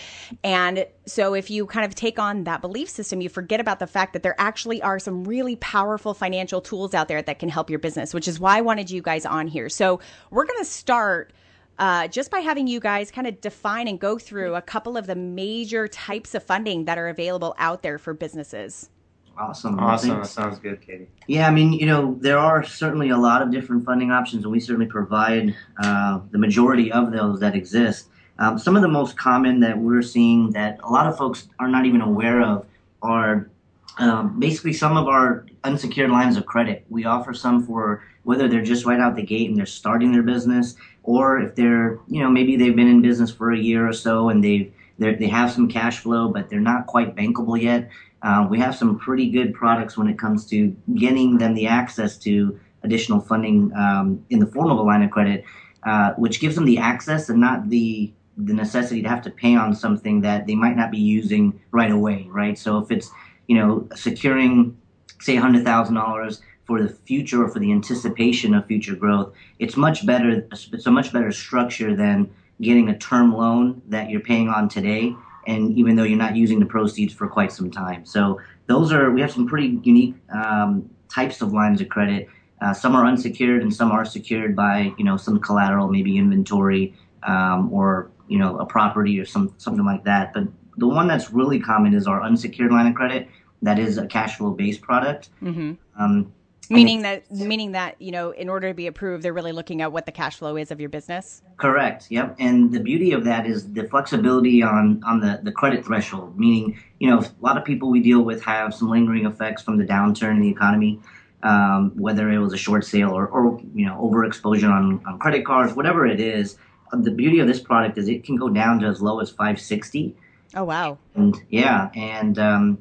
And 0.43 0.85
so, 1.05 1.33
if 1.33 1.49
you 1.49 1.65
kind 1.65 1.85
of 1.85 1.95
take 1.95 2.19
on 2.19 2.43
that 2.45 2.61
belief 2.61 2.89
system, 2.89 3.21
you 3.21 3.29
forget 3.29 3.59
about 3.59 3.79
the 3.79 3.87
fact 3.87 4.13
that 4.13 4.23
there 4.23 4.35
actually 4.37 4.81
are 4.81 4.99
some 4.99 5.23
really 5.23 5.55
powerful 5.57 6.13
financial 6.13 6.61
tools 6.61 6.93
out 6.93 7.07
there 7.07 7.21
that 7.21 7.39
can 7.39 7.49
help 7.49 7.69
your 7.69 7.79
business, 7.79 8.13
which 8.13 8.27
is 8.27 8.39
why 8.39 8.57
I 8.57 8.61
wanted 8.61 8.91
you 8.91 9.01
guys 9.01 9.25
on 9.25 9.47
here. 9.47 9.69
So, 9.69 9.99
we're 10.31 10.45
going 10.45 10.59
to 10.59 10.65
start. 10.65 11.33
Uh, 11.79 12.07
just 12.07 12.31
by 12.31 12.39
having 12.39 12.65
you 12.65 12.79
guys 12.79 13.11
kind 13.11 13.27
of 13.27 13.39
define 13.39 13.87
and 13.87 13.99
go 13.99 14.17
through 14.17 14.55
a 14.55 14.61
couple 14.63 14.97
of 14.97 15.05
the 15.05 15.13
major 15.13 15.87
types 15.87 16.33
of 16.33 16.41
funding 16.41 16.85
that 16.85 16.97
are 16.97 17.07
available 17.07 17.53
out 17.59 17.83
there 17.83 17.99
for 17.99 18.15
businesses. 18.15 18.89
Awesome. 19.37 19.79
Awesome. 19.79 20.09
That 20.21 20.27
sounds 20.27 20.59
good, 20.59 20.81
Katie. 20.81 21.07
Yeah, 21.27 21.47
I 21.47 21.51
mean, 21.51 21.73
you 21.73 21.85
know, 21.85 22.17
there 22.19 22.39
are 22.39 22.63
certainly 22.63 23.09
a 23.09 23.17
lot 23.17 23.41
of 23.41 23.51
different 23.51 23.85
funding 23.85 24.11
options, 24.11 24.43
and 24.43 24.51
we 24.51 24.59
certainly 24.59 24.87
provide 24.87 25.55
uh, 25.81 26.21
the 26.31 26.37
majority 26.37 26.91
of 26.91 27.11
those 27.11 27.39
that 27.41 27.55
exist. 27.55 28.07
Um, 28.39 28.57
some 28.57 28.75
of 28.75 28.81
the 28.81 28.87
most 28.87 29.17
common 29.17 29.59
that 29.61 29.77
we're 29.77 30.01
seeing 30.01 30.51
that 30.51 30.79
a 30.83 30.89
lot 30.89 31.07
of 31.07 31.17
folks 31.17 31.47
are 31.59 31.67
not 31.67 31.85
even 31.85 32.01
aware 32.01 32.41
of 32.41 32.65
are 33.01 33.49
um, 33.97 34.39
basically 34.39 34.73
some 34.73 34.97
of 34.97 35.07
our 35.07 35.45
unsecured 35.63 36.11
lines 36.11 36.37
of 36.37 36.45
credit. 36.45 36.85
We 36.89 37.05
offer 37.05 37.33
some 37.33 37.65
for 37.65 38.03
whether 38.23 38.47
they're 38.47 38.63
just 38.63 38.85
right 38.85 38.99
out 38.99 39.15
the 39.15 39.23
gate 39.23 39.49
and 39.49 39.57
they're 39.57 39.65
starting 39.65 40.11
their 40.11 40.23
business, 40.23 40.75
or 41.03 41.39
if 41.39 41.55
they're, 41.55 41.99
you 42.07 42.21
know, 42.21 42.29
maybe 42.29 42.55
they've 42.55 42.75
been 42.75 42.87
in 42.87 43.01
business 43.01 43.31
for 43.31 43.51
a 43.51 43.57
year 43.57 43.87
or 43.87 43.93
so 43.93 44.29
and 44.29 44.43
they've 44.43 44.73
they 44.99 45.27
have 45.27 45.51
some 45.51 45.67
cash 45.67 45.99
flow, 45.99 46.29
but 46.29 46.49
they're 46.49 46.59
not 46.59 46.87
quite 46.87 47.15
bankable 47.15 47.61
yet. 47.61 47.89
Uh, 48.27 48.45
we 48.49 48.59
have 48.59 48.75
some 48.75 48.99
pretty 48.99 49.29
good 49.29 49.53
products 49.53 49.97
when 49.97 50.09
it 50.09 50.19
comes 50.19 50.45
to 50.45 50.75
getting 50.95 51.37
them 51.37 51.53
the 51.53 51.65
access 51.65 52.17
to 52.17 52.59
additional 52.83 53.21
funding 53.21 53.71
um, 53.73 54.25
in 54.29 54.39
the 54.39 54.45
form 54.45 54.69
of 54.69 54.77
a 54.77 54.81
line 54.81 55.01
of 55.01 55.09
credit, 55.09 55.45
uh, 55.83 56.11
which 56.15 56.41
gives 56.41 56.55
them 56.55 56.65
the 56.65 56.77
access 56.77 57.29
and 57.29 57.39
not 57.39 57.69
the 57.69 58.11
the 58.39 58.53
necessity 58.53 59.01
to 59.01 59.07
have 59.07 59.21
to 59.21 59.31
pay 59.31 59.55
on 59.55 59.73
something 59.73 60.19
that 60.21 60.45
they 60.45 60.55
might 60.55 60.75
not 60.75 60.91
be 60.91 60.99
using 60.99 61.57
right 61.71 61.89
away, 61.89 62.27
right? 62.29 62.59
So 62.59 62.77
if 62.79 62.91
it's 62.91 63.09
you 63.47 63.55
know 63.57 63.87
securing 63.95 64.77
say 65.21 65.37
hundred 65.37 65.63
thousand 65.63 65.95
dollars 65.95 66.41
for 66.65 66.81
the 66.81 66.89
future 66.89 67.45
or 67.45 67.47
for 67.47 67.59
the 67.59 67.71
anticipation 67.71 68.53
of 68.53 68.65
future 68.65 68.97
growth, 68.97 69.33
it's 69.59 69.77
much 69.77 70.05
better. 70.05 70.45
It's 70.51 70.85
a 70.85 70.91
much 70.91 71.13
better 71.13 71.31
structure 71.31 71.95
than 71.95 72.29
getting 72.59 72.89
a 72.89 72.97
term 72.97 73.33
loan 73.33 73.81
that 73.87 74.09
you're 74.09 74.19
paying 74.19 74.49
on 74.49 74.67
today 74.67 75.15
and 75.47 75.77
even 75.77 75.95
though 75.95 76.03
you're 76.03 76.17
not 76.17 76.35
using 76.35 76.59
the 76.59 76.65
proceeds 76.65 77.13
for 77.13 77.27
quite 77.27 77.51
some 77.51 77.71
time. 77.71 78.05
So 78.05 78.39
those 78.67 78.91
are 78.91 79.09
we 79.11 79.21
have 79.21 79.31
some 79.31 79.47
pretty 79.47 79.79
unique 79.81 80.15
um, 80.29 80.89
types 81.09 81.41
of 81.41 81.53
lines 81.53 81.81
of 81.81 81.89
credit. 81.89 82.27
Uh, 82.61 82.73
some 82.73 82.95
are 82.95 83.05
unsecured 83.05 83.61
and 83.61 83.73
some 83.73 83.91
are 83.91 84.05
secured 84.05 84.55
by 84.55 84.93
you 84.97 85.05
know 85.05 85.17
some 85.17 85.39
collateral, 85.39 85.87
maybe 85.87 86.17
inventory 86.17 86.93
um, 87.23 87.73
or 87.73 88.11
you 88.27 88.37
know 88.37 88.57
a 88.59 88.65
property 88.65 89.19
or 89.19 89.25
some 89.25 89.53
something 89.57 89.85
like 89.85 90.03
that. 90.03 90.33
But 90.33 90.43
the 90.75 90.87
one 90.87 91.07
that's 91.07 91.31
really 91.31 91.59
common 91.59 91.93
is 91.93 92.07
our 92.07 92.21
unsecured 92.21 92.71
line 92.71 92.87
of 92.87 92.95
credit. 92.95 93.29
That 93.61 93.79
is 93.79 93.97
a 93.97 94.05
cash 94.05 94.37
flow 94.37 94.51
based 94.51 94.81
product. 94.81 95.29
Mm-hmm. 95.41 95.73
Um, 95.97 96.31
Meaning 96.69 97.03
that, 97.03 97.31
meaning 97.31 97.71
that 97.71 98.01
you 98.01 98.11
know, 98.11 98.31
in 98.31 98.49
order 98.49 98.67
to 98.67 98.73
be 98.73 98.87
approved, 98.87 99.23
they're 99.23 99.33
really 99.33 99.53
looking 99.53 99.81
at 99.81 99.91
what 99.91 100.05
the 100.05 100.11
cash 100.11 100.37
flow 100.37 100.57
is 100.57 100.69
of 100.69 100.81
your 100.81 100.89
business. 100.89 101.41
Correct. 101.55 102.07
Yep. 102.09 102.35
And 102.39 102.73
the 102.73 102.81
beauty 102.81 103.13
of 103.13 103.23
that 103.23 103.45
is 103.45 103.71
the 103.71 103.85
flexibility 103.85 104.61
on 104.61 105.01
on 105.05 105.21
the 105.21 105.39
the 105.43 105.51
credit 105.51 105.85
threshold. 105.85 106.37
Meaning, 106.37 106.77
you 106.99 107.09
know, 107.09 107.19
a 107.19 107.31
lot 107.41 107.57
of 107.57 107.63
people 107.63 107.89
we 107.89 108.01
deal 108.01 108.21
with 108.21 108.43
have 108.43 108.73
some 108.73 108.89
lingering 108.89 109.25
effects 109.25 109.61
from 109.61 109.77
the 109.77 109.85
downturn 109.85 110.31
in 110.31 110.41
the 110.41 110.49
economy, 110.49 110.99
um, 111.43 111.91
whether 111.95 112.29
it 112.29 112.39
was 112.39 112.53
a 112.53 112.57
short 112.57 112.83
sale 112.83 113.11
or 113.11 113.27
or 113.27 113.61
you 113.73 113.85
know 113.85 113.97
overexposure 114.01 114.69
on 114.69 115.01
on 115.05 115.19
credit 115.19 115.45
cards, 115.45 115.73
whatever 115.73 116.05
it 116.05 116.19
is. 116.19 116.57
The 116.91 117.11
beauty 117.11 117.39
of 117.39 117.47
this 117.47 117.59
product 117.59 117.97
is 117.97 118.07
it 118.07 118.23
can 118.23 118.37
go 118.37 118.49
down 118.49 118.79
to 118.79 118.87
as 118.87 119.01
low 119.01 119.19
as 119.19 119.29
560. 119.29 120.15
Oh 120.55 120.63
wow! 120.63 120.97
And 121.15 121.35
yeah, 121.49 121.89
and 121.93 122.39
um, 122.39 122.77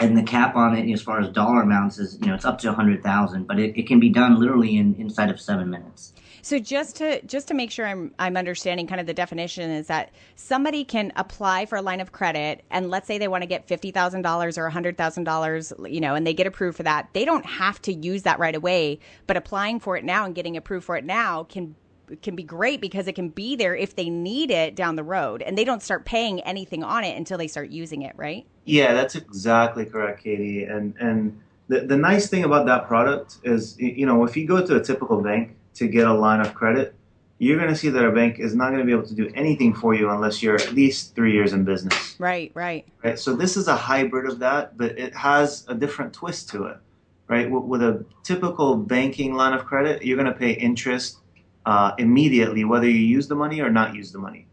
and 0.00 0.16
the 0.16 0.22
cap 0.22 0.56
on 0.56 0.76
it 0.76 0.90
as 0.92 1.02
far 1.02 1.20
as 1.20 1.28
dollar 1.30 1.62
amounts 1.62 1.98
is 1.98 2.18
you 2.20 2.28
know 2.28 2.34
it's 2.34 2.44
up 2.44 2.58
to 2.58 2.70
a 2.70 2.72
hundred 2.72 3.02
thousand 3.02 3.46
but 3.46 3.58
it, 3.58 3.76
it 3.78 3.86
can 3.86 4.00
be 4.00 4.08
done 4.08 4.38
literally 4.38 4.76
in 4.76 4.94
inside 4.96 5.30
of 5.30 5.40
seven 5.40 5.70
minutes 5.70 6.12
so 6.42 6.58
just 6.58 6.96
to 6.96 7.20
just 7.26 7.48
to 7.48 7.54
make 7.54 7.70
sure 7.70 7.86
I'm 7.86 8.14
I'm 8.18 8.36
understanding 8.36 8.86
kind 8.86 9.00
of 9.00 9.06
the 9.06 9.14
definition 9.14 9.70
is 9.70 9.88
that 9.88 10.12
somebody 10.36 10.84
can 10.84 11.12
apply 11.16 11.66
for 11.66 11.76
a 11.76 11.82
line 11.82 12.00
of 12.00 12.12
credit 12.12 12.64
and 12.70 12.90
let's 12.90 13.06
say 13.06 13.18
they 13.18 13.28
want 13.28 13.42
to 13.42 13.46
get 13.46 13.66
fifty 13.66 13.90
thousand 13.90 14.22
dollars 14.22 14.56
or 14.56 14.68
hundred 14.70 14.96
thousand 14.96 15.24
dollars, 15.24 15.72
you 15.86 16.00
know, 16.00 16.14
and 16.14 16.26
they 16.26 16.34
get 16.34 16.46
approved 16.46 16.76
for 16.76 16.84
that. 16.84 17.08
They 17.12 17.24
don't 17.24 17.44
have 17.44 17.82
to 17.82 17.92
use 17.92 18.22
that 18.22 18.38
right 18.38 18.54
away, 18.54 19.00
but 19.26 19.36
applying 19.36 19.80
for 19.80 19.96
it 19.96 20.04
now 20.04 20.24
and 20.24 20.34
getting 20.34 20.56
approved 20.56 20.86
for 20.86 20.96
it 20.96 21.04
now 21.04 21.44
can 21.44 21.74
can 22.22 22.36
be 22.36 22.42
great 22.42 22.80
because 22.80 23.08
it 23.08 23.14
can 23.14 23.28
be 23.28 23.56
there 23.56 23.74
if 23.74 23.96
they 23.96 24.08
need 24.08 24.50
it 24.50 24.74
down 24.74 24.96
the 24.96 25.02
road 25.02 25.42
and 25.42 25.56
they 25.56 25.64
don't 25.64 25.82
start 25.82 26.04
paying 26.04 26.40
anything 26.40 26.82
on 26.82 27.04
it 27.04 27.16
until 27.16 27.38
they 27.38 27.48
start 27.48 27.70
using 27.70 28.02
it, 28.02 28.14
right? 28.16 28.46
Yeah, 28.64 28.94
that's 28.94 29.14
exactly 29.14 29.84
correct, 29.84 30.22
Katie. 30.22 30.64
And 30.64 30.94
and 30.98 31.40
the, 31.68 31.80
the 31.80 31.96
nice 31.96 32.28
thing 32.28 32.44
about 32.44 32.66
that 32.66 32.86
product 32.86 33.38
is 33.44 33.78
you 33.78 34.06
know, 34.06 34.24
if 34.24 34.36
you 34.36 34.46
go 34.46 34.64
to 34.64 34.76
a 34.76 34.80
typical 34.82 35.20
bank 35.20 35.56
to 35.74 35.86
get 35.86 36.06
a 36.06 36.14
line 36.14 36.40
of 36.40 36.54
credit, 36.54 36.94
you're 37.38 37.56
going 37.56 37.70
to 37.70 37.76
see 37.76 37.88
that 37.88 38.04
a 38.04 38.10
bank 38.10 38.38
is 38.38 38.54
not 38.54 38.70
going 38.70 38.80
to 38.80 38.86
be 38.86 38.92
able 38.92 39.06
to 39.06 39.14
do 39.14 39.30
anything 39.34 39.72
for 39.72 39.94
you 39.94 40.10
unless 40.10 40.42
you're 40.42 40.56
at 40.56 40.72
least 40.72 41.14
3 41.14 41.32
years 41.32 41.52
in 41.52 41.64
business. 41.64 42.16
Right, 42.18 42.50
right. 42.54 42.84
Right. 43.04 43.18
So 43.18 43.36
this 43.36 43.56
is 43.56 43.68
a 43.68 43.76
hybrid 43.76 44.28
of 44.28 44.40
that, 44.40 44.76
but 44.76 44.98
it 44.98 45.14
has 45.14 45.64
a 45.68 45.74
different 45.74 46.12
twist 46.12 46.48
to 46.50 46.64
it. 46.64 46.78
Right? 47.28 47.50
With 47.50 47.82
a 47.82 48.06
typical 48.22 48.74
banking 48.74 49.34
line 49.34 49.52
of 49.52 49.66
credit, 49.66 50.02
you're 50.02 50.16
going 50.16 50.32
to 50.32 50.38
pay 50.38 50.52
interest 50.52 51.18
uh, 51.66 51.92
immediately, 51.98 52.64
whether 52.64 52.88
you 52.88 52.98
use 52.98 53.28
the 53.28 53.34
money 53.34 53.60
or 53.60 53.70
not 53.70 53.94
use 53.94 54.12
the 54.12 54.18
money, 54.18 54.46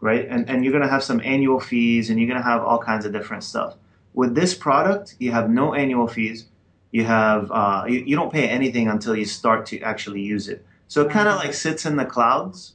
right? 0.00 0.26
And 0.28 0.48
and 0.48 0.64
you're 0.64 0.72
gonna 0.72 0.88
have 0.88 1.04
some 1.04 1.20
annual 1.24 1.60
fees, 1.60 2.10
and 2.10 2.18
you're 2.18 2.28
gonna 2.28 2.42
have 2.42 2.62
all 2.62 2.78
kinds 2.78 3.04
of 3.04 3.12
different 3.12 3.44
stuff. 3.44 3.76
With 4.14 4.34
this 4.34 4.54
product, 4.54 5.14
you 5.18 5.32
have 5.32 5.50
no 5.50 5.74
annual 5.74 6.08
fees. 6.08 6.46
You 6.90 7.04
have 7.04 7.50
uh, 7.50 7.84
you, 7.88 8.00
you 8.00 8.16
don't 8.16 8.32
pay 8.32 8.48
anything 8.48 8.88
until 8.88 9.14
you 9.14 9.24
start 9.24 9.66
to 9.66 9.80
actually 9.80 10.22
use 10.22 10.48
it. 10.48 10.64
So 10.88 11.02
it 11.02 11.10
kind 11.10 11.28
of 11.28 11.36
like 11.36 11.54
sits 11.54 11.84
in 11.86 11.96
the 11.96 12.04
clouds. 12.04 12.72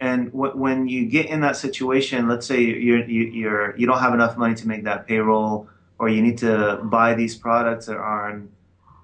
And 0.00 0.32
w- 0.32 0.56
when 0.56 0.88
you 0.88 1.04
get 1.04 1.26
in 1.26 1.42
that 1.42 1.56
situation, 1.56 2.26
let's 2.26 2.46
say 2.46 2.60
you're 2.62 3.04
you, 3.04 3.24
you're 3.24 3.76
you 3.76 3.86
don't 3.86 3.98
have 3.98 4.14
enough 4.14 4.36
money 4.36 4.54
to 4.54 4.66
make 4.66 4.84
that 4.84 5.06
payroll, 5.06 5.68
or 5.98 6.08
you 6.08 6.22
need 6.22 6.38
to 6.38 6.80
buy 6.84 7.14
these 7.14 7.36
products 7.36 7.86
that 7.86 7.96
are 7.96 8.30
on, 8.30 8.48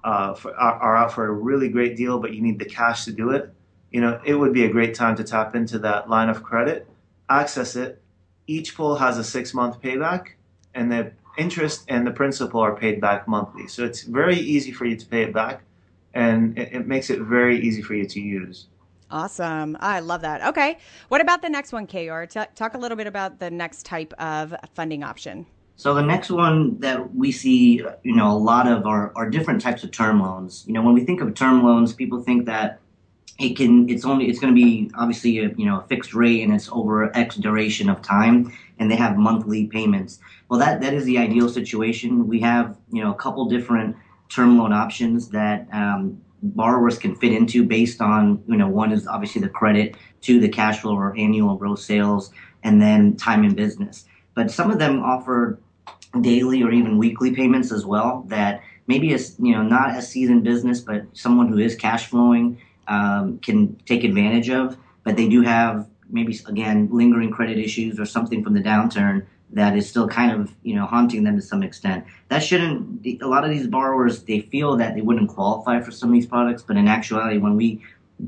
uh, 0.03 0.33
for, 0.33 0.55
are, 0.55 0.73
are 0.73 0.97
out 0.97 1.13
for 1.13 1.27
a 1.27 1.31
really 1.31 1.69
great 1.69 1.95
deal, 1.95 2.17
but 2.19 2.33
you 2.33 2.41
need 2.41 2.57
the 2.57 2.65
cash 2.65 3.05
to 3.05 3.11
do 3.11 3.29
it 3.29 3.53
you 3.91 4.01
know, 4.01 4.19
it 4.25 4.35
would 4.35 4.53
be 4.53 4.65
a 4.65 4.69
great 4.69 4.95
time 4.95 5.15
to 5.15 5.23
tap 5.23 5.55
into 5.55 5.79
that 5.79 6.09
line 6.09 6.29
of 6.29 6.43
credit, 6.43 6.87
access 7.29 7.75
it. 7.75 8.01
Each 8.47 8.75
pull 8.75 8.95
has 8.95 9.17
a 9.17 9.23
six 9.23 9.53
month 9.53 9.81
payback, 9.81 10.29
and 10.73 10.91
the 10.91 11.11
interest 11.37 11.85
and 11.87 12.05
the 12.05 12.11
principal 12.11 12.59
are 12.59 12.75
paid 12.75 12.99
back 12.99 13.27
monthly. 13.27 13.67
So 13.67 13.83
it's 13.83 14.03
very 14.03 14.37
easy 14.37 14.71
for 14.71 14.85
you 14.85 14.95
to 14.95 15.05
pay 15.05 15.23
it 15.23 15.33
back, 15.33 15.63
and 16.13 16.57
it, 16.57 16.73
it 16.73 16.87
makes 16.87 17.09
it 17.09 17.19
very 17.19 17.59
easy 17.59 17.81
for 17.81 17.93
you 17.93 18.05
to 18.05 18.19
use. 18.19 18.67
Awesome. 19.09 19.77
I 19.79 20.01
love 20.01 20.21
that. 20.21 20.45
Okay. 20.49 20.77
What 21.07 21.21
about 21.21 21.41
the 21.41 21.49
next 21.49 21.71
one, 21.71 21.87
Kayor? 21.87 22.29
T- 22.29 22.51
talk 22.55 22.73
a 22.73 22.77
little 22.77 22.97
bit 22.97 23.07
about 23.07 23.39
the 23.39 23.49
next 23.49 23.85
type 23.85 24.13
of 24.19 24.53
funding 24.75 25.03
option. 25.03 25.45
So 25.77 25.93
the 25.93 26.01
next 26.01 26.29
one 26.29 26.79
that 26.79 27.15
we 27.15 27.31
see, 27.31 27.83
you 28.03 28.15
know, 28.15 28.31
a 28.31 28.37
lot 28.37 28.67
of 28.67 28.85
are, 28.85 29.13
are 29.15 29.29
different 29.29 29.61
types 29.61 29.83
of 29.83 29.91
term 29.91 30.19
loans. 30.21 30.65
You 30.67 30.73
know, 30.73 30.81
when 30.81 30.93
we 30.93 31.05
think 31.05 31.21
of 31.21 31.35
term 31.35 31.63
loans, 31.63 31.93
people 31.93 32.21
think 32.21 32.47
that 32.47 32.79
it 33.39 33.55
can 33.55 33.87
it's 33.89 34.05
only 34.05 34.29
it's 34.29 34.39
going 34.39 34.53
to 34.53 34.59
be 34.59 34.89
obviously 34.95 35.39
a 35.39 35.49
you 35.57 35.65
know 35.65 35.79
a 35.79 35.87
fixed 35.87 36.13
rate 36.13 36.43
and 36.43 36.53
it's 36.53 36.69
over 36.71 37.15
x 37.15 37.35
duration 37.35 37.89
of 37.89 38.01
time 38.01 38.51
and 38.79 38.89
they 38.89 38.95
have 38.95 39.17
monthly 39.17 39.67
payments. 39.67 40.19
Well 40.49 40.59
that 40.59 40.81
that 40.81 40.93
is 40.93 41.05
the 41.05 41.17
ideal 41.17 41.49
situation. 41.49 42.27
We 42.27 42.39
have 42.41 42.77
you 42.91 43.03
know 43.03 43.11
a 43.11 43.15
couple 43.15 43.45
different 43.45 43.95
term 44.29 44.57
loan 44.57 44.73
options 44.73 45.29
that 45.29 45.67
um, 45.71 46.21
borrowers 46.41 46.97
can 46.97 47.15
fit 47.15 47.31
into 47.31 47.63
based 47.63 48.01
on 48.01 48.43
you 48.47 48.57
know 48.57 48.67
one 48.67 48.91
is 48.91 49.07
obviously 49.07 49.41
the 49.41 49.49
credit 49.49 49.95
to 50.21 50.39
the 50.39 50.49
cash 50.49 50.79
flow 50.79 50.95
or 50.95 51.15
annual 51.17 51.55
gross 51.55 51.85
sales 51.85 52.31
and 52.63 52.81
then 52.81 53.15
time 53.15 53.43
in 53.43 53.53
business. 53.53 54.05
But 54.33 54.51
some 54.51 54.71
of 54.71 54.79
them 54.79 55.03
offer 55.03 55.59
daily 56.21 56.63
or 56.63 56.71
even 56.71 56.97
weekly 56.97 57.35
payments 57.35 57.71
as 57.71 57.85
well 57.85 58.25
that 58.27 58.61
maybe 58.87 59.13
it's 59.13 59.35
you 59.39 59.53
know 59.53 59.61
not 59.61 59.95
a 59.95 60.01
seasoned 60.01 60.43
business 60.43 60.79
but 60.79 61.03
someone 61.13 61.47
who 61.47 61.57
is 61.57 61.75
cash 61.75 62.07
flowing 62.07 62.59
um, 62.87 63.39
can 63.39 63.75
take 63.85 64.03
advantage 64.03 64.49
of, 64.49 64.77
but 65.03 65.15
they 65.15 65.27
do 65.27 65.41
have 65.41 65.87
maybe 66.09 66.39
again 66.47 66.89
lingering 66.91 67.31
credit 67.31 67.57
issues 67.57 67.99
or 67.99 68.05
something 68.05 68.43
from 68.43 68.53
the 68.53 68.61
downturn 68.61 69.25
that 69.51 69.77
is 69.77 69.89
still 69.89 70.07
kind 70.07 70.31
of 70.31 70.53
you 70.63 70.75
know 70.75 70.85
haunting 70.85 71.23
them 71.23 71.35
to 71.35 71.41
some 71.41 71.63
extent. 71.63 72.05
That 72.29 72.39
shouldn't. 72.39 73.05
A 73.21 73.27
lot 73.27 73.43
of 73.43 73.49
these 73.49 73.67
borrowers 73.67 74.23
they 74.23 74.41
feel 74.41 74.75
that 74.77 74.95
they 74.95 75.01
wouldn't 75.01 75.29
qualify 75.29 75.81
for 75.81 75.91
some 75.91 76.09
of 76.09 76.13
these 76.13 76.25
products, 76.25 76.63
but 76.63 76.77
in 76.77 76.87
actuality, 76.87 77.37
when 77.37 77.55
we 77.55 77.81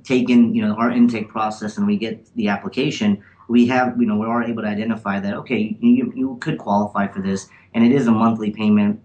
take 0.03 0.29
in 0.29 0.53
you 0.53 0.65
know 0.65 0.75
our 0.75 0.91
intake 0.91 1.29
process 1.29 1.77
and 1.77 1.85
we 1.87 1.97
get 1.97 2.33
the 2.35 2.47
application, 2.47 3.21
we 3.47 3.67
have 3.67 3.99
you 3.99 4.05
know 4.05 4.17
we 4.17 4.25
are 4.25 4.43
able 4.43 4.61
to 4.63 4.67
identify 4.67 5.19
that 5.19 5.33
okay 5.33 5.75
you, 5.81 6.11
you 6.15 6.37
could 6.39 6.57
qualify 6.57 7.07
for 7.07 7.21
this, 7.21 7.49
and 7.73 7.83
it 7.83 7.91
is 7.91 8.07
a 8.07 8.11
monthly 8.11 8.51
payment, 8.51 9.01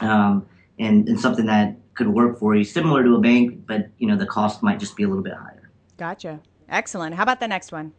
um, 0.00 0.46
and, 0.78 1.08
and 1.08 1.20
something 1.20 1.46
that 1.46 1.76
could 1.96 2.08
work 2.08 2.38
for 2.38 2.54
you, 2.54 2.62
similar 2.62 3.02
to 3.02 3.16
a 3.16 3.20
bank, 3.20 3.66
but 3.66 3.88
you 3.98 4.06
know 4.06 4.16
the 4.16 4.26
cost 4.26 4.62
might 4.62 4.78
just 4.78 4.96
be 4.96 5.02
a 5.02 5.08
little 5.08 5.24
bit 5.24 5.34
higher. 5.34 5.70
Gotcha. 5.96 6.40
Excellent. 6.68 7.14
How 7.14 7.22
about 7.22 7.40
the 7.40 7.48
next 7.48 7.72
one? 7.72 7.92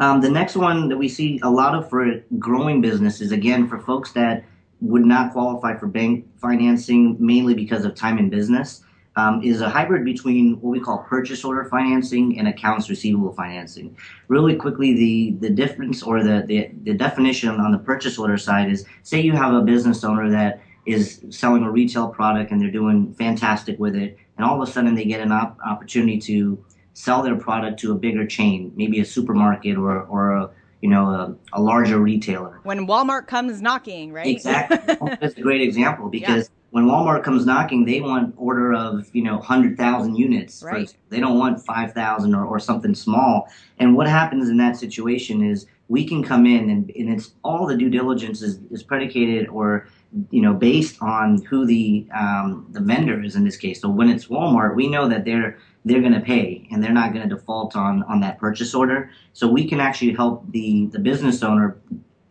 Um, 0.00 0.20
the 0.20 0.30
next 0.30 0.54
one 0.54 0.88
that 0.88 0.96
we 0.96 1.08
see 1.08 1.40
a 1.42 1.50
lot 1.50 1.74
of 1.74 1.88
for 1.88 2.22
growing 2.38 2.80
businesses, 2.80 3.32
again, 3.32 3.68
for 3.68 3.80
folks 3.80 4.12
that 4.12 4.44
would 4.80 5.04
not 5.04 5.32
qualify 5.32 5.76
for 5.76 5.88
bank 5.88 6.26
financing 6.38 7.16
mainly 7.18 7.54
because 7.54 7.84
of 7.84 7.96
time 7.96 8.18
in 8.18 8.30
business, 8.30 8.84
um, 9.16 9.42
is 9.42 9.60
a 9.60 9.68
hybrid 9.68 10.04
between 10.04 10.60
what 10.60 10.70
we 10.70 10.78
call 10.78 10.98
purchase 10.98 11.44
order 11.44 11.64
financing 11.64 12.38
and 12.38 12.46
accounts 12.46 12.88
receivable 12.88 13.32
financing. 13.32 13.96
Really 14.28 14.54
quickly, 14.54 14.94
the, 14.94 15.30
the 15.40 15.50
difference 15.50 16.04
or 16.04 16.22
the, 16.22 16.44
the, 16.46 16.70
the 16.84 16.94
definition 16.94 17.48
on 17.48 17.72
the 17.72 17.78
purchase 17.78 18.16
order 18.18 18.38
side 18.38 18.70
is 18.70 18.84
say 19.02 19.20
you 19.20 19.32
have 19.32 19.52
a 19.52 19.62
business 19.62 20.04
owner 20.04 20.30
that 20.30 20.60
is 20.88 21.22
selling 21.30 21.62
a 21.62 21.70
retail 21.70 22.08
product 22.08 22.50
and 22.50 22.60
they're 22.60 22.70
doing 22.70 23.12
fantastic 23.14 23.78
with 23.78 23.94
it, 23.94 24.16
and 24.36 24.46
all 24.46 24.60
of 24.60 24.66
a 24.66 24.72
sudden 24.72 24.94
they 24.94 25.04
get 25.04 25.20
an 25.20 25.30
op- 25.30 25.58
opportunity 25.64 26.18
to 26.18 26.64
sell 26.94 27.22
their 27.22 27.36
product 27.36 27.78
to 27.80 27.92
a 27.92 27.94
bigger 27.94 28.26
chain, 28.26 28.72
maybe 28.74 28.98
a 29.00 29.04
supermarket 29.04 29.76
or 29.76 30.02
or 30.04 30.30
a 30.32 30.50
you 30.80 30.88
know 30.88 31.10
a, 31.10 31.36
a 31.52 31.60
larger 31.60 31.98
retailer. 31.98 32.60
When 32.62 32.86
Walmart 32.86 33.26
comes 33.26 33.60
knocking, 33.60 34.12
right? 34.12 34.26
Exactly. 34.26 34.78
That's 35.20 35.36
a 35.36 35.40
great 35.42 35.60
example 35.60 36.08
because 36.08 36.50
when 36.70 36.84
Walmart 36.86 37.22
comes 37.22 37.44
knocking, 37.44 37.84
they 37.84 38.00
want 38.00 38.34
order 38.38 38.72
of 38.72 39.10
you 39.12 39.22
know 39.22 39.38
hundred 39.40 39.76
thousand 39.76 40.16
units. 40.16 40.62
Right. 40.62 40.94
they 41.10 41.20
don't 41.20 41.38
want 41.38 41.64
five 41.64 41.92
thousand 41.92 42.34
or, 42.34 42.46
or 42.46 42.58
something 42.58 42.94
small. 42.94 43.48
And 43.78 43.94
what 43.94 44.08
happens 44.08 44.48
in 44.48 44.56
that 44.56 44.76
situation 44.76 45.42
is 45.44 45.66
we 45.88 46.06
can 46.06 46.22
come 46.22 46.46
in 46.46 46.70
and, 46.70 46.90
and 46.94 47.08
it's 47.10 47.32
all 47.42 47.66
the 47.66 47.76
due 47.76 47.88
diligence 47.88 48.42
is, 48.42 48.60
is 48.70 48.82
predicated 48.82 49.48
or 49.48 49.88
you 50.30 50.40
know 50.40 50.54
based 50.54 51.00
on 51.02 51.42
who 51.44 51.66
the 51.66 52.06
um, 52.14 52.66
the 52.70 52.80
vendor 52.80 53.22
is 53.22 53.36
in 53.36 53.44
this 53.44 53.56
case. 53.56 53.80
So 53.80 53.88
when 53.88 54.08
it's 54.08 54.26
Walmart, 54.26 54.74
we 54.74 54.88
know 54.88 55.08
that 55.08 55.24
they're 55.24 55.58
they're 55.84 56.00
going 56.00 56.14
to 56.14 56.20
pay 56.20 56.66
and 56.70 56.82
they're 56.82 56.92
not 56.92 57.12
going 57.12 57.28
to 57.28 57.34
default 57.34 57.76
on 57.76 58.02
on 58.04 58.20
that 58.20 58.38
purchase 58.38 58.74
order. 58.74 59.10
So 59.32 59.48
we 59.48 59.68
can 59.68 59.80
actually 59.80 60.12
help 60.12 60.50
the 60.50 60.86
the 60.86 60.98
business 60.98 61.42
owner 61.42 61.78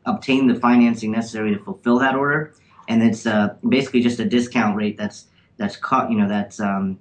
obtain 0.06 0.48
the 0.48 0.56
financing 0.56 1.12
necessary 1.12 1.54
to 1.54 1.64
fulfill 1.64 2.00
that 2.00 2.16
order 2.16 2.54
and 2.88 3.04
it's 3.04 3.26
uh, 3.26 3.56
basically 3.68 4.02
just 4.02 4.20
a 4.20 4.26
discount 4.26 4.76
rate 4.76 4.98
that's 4.98 5.28
that's 5.58 5.76
caught 5.76 6.10
you 6.10 6.18
know 6.18 6.28
that's 6.28 6.60
um, 6.60 7.00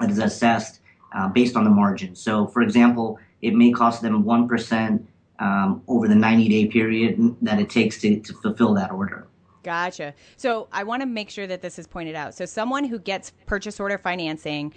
that 0.00 0.10
is 0.10 0.18
assessed 0.18 0.80
uh, 1.14 1.28
based 1.28 1.56
on 1.56 1.64
the 1.64 1.70
margin. 1.70 2.14
So, 2.14 2.46
for 2.46 2.62
example, 2.62 3.18
it 3.42 3.54
may 3.54 3.72
cost 3.72 4.02
them 4.02 4.24
one 4.24 4.48
percent 4.48 5.06
um, 5.38 5.82
over 5.88 6.08
the 6.08 6.14
ninety 6.14 6.48
day 6.48 6.66
period 6.66 7.36
that 7.42 7.60
it 7.60 7.70
takes 7.70 8.00
to, 8.02 8.20
to 8.20 8.32
fulfill 8.34 8.74
that 8.74 8.90
order. 8.90 9.26
Gotcha. 9.68 10.14
So 10.38 10.66
I 10.72 10.82
want 10.84 11.02
to 11.02 11.06
make 11.06 11.28
sure 11.28 11.46
that 11.46 11.60
this 11.60 11.78
is 11.78 11.86
pointed 11.86 12.14
out. 12.14 12.34
So 12.34 12.46
someone 12.46 12.84
who 12.84 12.98
gets 12.98 13.32
purchase 13.44 13.78
order 13.78 13.98
financing, 13.98 14.72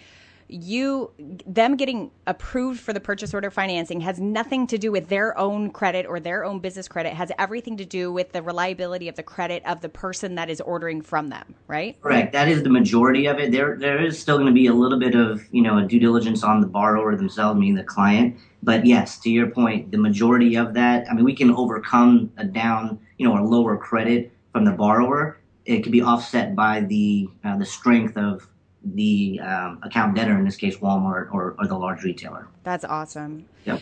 you 0.50 1.12
them 1.48 1.78
getting 1.78 2.12
approved 2.28 2.82
for 2.82 2.92
the 2.92 3.00
purchase 3.00 3.34
order 3.34 3.50
financing 3.50 4.02
has 4.02 4.20
nothing 4.20 4.68
to 4.68 4.78
do 4.78 4.92
with 4.92 5.08
their 5.08 5.38
own 5.38 5.72
credit 5.72 6.06
or 6.06 6.20
their 6.20 6.44
own 6.44 6.60
business 6.60 6.89
credit. 6.89 7.12
It 7.12 7.16
has 7.16 7.32
everything 7.39 7.78
to 7.78 7.86
do 7.86 8.12
with 8.12 8.34
the 8.34 8.42
reliability 8.42 9.08
of 9.08 9.16
the 9.16 9.24
credit 9.24 9.64
of 9.66 9.80
the 9.80 9.88
person 9.88 10.36
that 10.36 10.50
is 10.50 10.60
ordering 10.60 11.02
from 11.02 11.30
them, 11.30 11.56
right? 11.68 11.96
Correct. 12.02 12.34
That 12.34 12.50
is 12.50 12.64
the 12.64 12.70
majority 12.70 13.28
of 13.28 13.39
it. 13.39 13.54
There, 13.54 13.78
there 13.78 14.04
is 14.04 14.20
still 14.20 14.36
going 14.36 14.48
to 14.48 14.54
be 14.54 14.68
a 14.68 14.74
little 14.74 15.00
bit 15.00 15.16
of 15.16 15.48
you 15.54 15.62
know 15.62 15.78
a 15.78 15.88
due 15.88 16.02
diligence 16.02 16.44
on 16.44 16.60
the 16.60 16.68
borrower 16.68 17.16
themselves, 17.16 17.58
meaning 17.58 17.76
the 17.76 17.86
client. 17.86 18.36
But 18.62 18.86
yes, 18.86 19.20
to 19.20 19.30
your 19.30 19.48
point, 19.48 19.89
the 19.92 19.98
majority 19.98 20.58
of 20.58 20.74
that. 20.74 21.10
I 21.10 21.14
mean, 21.14 21.24
we 21.24 21.34
can 21.34 21.50
overcome 21.52 22.30
a 22.36 22.44
down, 22.44 23.00
you 23.18 23.26
know, 23.26 23.38
or 23.38 23.42
lower 23.42 23.78
credit 23.78 24.34
from 24.52 24.66
the 24.66 24.72
borrower. 24.72 25.39
It 25.66 25.84
can 25.84 25.91
be 25.91 26.02
offset 26.02 26.56
by 26.56 26.82
the 26.82 27.30
uh, 27.43 27.58
the 27.58 27.66
strength 27.66 28.18
of 28.18 28.47
the 28.84 29.39
um, 29.41 29.80
account 29.84 30.16
debtor, 30.16 30.38
in 30.38 30.43
this 30.43 30.56
case, 30.56 30.78
Walmart 30.78 31.32
or, 31.32 31.56
or 31.60 31.68
the 31.68 31.78
large 31.78 32.04
retailer. 32.04 32.47
That's 32.64 32.84
awesome. 32.84 33.45
Yep. 33.66 33.82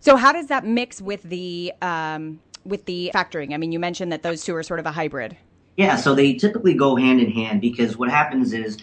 So 0.00 0.16
how 0.16 0.32
does 0.32 0.46
that 0.46 0.64
mix 0.64 1.02
with 1.02 1.22
the 1.22 1.72
um, 1.82 2.40
with 2.64 2.86
the 2.86 3.10
factoring? 3.14 3.52
I 3.52 3.58
mean, 3.58 3.72
you 3.72 3.78
mentioned 3.78 4.12
that 4.12 4.22
those 4.22 4.44
two 4.44 4.54
are 4.56 4.62
sort 4.62 4.80
of 4.80 4.86
a 4.86 4.92
hybrid. 4.92 5.36
Yeah, 5.76 5.96
so 5.96 6.14
they 6.14 6.32
typically 6.34 6.72
go 6.72 6.96
hand 6.96 7.20
in 7.20 7.30
hand 7.30 7.60
because 7.60 7.98
what 7.98 8.08
happens 8.08 8.54
is 8.54 8.78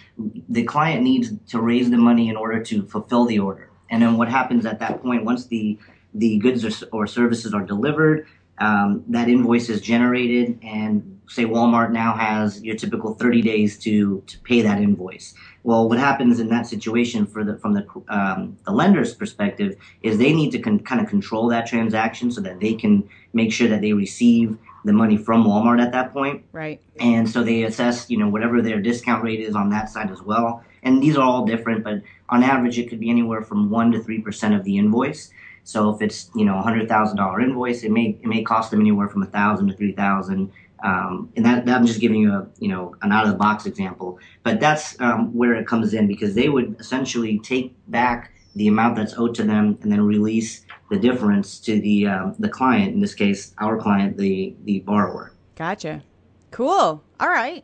the 0.47 0.63
client 0.63 1.01
needs 1.01 1.31
to 1.49 1.59
raise 1.59 1.89
the 1.89 1.97
money 1.97 2.29
in 2.29 2.35
order 2.35 2.63
to 2.65 2.83
fulfill 2.83 3.25
the 3.25 3.39
order. 3.39 3.71
And 3.89 4.01
then 4.01 4.15
what 4.15 4.29
happens 4.29 4.65
at 4.67 4.79
that 4.79 5.01
point, 5.01 5.25
once 5.25 5.47
the, 5.47 5.79
the 6.13 6.37
goods 6.37 6.63
or, 6.63 6.87
or 6.91 7.07
services 7.07 7.51
are 7.51 7.63
delivered, 7.63 8.27
um, 8.59 9.03
that 9.09 9.29
invoice 9.29 9.69
is 9.69 9.81
generated, 9.81 10.59
and 10.63 11.21
say 11.27 11.45
Walmart 11.45 11.91
now 11.91 12.13
has 12.15 12.61
your 12.61 12.75
typical 12.75 13.13
30 13.15 13.41
days 13.41 13.77
to, 13.79 14.21
to 14.27 14.37
pay 14.39 14.61
that 14.61 14.79
invoice. 14.79 15.33
Well, 15.63 15.87
what 15.89 15.97
happens 15.97 16.39
in 16.39 16.49
that 16.49 16.67
situation 16.67 17.25
for 17.25 17.43
the, 17.43 17.57
from 17.57 17.73
the, 17.73 17.87
um, 18.09 18.57
the 18.65 18.71
lender's 18.71 19.15
perspective 19.15 19.77
is 20.01 20.17
they 20.17 20.33
need 20.33 20.51
to 20.51 20.59
con- 20.59 20.79
kind 20.79 21.01
of 21.01 21.07
control 21.07 21.47
that 21.49 21.65
transaction 21.65 22.29
so 22.31 22.41
that 22.41 22.59
they 22.59 22.73
can 22.73 23.07
make 23.31 23.51
sure 23.53 23.67
that 23.69 23.81
they 23.81 23.93
receive 23.93 24.57
the 24.85 24.93
money 24.93 25.15
from 25.15 25.45
Walmart 25.45 25.81
at 25.81 25.93
that 25.93 26.11
point 26.11 26.43
Right. 26.51 26.81
and 26.99 27.27
so 27.27 27.41
they 27.41 27.63
assess 27.63 28.09
you 28.09 28.17
know 28.17 28.27
whatever 28.27 28.61
their 28.61 28.81
discount 28.81 29.23
rate 29.23 29.39
is 29.39 29.55
on 29.55 29.69
that 29.69 29.89
side 29.89 30.11
as 30.11 30.21
well 30.21 30.61
and 30.83 31.01
these 31.01 31.15
are 31.15 31.23
all 31.23 31.45
different 31.45 31.85
but 31.85 32.01
on 32.27 32.43
average 32.43 32.77
it 32.77 32.89
could 32.89 32.99
be 32.99 33.09
anywhere 33.09 33.41
from 33.41 33.69
1 33.69 33.93
to 33.93 33.99
3% 33.99 34.57
of 34.57 34.65
the 34.65 34.77
invoice 34.77 35.31
so 35.63 35.89
if 35.89 36.01
it's 36.01 36.29
you 36.35 36.45
know 36.45 36.59
a 36.59 36.63
$100000 36.63 37.43
invoice 37.43 37.83
it 37.83 37.91
may 37.91 38.17
it 38.21 38.27
may 38.27 38.43
cost 38.43 38.71
them 38.71 38.81
anywhere 38.81 39.09
from 39.09 39.21
a 39.23 39.25
1000 39.25 39.67
to 39.67 39.73
3000 39.75 40.51
um, 40.83 41.31
and 41.37 41.45
that, 41.45 41.65
that 41.65 41.77
I'm 41.77 41.85
just 41.85 42.01
giving 42.01 42.19
you 42.19 42.33
a 42.33 42.47
you 42.59 42.67
know 42.67 42.93
an 43.01 43.11
out 43.11 43.25
of 43.25 43.31
the 43.31 43.37
box 43.37 43.65
example, 43.65 44.19
but 44.43 44.59
that's 44.59 44.99
um, 44.99 45.33
where 45.33 45.55
it 45.55 45.65
comes 45.65 45.93
in 45.93 46.07
because 46.07 46.35
they 46.35 46.49
would 46.49 46.75
essentially 46.79 47.39
take 47.39 47.73
back 47.87 48.33
the 48.55 48.67
amount 48.67 48.97
that's 48.97 49.13
owed 49.17 49.33
to 49.35 49.43
them 49.43 49.79
and 49.81 49.91
then 49.91 50.01
release 50.01 50.65
the 50.91 50.99
difference 50.99 51.57
to 51.59 51.79
the 51.79 52.07
um, 52.07 52.35
the 52.37 52.49
client 52.49 52.93
in 52.93 52.99
this 52.99 53.13
case 53.13 53.55
our 53.59 53.79
client 53.79 54.17
the 54.17 54.53
the 54.65 54.81
borrower. 54.81 55.31
Gotcha. 55.55 56.03
Cool. 56.51 57.01
All 57.19 57.29
right. 57.29 57.63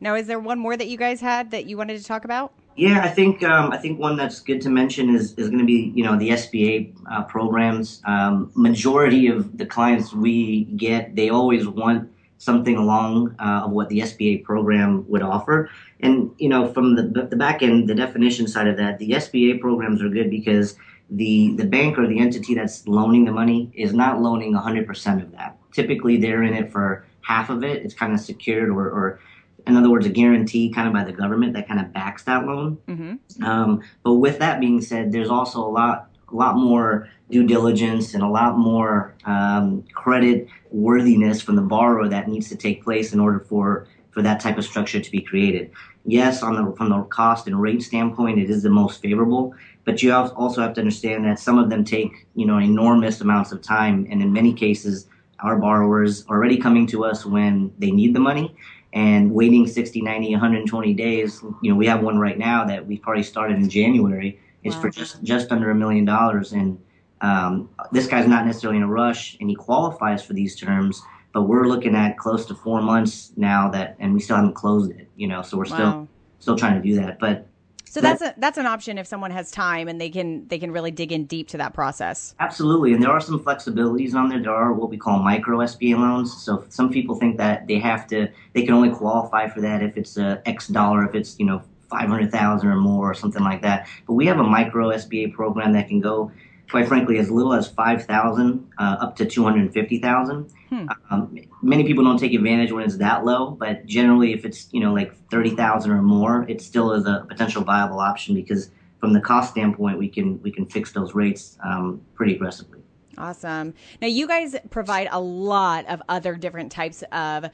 Now, 0.00 0.14
is 0.14 0.26
there 0.26 0.38
one 0.38 0.58
more 0.58 0.76
that 0.76 0.88
you 0.88 0.98
guys 0.98 1.20
had 1.20 1.52
that 1.52 1.66
you 1.66 1.76
wanted 1.76 1.98
to 1.98 2.04
talk 2.04 2.24
about? 2.24 2.52
Yeah, 2.78 3.00
I 3.02 3.08
think 3.08 3.42
um, 3.42 3.72
I 3.72 3.76
think 3.76 3.98
one 3.98 4.16
that's 4.16 4.38
good 4.38 4.60
to 4.60 4.70
mention 4.70 5.12
is, 5.12 5.34
is 5.34 5.48
going 5.48 5.58
to 5.58 5.66
be 5.66 5.92
you 5.96 6.04
know 6.04 6.16
the 6.16 6.30
SBA 6.30 6.94
uh, 7.10 7.24
programs. 7.24 8.00
Um, 8.04 8.52
majority 8.54 9.26
of 9.26 9.58
the 9.58 9.66
clients 9.66 10.14
we 10.14 10.62
get, 10.76 11.16
they 11.16 11.28
always 11.28 11.66
want 11.66 12.08
something 12.38 12.76
along 12.76 13.34
uh, 13.40 13.62
of 13.64 13.72
what 13.72 13.88
the 13.88 13.98
SBA 13.98 14.44
program 14.44 15.04
would 15.08 15.22
offer. 15.22 15.68
And 15.98 16.30
you 16.38 16.48
know, 16.48 16.72
from 16.72 16.94
the 16.94 17.02
the 17.02 17.34
back 17.34 17.64
end, 17.64 17.88
the 17.88 17.96
definition 17.96 18.46
side 18.46 18.68
of 18.68 18.76
that, 18.76 19.00
the 19.00 19.10
SBA 19.10 19.60
programs 19.60 20.00
are 20.00 20.08
good 20.08 20.30
because 20.30 20.76
the 21.10 21.56
the 21.56 21.66
bank 21.66 21.98
or 21.98 22.06
the 22.06 22.20
entity 22.20 22.54
that's 22.54 22.86
loaning 22.86 23.24
the 23.24 23.32
money 23.32 23.72
is 23.74 23.92
not 23.92 24.22
loaning 24.22 24.54
100% 24.54 25.20
of 25.20 25.32
that. 25.32 25.58
Typically, 25.72 26.16
they're 26.16 26.44
in 26.44 26.54
it 26.54 26.70
for 26.70 27.04
half 27.22 27.50
of 27.50 27.64
it. 27.64 27.84
It's 27.84 27.94
kind 27.94 28.12
of 28.12 28.20
secured 28.20 28.70
or, 28.70 28.86
or 28.88 29.20
in 29.68 29.76
other 29.76 29.90
words, 29.90 30.06
a 30.06 30.10
guarantee 30.10 30.70
kind 30.70 30.88
of 30.88 30.94
by 30.94 31.04
the 31.04 31.12
government 31.12 31.52
that 31.52 31.68
kind 31.68 31.78
of 31.78 31.92
backs 31.92 32.24
that 32.24 32.46
loan. 32.46 32.78
Mm-hmm. 32.88 33.44
Um, 33.44 33.82
but 34.02 34.14
with 34.14 34.38
that 34.38 34.60
being 34.60 34.80
said, 34.80 35.12
there's 35.12 35.28
also 35.28 35.60
a 35.60 35.68
lot, 35.68 36.08
a 36.32 36.34
lot 36.34 36.56
more 36.56 37.08
due 37.30 37.46
diligence 37.46 38.14
and 38.14 38.22
a 38.22 38.28
lot 38.28 38.56
more 38.56 39.14
um, 39.24 39.84
credit 39.92 40.48
worthiness 40.70 41.42
from 41.42 41.56
the 41.56 41.62
borrower 41.62 42.08
that 42.08 42.28
needs 42.28 42.48
to 42.48 42.56
take 42.56 42.82
place 42.82 43.12
in 43.12 43.20
order 43.20 43.40
for 43.40 43.86
for 44.10 44.22
that 44.22 44.40
type 44.40 44.58
of 44.58 44.64
structure 44.64 44.98
to 44.98 45.10
be 45.10 45.20
created. 45.20 45.70
Yes, 46.04 46.42
on 46.42 46.56
the 46.56 46.74
from 46.76 46.88
the 46.88 47.02
cost 47.02 47.46
and 47.46 47.60
rate 47.60 47.82
standpoint, 47.82 48.38
it 48.38 48.48
is 48.48 48.62
the 48.62 48.70
most 48.70 49.02
favorable. 49.02 49.54
But 49.84 50.02
you 50.02 50.12
also 50.12 50.62
have 50.62 50.74
to 50.74 50.80
understand 50.80 51.24
that 51.26 51.38
some 51.38 51.58
of 51.58 51.68
them 51.68 51.84
take 51.84 52.26
you 52.34 52.46
know 52.46 52.58
enormous 52.58 53.20
amounts 53.20 53.52
of 53.52 53.60
time, 53.60 54.06
and 54.10 54.22
in 54.22 54.32
many 54.32 54.54
cases, 54.54 55.06
our 55.40 55.56
borrowers 55.56 56.24
are 56.28 56.38
already 56.38 56.56
coming 56.56 56.86
to 56.88 57.04
us 57.04 57.26
when 57.26 57.72
they 57.78 57.90
need 57.90 58.14
the 58.14 58.20
money 58.20 58.56
and 58.98 59.30
waiting 59.32 59.64
60 59.64 60.00
90 60.00 60.32
120 60.32 60.94
days 60.94 61.40
you 61.62 61.70
know 61.70 61.76
we 61.76 61.86
have 61.86 62.02
one 62.02 62.18
right 62.18 62.36
now 62.36 62.64
that 62.64 62.84
we 62.84 63.00
already 63.06 63.22
started 63.22 63.56
in 63.56 63.70
january. 63.70 64.40
Is 64.64 64.74
for 64.74 64.90
just 64.90 65.22
just 65.22 65.50
under 65.50 65.70
a 65.70 65.74
million 65.74 66.04
dollars 66.04 66.52
and 66.52 66.78
um, 67.22 67.70
this 67.90 68.06
guy's 68.06 68.26
not 68.26 68.44
necessarily 68.44 68.76
in 68.76 68.82
a 68.82 68.88
rush 68.88 69.36
and 69.40 69.48
he 69.48 69.56
qualifies 69.56 70.22
for 70.22 70.34
these 70.34 70.54
terms 70.56 71.00
but 71.32 71.44
we're 71.44 71.66
looking 71.66 71.94
at 71.94 72.18
close 72.18 72.44
to 72.46 72.54
four 72.54 72.82
months 72.82 73.32
now 73.36 73.70
that 73.70 73.96
and 73.98 74.12
we 74.12 74.20
still 74.20 74.36
haven't 74.36 74.54
closed 74.54 74.90
it 74.90 75.08
you 75.16 75.26
know 75.26 75.40
so 75.40 75.56
we're 75.56 75.64
still 75.64 76.06
still 76.38 76.56
trying 76.56 76.74
to 76.74 76.86
do 76.86 76.96
that 76.96 77.18
but 77.18 77.46
So 77.90 78.00
that's 78.00 78.22
a, 78.22 78.34
that's 78.36 78.58
an 78.58 78.66
option 78.66 78.98
if 78.98 79.06
someone 79.06 79.30
has 79.30 79.50
time 79.50 79.88
and 79.88 80.00
they 80.00 80.10
can 80.10 80.46
they 80.48 80.58
can 80.58 80.70
really 80.72 80.90
dig 80.90 81.12
in 81.12 81.24
deep 81.24 81.48
to 81.48 81.56
that 81.58 81.74
process. 81.74 82.34
Absolutely, 82.38 82.92
and 82.92 83.02
there 83.02 83.10
are 83.10 83.20
some 83.20 83.42
flexibilities 83.42 84.14
on 84.14 84.28
there. 84.28 84.42
There 84.42 84.54
are 84.54 84.72
what 84.72 84.90
we 84.90 84.96
call 84.96 85.18
micro 85.18 85.58
SBA 85.58 85.98
loans. 85.98 86.36
So 86.36 86.64
some 86.68 86.90
people 86.90 87.16
think 87.16 87.38
that 87.38 87.66
they 87.66 87.78
have 87.78 88.06
to, 88.08 88.28
they 88.52 88.62
can 88.62 88.74
only 88.74 88.90
qualify 88.90 89.48
for 89.48 89.60
that 89.62 89.82
if 89.82 89.96
it's 89.96 90.16
a 90.16 90.42
X 90.46 90.68
dollar, 90.68 91.06
if 91.06 91.14
it's 91.14 91.38
you 91.38 91.46
know 91.46 91.62
five 91.88 92.08
hundred 92.08 92.30
thousand 92.30 92.68
or 92.68 92.76
more 92.76 93.10
or 93.10 93.14
something 93.14 93.42
like 93.42 93.62
that. 93.62 93.88
But 94.06 94.14
we 94.14 94.26
have 94.26 94.38
a 94.38 94.44
micro 94.44 94.90
SBA 94.90 95.32
program 95.32 95.72
that 95.72 95.88
can 95.88 96.00
go, 96.00 96.30
quite 96.70 96.86
frankly, 96.86 97.18
as 97.18 97.30
little 97.30 97.54
as 97.54 97.68
five 97.68 98.04
thousand 98.04 98.70
uh, 98.78 98.96
up 99.00 99.16
to 99.16 99.26
two 99.26 99.44
hundred 99.44 99.72
fifty 99.72 99.98
thousand. 99.98 100.50
Hmm. 100.68 100.86
Um, 101.10 101.36
many 101.62 101.84
people 101.84 102.04
don't 102.04 102.18
take 102.18 102.34
advantage 102.34 102.72
when 102.72 102.84
it's 102.84 102.96
that 102.98 103.24
low, 103.24 103.50
but 103.50 103.86
generally, 103.86 104.32
if 104.32 104.44
it's 104.44 104.68
you 104.72 104.80
know 104.80 104.92
like 104.92 105.14
thirty 105.30 105.50
thousand 105.50 105.90
or 105.92 106.02
more, 106.02 106.44
it 106.48 106.60
still 106.60 106.92
is 106.92 107.06
a 107.06 107.24
potential 107.28 107.62
viable 107.62 108.00
option 108.00 108.34
because 108.34 108.70
from 109.00 109.12
the 109.12 109.20
cost 109.20 109.52
standpoint, 109.52 109.98
we 109.98 110.08
can 110.08 110.40
we 110.42 110.50
can 110.50 110.66
fix 110.66 110.92
those 110.92 111.14
rates 111.14 111.58
um, 111.64 112.00
pretty 112.14 112.34
aggressively. 112.34 112.80
Awesome. 113.16 113.74
Now 114.00 114.08
you 114.08 114.28
guys 114.28 114.54
provide 114.70 115.08
a 115.10 115.20
lot 115.20 115.86
of 115.86 116.00
other 116.08 116.36
different 116.36 116.70
types 116.70 117.02
of 117.10 117.46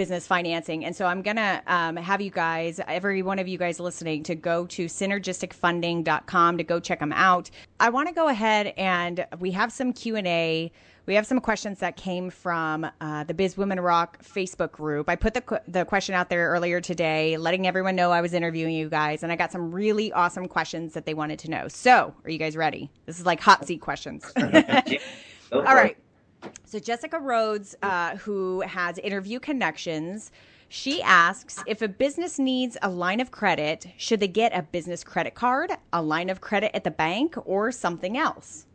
business 0.00 0.26
financing. 0.26 0.86
And 0.86 0.96
so 0.96 1.04
I'm 1.04 1.20
going 1.20 1.36
to 1.36 1.62
um, 1.66 1.94
have 1.96 2.22
you 2.22 2.30
guys, 2.30 2.80
every 2.88 3.20
one 3.20 3.38
of 3.38 3.46
you 3.46 3.58
guys 3.58 3.78
listening, 3.78 4.22
to 4.22 4.34
go 4.34 4.64
to 4.68 4.86
synergisticfunding.com 4.86 6.56
to 6.56 6.64
go 6.64 6.80
check 6.80 7.00
them 7.00 7.12
out. 7.12 7.50
I 7.80 7.90
want 7.90 8.08
to 8.08 8.14
go 8.14 8.28
ahead 8.28 8.68
and 8.78 9.26
we 9.40 9.50
have 9.50 9.70
some 9.70 9.92
Q&A 9.92 10.72
we 11.06 11.14
have 11.16 11.26
some 11.26 11.40
questions 11.40 11.80
that 11.80 11.96
came 11.96 12.30
from 12.30 12.86
uh, 13.00 13.24
the 13.24 13.34
Biz 13.34 13.56
Women 13.56 13.80
Rock 13.80 14.22
Facebook 14.22 14.70
group. 14.70 15.08
I 15.08 15.16
put 15.16 15.34
the, 15.34 15.60
the 15.66 15.84
question 15.84 16.14
out 16.14 16.30
there 16.30 16.48
earlier 16.50 16.80
today, 16.80 17.36
letting 17.36 17.66
everyone 17.66 17.96
know 17.96 18.12
I 18.12 18.20
was 18.20 18.32
interviewing 18.32 18.74
you 18.74 18.88
guys, 18.88 19.24
and 19.24 19.32
I 19.32 19.36
got 19.36 19.50
some 19.50 19.72
really 19.72 20.12
awesome 20.12 20.46
questions 20.46 20.94
that 20.94 21.06
they 21.06 21.14
wanted 21.14 21.40
to 21.40 21.50
know. 21.50 21.66
So, 21.66 22.14
are 22.22 22.30
you 22.30 22.38
guys 22.38 22.56
ready? 22.56 22.90
This 23.06 23.18
is 23.18 23.26
like 23.26 23.40
hot 23.40 23.66
seat 23.66 23.80
questions. 23.80 24.30
All 25.52 25.62
right. 25.62 25.96
So, 26.64 26.78
Jessica 26.78 27.18
Rhodes, 27.18 27.76
uh, 27.82 28.16
who 28.16 28.60
has 28.62 28.98
interview 28.98 29.40
connections, 29.40 30.30
she 30.68 31.02
asks 31.02 31.62
if 31.66 31.82
a 31.82 31.88
business 31.88 32.38
needs 32.38 32.76
a 32.80 32.88
line 32.88 33.18
of 33.18 33.32
credit, 33.32 33.88
should 33.96 34.20
they 34.20 34.28
get 34.28 34.56
a 34.56 34.62
business 34.62 35.02
credit 35.02 35.34
card, 35.34 35.72
a 35.92 36.00
line 36.00 36.30
of 36.30 36.40
credit 36.40 36.70
at 36.76 36.84
the 36.84 36.92
bank, 36.92 37.34
or 37.44 37.72
something 37.72 38.16
else? 38.16 38.66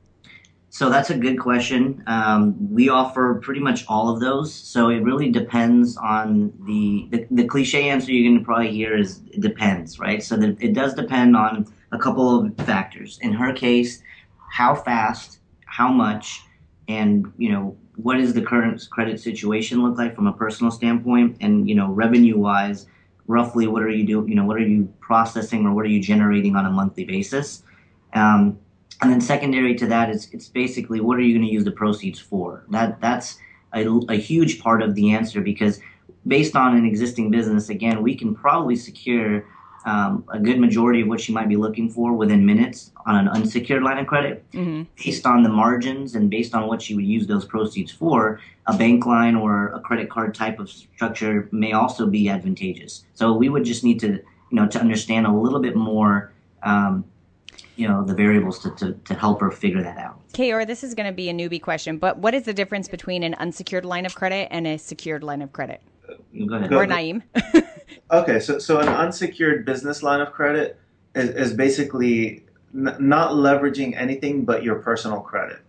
So 0.76 0.90
that's 0.90 1.10
a 1.10 1.18
good 1.18 1.40
question. 1.40 2.04
Um, 2.06 2.54
we 2.70 2.90
offer 2.90 3.36
pretty 3.36 3.62
much 3.62 3.86
all 3.88 4.10
of 4.10 4.20
those. 4.20 4.54
So 4.54 4.90
it 4.90 5.04
really 5.04 5.32
depends 5.32 5.96
on 5.96 6.52
the, 6.66 7.08
the, 7.12 7.28
the 7.32 7.48
cliche 7.48 7.88
answer 7.88 8.12
you're 8.12 8.30
going 8.30 8.40
to 8.40 8.46
probably 8.46 8.72
hear 8.72 8.98
is 8.98 9.22
it 9.32 9.40
depends, 9.40 10.00
right? 10.00 10.22
So 10.22 10.36
the, 10.36 10.58
it 10.60 10.74
does 10.74 10.94
depend 10.94 11.38
on 11.38 11.66
a 11.94 11.98
couple 11.98 12.46
of 12.46 12.58
factors. 12.66 13.20
In 13.22 13.32
her 13.32 13.54
case, 13.54 14.04
how 14.52 14.76
fast, 14.76 15.40
how 15.66 15.88
much, 15.88 16.42
and 16.88 17.32
you 17.38 17.52
know 17.52 17.78
what 17.96 18.20
is 18.20 18.34
the 18.34 18.42
current 18.42 18.86
credit 18.90 19.20
situation 19.20 19.82
look 19.82 19.98
like 19.98 20.16
from 20.16 20.28
a 20.28 20.34
personal 20.34 20.72
standpoint, 20.72 21.38
and 21.42 21.68
you 21.70 21.76
know 21.76 21.92
revenue 21.92 22.38
wise, 22.38 22.88
roughly 23.28 23.68
what 23.68 23.84
are 23.84 23.90
you 23.90 24.06
doing? 24.06 24.28
You 24.30 24.36
know 24.36 24.46
what 24.46 24.58
are 24.58 24.68
you 24.68 24.92
processing 25.00 25.66
or 25.66 25.74
what 25.74 25.86
are 25.86 25.90
you 25.90 26.02
generating 26.02 26.56
on 26.56 26.66
a 26.66 26.72
monthly 26.72 27.06
basis? 27.06 27.64
Um, 28.14 28.60
and 29.02 29.12
then 29.12 29.22
secondary 29.22 29.76
to 29.76 29.88
that 29.88 30.10
is 30.10 30.30
it's 30.32 30.48
basically 30.48 31.02
what 31.02 31.18
are 31.18 31.22
you 31.22 31.34
going 31.34 31.46
to 31.46 31.52
use 31.52 31.66
the 31.66 31.72
proceeds 31.72 32.20
for? 32.20 32.64
That 32.70 33.02
that's 33.02 33.38
a, 33.74 33.86
a 34.10 34.16
huge 34.16 34.60
part 34.60 34.82
of 34.82 34.96
the 34.96 35.12
answer 35.12 35.42
because 35.42 35.80
based 36.28 36.56
on 36.56 36.76
an 36.76 36.86
existing 36.86 37.30
business, 37.30 37.70
again, 37.70 38.02
we 38.02 38.16
can 38.16 38.34
probably 38.34 38.76
secure 38.76 39.46
um, 39.86 40.24
a 40.30 40.40
good 40.40 40.60
majority 40.60 41.02
of 41.02 41.08
what 41.08 41.22
she 41.22 41.32
might 41.32 41.48
be 41.48 41.56
looking 41.56 41.90
for 41.90 42.14
within 42.14 42.46
minutes 42.46 42.92
on 43.06 43.16
an 43.16 43.28
unsecured 43.28 43.84
line 43.84 44.00
of 44.00 44.08
credit. 44.08 44.44
Mm-hmm. 44.52 44.84
Based 44.96 45.26
on 45.26 45.44
the 45.44 45.50
margins 45.50 46.16
and 46.16 46.30
based 46.30 46.56
on 46.56 46.68
what 46.68 46.82
she 46.82 46.96
would 46.96 47.06
use 47.06 47.28
those 47.28 47.46
proceeds 47.46 47.92
for, 47.92 48.40
a 48.66 48.76
bank 48.76 49.06
line 49.06 49.36
or 49.36 49.68
a 49.68 49.80
credit 49.80 50.10
card 50.10 50.34
type 50.34 50.60
of 50.60 50.70
structure 50.70 51.48
may 51.52 51.74
also 51.74 52.08
be 52.08 52.30
advantageous. 52.30 53.06
So 53.14 53.34
we 53.34 53.50
would 53.50 53.64
just 53.64 53.84
need 53.84 54.00
to, 54.00 54.08
you 54.08 54.24
know, 54.52 54.68
to 54.68 54.80
understand 54.80 55.28
a 55.28 55.32
little 55.32 55.60
bit 55.60 55.76
more 55.76 56.34
um, 56.64 57.06
you 57.76 57.88
know 57.88 58.04
the 58.04 58.14
variables 58.14 58.60
to, 58.60 58.72
to, 58.72 58.94
to 58.94 59.14
help 59.14 59.42
her 59.42 59.52
figure 59.52 59.84
that 59.84 59.98
out. 59.98 60.20
Kayor, 60.34 60.66
this 60.66 60.84
is 60.84 60.94
going 60.94 61.08
to 61.08 61.14
be 61.14 61.30
a 61.30 61.34
newbie 61.34 61.62
question, 61.62 61.98
but 61.98 62.18
what 62.18 62.34
is 62.34 62.44
the 62.44 62.54
difference 62.54 62.88
between 62.88 63.24
an 63.24 63.36
unsecured 63.36 63.86
line 63.86 64.06
of 64.06 64.16
credit 64.16 64.48
and 64.52 64.66
a 64.66 64.78
secured 64.78 65.24
line 65.24 65.42
of 65.42 65.54
credit? 65.54 65.82
Uh, 66.10 66.16
go 66.48 66.56
ahead. 66.56 66.74
Or 66.74 66.86
Naeem. 66.86 67.22
okay, 68.12 68.40
so 68.40 68.60
so 68.60 68.80
an 68.80 68.88
unsecured 68.88 69.66
business 69.66 70.04
line 70.04 70.22
of 70.22 70.32
credit 70.32 70.80
is, 71.14 71.30
is 71.30 71.54
basically 71.54 72.44
n- 72.74 72.96
not 73.00 73.32
leveraging 73.32 73.96
anything 74.00 74.46
but 74.46 74.64
your 74.64 74.76
personal 74.76 75.20
credit, 75.20 75.60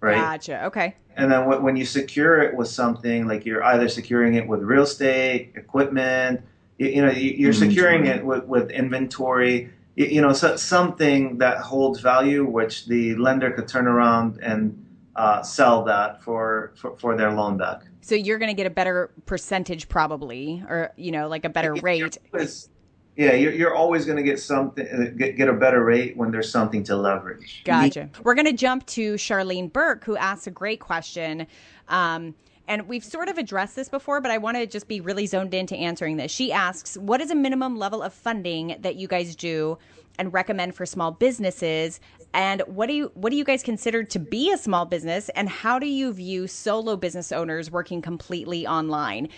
right? 0.00 0.16
Gotcha. 0.16 0.64
Okay. 0.66 0.96
And 1.16 1.32
then 1.32 1.62
when 1.62 1.74
you 1.74 1.84
secure 1.84 2.40
it 2.42 2.54
with 2.54 2.68
something 2.68 3.26
like 3.26 3.44
you're 3.44 3.64
either 3.64 3.88
securing 3.88 4.34
it 4.34 4.46
with 4.46 4.62
real 4.62 4.84
estate, 4.84 5.50
equipment, 5.56 6.42
you, 6.78 6.86
you 6.86 7.02
know, 7.02 7.10
you're 7.10 7.52
securing 7.52 8.06
it 8.06 8.24
with, 8.24 8.44
with 8.44 8.70
inventory 8.70 9.70
you 9.98 10.22
know, 10.22 10.32
so, 10.32 10.54
something 10.54 11.38
that 11.38 11.58
holds 11.58 11.98
value, 11.98 12.44
which 12.44 12.86
the 12.86 13.16
lender 13.16 13.50
could 13.50 13.66
turn 13.66 13.88
around 13.88 14.38
and 14.40 14.86
uh, 15.18 15.42
sell 15.42 15.82
that 15.84 16.22
for, 16.22 16.72
for, 16.76 16.96
for 16.96 17.16
their 17.16 17.32
loan 17.32 17.56
back. 17.56 17.82
So 18.00 18.14
you're 18.14 18.38
going 18.38 18.50
to 18.50 18.54
get 18.54 18.66
a 18.66 18.70
better 18.70 19.10
percentage, 19.26 19.88
probably, 19.88 20.62
or 20.68 20.92
you 20.96 21.10
know, 21.10 21.28
like 21.28 21.44
a 21.44 21.48
better 21.48 21.74
rate. 21.74 22.16
Always, 22.32 22.70
yeah, 23.16 23.32
you're, 23.32 23.52
you're 23.52 23.74
always 23.74 24.06
going 24.06 24.16
to 24.16 24.22
get 24.22 24.38
something, 24.38 24.86
uh, 24.86 25.10
get, 25.16 25.36
get 25.36 25.48
a 25.48 25.52
better 25.52 25.84
rate 25.84 26.16
when 26.16 26.30
there's 26.30 26.50
something 26.50 26.84
to 26.84 26.96
leverage. 26.96 27.62
Gotcha. 27.64 28.08
We're 28.22 28.36
going 28.36 28.46
to 28.46 28.52
jump 28.52 28.86
to 28.86 29.14
Charlene 29.14 29.72
Burke, 29.72 30.04
who 30.04 30.16
asks 30.16 30.46
a 30.46 30.52
great 30.52 30.78
question. 30.78 31.48
Um, 31.88 32.36
and 32.68 32.86
we've 32.86 33.04
sort 33.04 33.28
of 33.28 33.38
addressed 33.38 33.74
this 33.74 33.88
before, 33.88 34.20
but 34.20 34.30
I 34.30 34.38
want 34.38 34.56
to 34.56 34.66
just 34.66 34.86
be 34.86 35.00
really 35.00 35.26
zoned 35.26 35.52
into 35.52 35.74
answering 35.74 36.16
this. 36.16 36.30
She 36.30 36.52
asks, 36.52 36.96
What 36.96 37.20
is 37.20 37.30
a 37.30 37.34
minimum 37.34 37.76
level 37.76 38.02
of 38.02 38.14
funding 38.14 38.76
that 38.80 38.96
you 38.96 39.08
guys 39.08 39.34
do 39.34 39.78
and 40.18 40.32
recommend 40.32 40.74
for 40.74 40.84
small 40.84 41.10
businesses? 41.12 42.00
And 42.34 42.62
what 42.66 42.86
do 42.86 42.92
you 42.92 43.10
what 43.14 43.30
do 43.30 43.36
you 43.36 43.44
guys 43.44 43.62
consider 43.62 44.04
to 44.04 44.18
be 44.18 44.52
a 44.52 44.58
small 44.58 44.84
business 44.84 45.30
and 45.30 45.48
how 45.48 45.78
do 45.78 45.86
you 45.86 46.12
view 46.12 46.46
solo 46.46 46.96
business 46.96 47.32
owners 47.32 47.70
working 47.70 48.02
completely 48.02 48.66
online? 48.66 49.28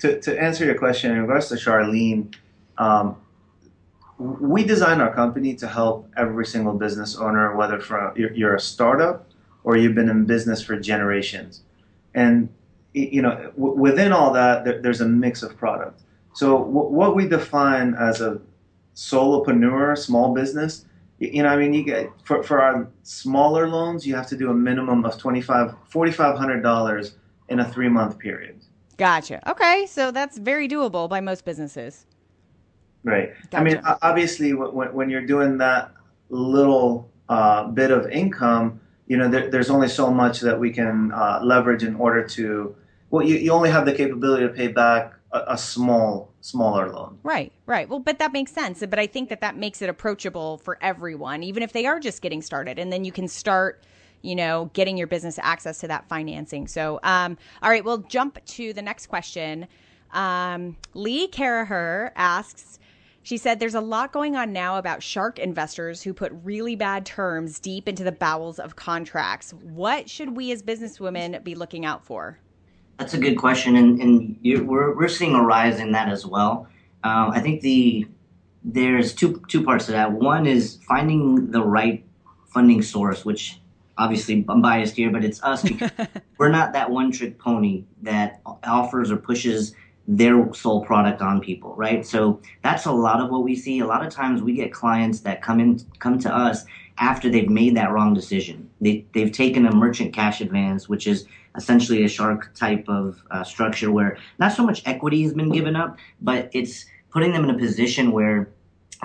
To, 0.00 0.20
to 0.20 0.40
answer 0.40 0.64
your 0.64 0.76
question 0.76 1.12
in 1.12 1.20
regards 1.20 1.48
to 1.48 1.54
Charlene, 1.54 2.34
um, 2.78 3.16
we 4.18 4.64
design 4.64 5.00
our 5.00 5.14
company 5.14 5.54
to 5.54 5.68
help 5.68 6.10
every 6.16 6.44
single 6.44 6.74
business 6.74 7.16
owner, 7.16 7.56
whether 7.56 7.80
from 7.80 8.12
you're, 8.16 8.54
a 8.54 8.60
startup 8.60 9.30
or 9.64 9.76
you've 9.76 9.94
been 9.94 10.08
in 10.08 10.24
business 10.24 10.62
for 10.62 10.78
generations. 10.78 11.62
And 12.14 12.48
you 12.92 13.22
know, 13.22 13.52
within 13.56 14.12
all 14.12 14.32
that, 14.32 14.82
there's 14.82 15.00
a 15.00 15.08
mix 15.08 15.44
of 15.44 15.56
product. 15.56 16.02
So 16.32 16.56
what 16.56 17.14
we 17.14 17.28
define 17.28 17.94
as 17.94 18.20
a 18.20 18.40
solopreneur, 18.94 19.96
small 19.96 20.34
business, 20.34 20.84
you, 21.18 21.42
know, 21.42 21.50
I 21.50 21.56
mean, 21.56 21.74
you 21.74 21.84
get 21.84 22.10
for, 22.24 22.42
for 22.42 22.62
our 22.62 22.88
smaller 23.02 23.68
loans, 23.68 24.06
you 24.06 24.14
have 24.14 24.26
to 24.28 24.36
do 24.36 24.50
a 24.50 24.54
minimum 24.54 25.04
of 25.04 25.18
twenty 25.18 25.42
five, 25.42 25.74
forty 25.88 26.12
five 26.12 26.38
hundred 26.38 26.62
dollars 26.62 27.16
in 27.48 27.60
a 27.60 27.70
three 27.70 27.88
month 27.88 28.18
period. 28.18 28.60
Gotcha. 28.96 29.40
Okay, 29.50 29.86
so 29.86 30.10
that's 30.10 30.38
very 30.38 30.66
doable 30.66 31.08
by 31.08 31.20
most 31.20 31.44
businesses. 31.44 32.06
Right. 33.04 33.32
Gotcha. 33.50 33.56
I 33.56 33.62
mean, 33.62 33.80
obviously, 34.02 34.54
when, 34.54 34.94
when 34.94 35.10
you're 35.10 35.26
doing 35.26 35.58
that 35.58 35.92
little 36.30 37.10
uh, 37.28 37.64
bit 37.64 37.90
of 37.90 38.10
income, 38.10 38.80
you 39.06 39.18
know, 39.18 39.28
there, 39.28 39.50
there's 39.50 39.68
only 39.68 39.88
so 39.88 40.10
much 40.10 40.40
that 40.40 40.58
we 40.58 40.70
can 40.70 41.12
uh, 41.12 41.40
leverage 41.42 41.82
in 41.82 41.96
order 41.96 42.26
to 42.28 42.74
well, 43.10 43.26
you, 43.26 43.36
you 43.36 43.52
only 43.52 43.70
have 43.70 43.84
the 43.84 43.92
capability 43.92 44.46
to 44.46 44.52
pay 44.52 44.68
back 44.68 45.12
a, 45.32 45.42
a, 45.48 45.58
small, 45.58 46.29
smaller 46.40 46.90
loan. 46.90 47.18
Right, 47.22 47.52
right. 47.66 47.88
Well, 47.88 47.98
but 47.98 48.18
that 48.18 48.32
makes 48.32 48.52
sense. 48.52 48.80
But 48.80 48.98
I 48.98 49.06
think 49.06 49.28
that 49.28 49.40
that 49.40 49.56
makes 49.56 49.82
it 49.82 49.88
approachable 49.88 50.58
for 50.58 50.78
everyone, 50.80 51.42
even 51.42 51.62
if 51.62 51.72
they 51.72 51.86
are 51.86 52.00
just 52.00 52.22
getting 52.22 52.42
started. 52.42 52.78
And 52.78 52.92
then 52.92 53.04
you 53.04 53.12
can 53.12 53.28
start, 53.28 53.84
you 54.22 54.34
know, 54.34 54.70
getting 54.72 54.96
your 54.96 55.06
business 55.06 55.38
access 55.42 55.78
to 55.80 55.88
that 55.88 56.08
financing. 56.08 56.66
So, 56.66 57.00
um, 57.02 57.36
all 57.62 57.70
right, 57.70 57.84
we'll 57.84 57.98
jump 57.98 58.44
to 58.44 58.72
the 58.72 58.82
next 58.82 59.06
question. 59.06 59.66
Um, 60.12 60.76
Lee 60.94 61.28
Caraher 61.28 62.10
asks, 62.16 62.78
she 63.22 63.36
said, 63.36 63.60
There's 63.60 63.74
a 63.74 63.80
lot 63.80 64.12
going 64.12 64.34
on 64.34 64.52
now 64.52 64.78
about 64.78 65.02
shark 65.02 65.38
investors 65.38 66.02
who 66.02 66.14
put 66.14 66.32
really 66.42 66.74
bad 66.74 67.04
terms 67.04 67.60
deep 67.60 67.88
into 67.88 68.02
the 68.02 68.12
bowels 68.12 68.58
of 68.58 68.76
contracts. 68.76 69.52
What 69.52 70.08
should 70.08 70.36
we 70.36 70.52
as 70.52 70.62
businesswomen 70.62 71.44
be 71.44 71.54
looking 71.54 71.84
out 71.84 72.04
for? 72.04 72.38
That's 73.00 73.14
a 73.14 73.18
good 73.18 73.38
question, 73.38 73.76
and, 73.76 73.98
and 73.98 74.36
we're, 74.68 74.94
we're 74.94 75.08
seeing 75.08 75.34
a 75.34 75.42
rise 75.42 75.80
in 75.80 75.92
that 75.92 76.10
as 76.10 76.26
well. 76.26 76.68
Um, 77.02 77.30
I 77.30 77.40
think 77.40 77.62
the 77.62 78.06
there's 78.62 79.14
two 79.14 79.42
two 79.48 79.64
parts 79.64 79.86
to 79.86 79.92
that. 79.92 80.12
One 80.12 80.44
is 80.44 80.78
finding 80.86 81.50
the 81.50 81.62
right 81.62 82.04
funding 82.48 82.82
source, 82.82 83.24
which 83.24 83.58
obviously 83.96 84.44
I'm 84.50 84.60
biased 84.60 84.96
here, 84.96 85.10
but 85.10 85.24
it's 85.24 85.42
us 85.42 85.62
because 85.62 85.90
we're 86.36 86.50
not 86.50 86.74
that 86.74 86.90
one 86.90 87.10
trick 87.10 87.38
pony 87.38 87.84
that 88.02 88.42
offers 88.64 89.10
or 89.10 89.16
pushes 89.16 89.74
their 90.06 90.52
sole 90.52 90.84
product 90.84 91.22
on 91.22 91.40
people, 91.40 91.74
right? 91.76 92.04
So 92.04 92.42
that's 92.62 92.84
a 92.84 92.92
lot 92.92 93.22
of 93.22 93.30
what 93.30 93.44
we 93.44 93.56
see. 93.56 93.78
A 93.78 93.86
lot 93.86 94.04
of 94.04 94.12
times 94.12 94.42
we 94.42 94.52
get 94.52 94.74
clients 94.74 95.20
that 95.20 95.40
come 95.40 95.58
in 95.58 95.80
come 96.00 96.18
to 96.18 96.30
us 96.30 96.66
after 96.98 97.30
they've 97.30 97.48
made 97.48 97.78
that 97.78 97.92
wrong 97.92 98.12
decision. 98.12 98.68
They 98.82 99.06
they've 99.14 99.32
taken 99.32 99.64
a 99.64 99.74
merchant 99.74 100.12
cash 100.12 100.42
advance, 100.42 100.86
which 100.86 101.06
is 101.06 101.26
essentially 101.56 102.04
a 102.04 102.08
shark 102.08 102.54
type 102.54 102.84
of 102.88 103.22
uh, 103.30 103.44
structure 103.44 103.90
where 103.90 104.18
not 104.38 104.52
so 104.52 104.64
much 104.64 104.82
equity 104.86 105.22
has 105.22 105.32
been 105.32 105.50
given 105.50 105.76
up, 105.76 105.98
but 106.20 106.50
it's 106.52 106.86
putting 107.10 107.32
them 107.32 107.44
in 107.44 107.50
a 107.50 107.58
position 107.58 108.12
where 108.12 108.50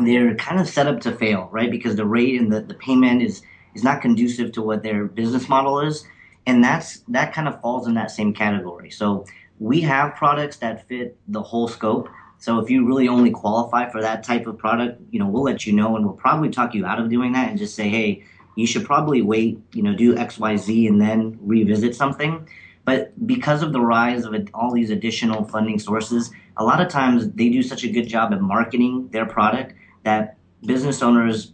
they're 0.03 0.35
kind 0.35 0.59
of 0.59 0.67
set 0.67 0.87
up 0.87 0.99
to 1.01 1.11
fail, 1.11 1.49
right? 1.51 1.71
Because 1.71 1.95
the 1.95 2.05
rate 2.05 2.39
and 2.39 2.51
the, 2.51 2.61
the 2.61 2.73
payment 2.73 3.21
is 3.21 3.41
is 3.73 3.83
not 3.83 4.01
conducive 4.01 4.53
to 4.53 4.61
what 4.61 4.83
their 4.83 5.05
business 5.05 5.49
model 5.49 5.81
is. 5.81 6.05
And 6.45 6.63
that's 6.63 6.99
that 7.09 7.33
kind 7.33 7.47
of 7.47 7.59
falls 7.61 7.87
in 7.87 7.93
that 7.95 8.11
same 8.11 8.33
category. 8.33 8.89
So 8.89 9.25
we 9.59 9.81
have 9.81 10.15
products 10.15 10.57
that 10.57 10.87
fit 10.87 11.17
the 11.27 11.41
whole 11.41 11.67
scope. 11.67 12.09
So 12.37 12.59
if 12.59 12.69
you 12.69 12.85
really 12.85 13.07
only 13.07 13.31
qualify 13.31 13.89
for 13.89 14.01
that 14.01 14.23
type 14.23 14.45
of 14.45 14.57
product, 14.57 15.01
you 15.11 15.19
know, 15.19 15.27
we'll 15.27 15.43
let 15.43 15.65
you 15.65 15.73
know 15.73 15.95
and 15.95 16.05
we'll 16.05 16.15
probably 16.15 16.49
talk 16.49 16.73
you 16.73 16.85
out 16.85 16.99
of 16.99 17.09
doing 17.09 17.31
that 17.33 17.49
and 17.49 17.57
just 17.57 17.75
say, 17.75 17.89
hey, 17.89 18.23
you 18.55 18.65
should 18.65 18.85
probably 18.85 19.21
wait, 19.21 19.59
you 19.73 19.83
know, 19.83 19.93
do 19.93 20.17
X, 20.17 20.37
Y, 20.37 20.55
Z 20.55 20.87
and 20.87 20.99
then 20.99 21.37
revisit 21.41 21.95
something. 21.95 22.47
But 22.85 23.27
because 23.27 23.63
of 23.63 23.73
the 23.73 23.81
rise 23.81 24.25
of 24.25 24.35
all 24.53 24.71
these 24.71 24.91
additional 24.91 25.43
funding 25.45 25.79
sources, 25.79 26.31
a 26.57 26.63
lot 26.63 26.81
of 26.81 26.87
times 26.87 27.29
they 27.31 27.49
do 27.49 27.63
such 27.63 27.83
a 27.83 27.89
good 27.89 28.07
job 28.07 28.31
at 28.31 28.41
marketing 28.41 29.09
their 29.09 29.25
product 29.25 29.73
that 30.03 30.37
business 30.65 31.01
owners 31.01 31.51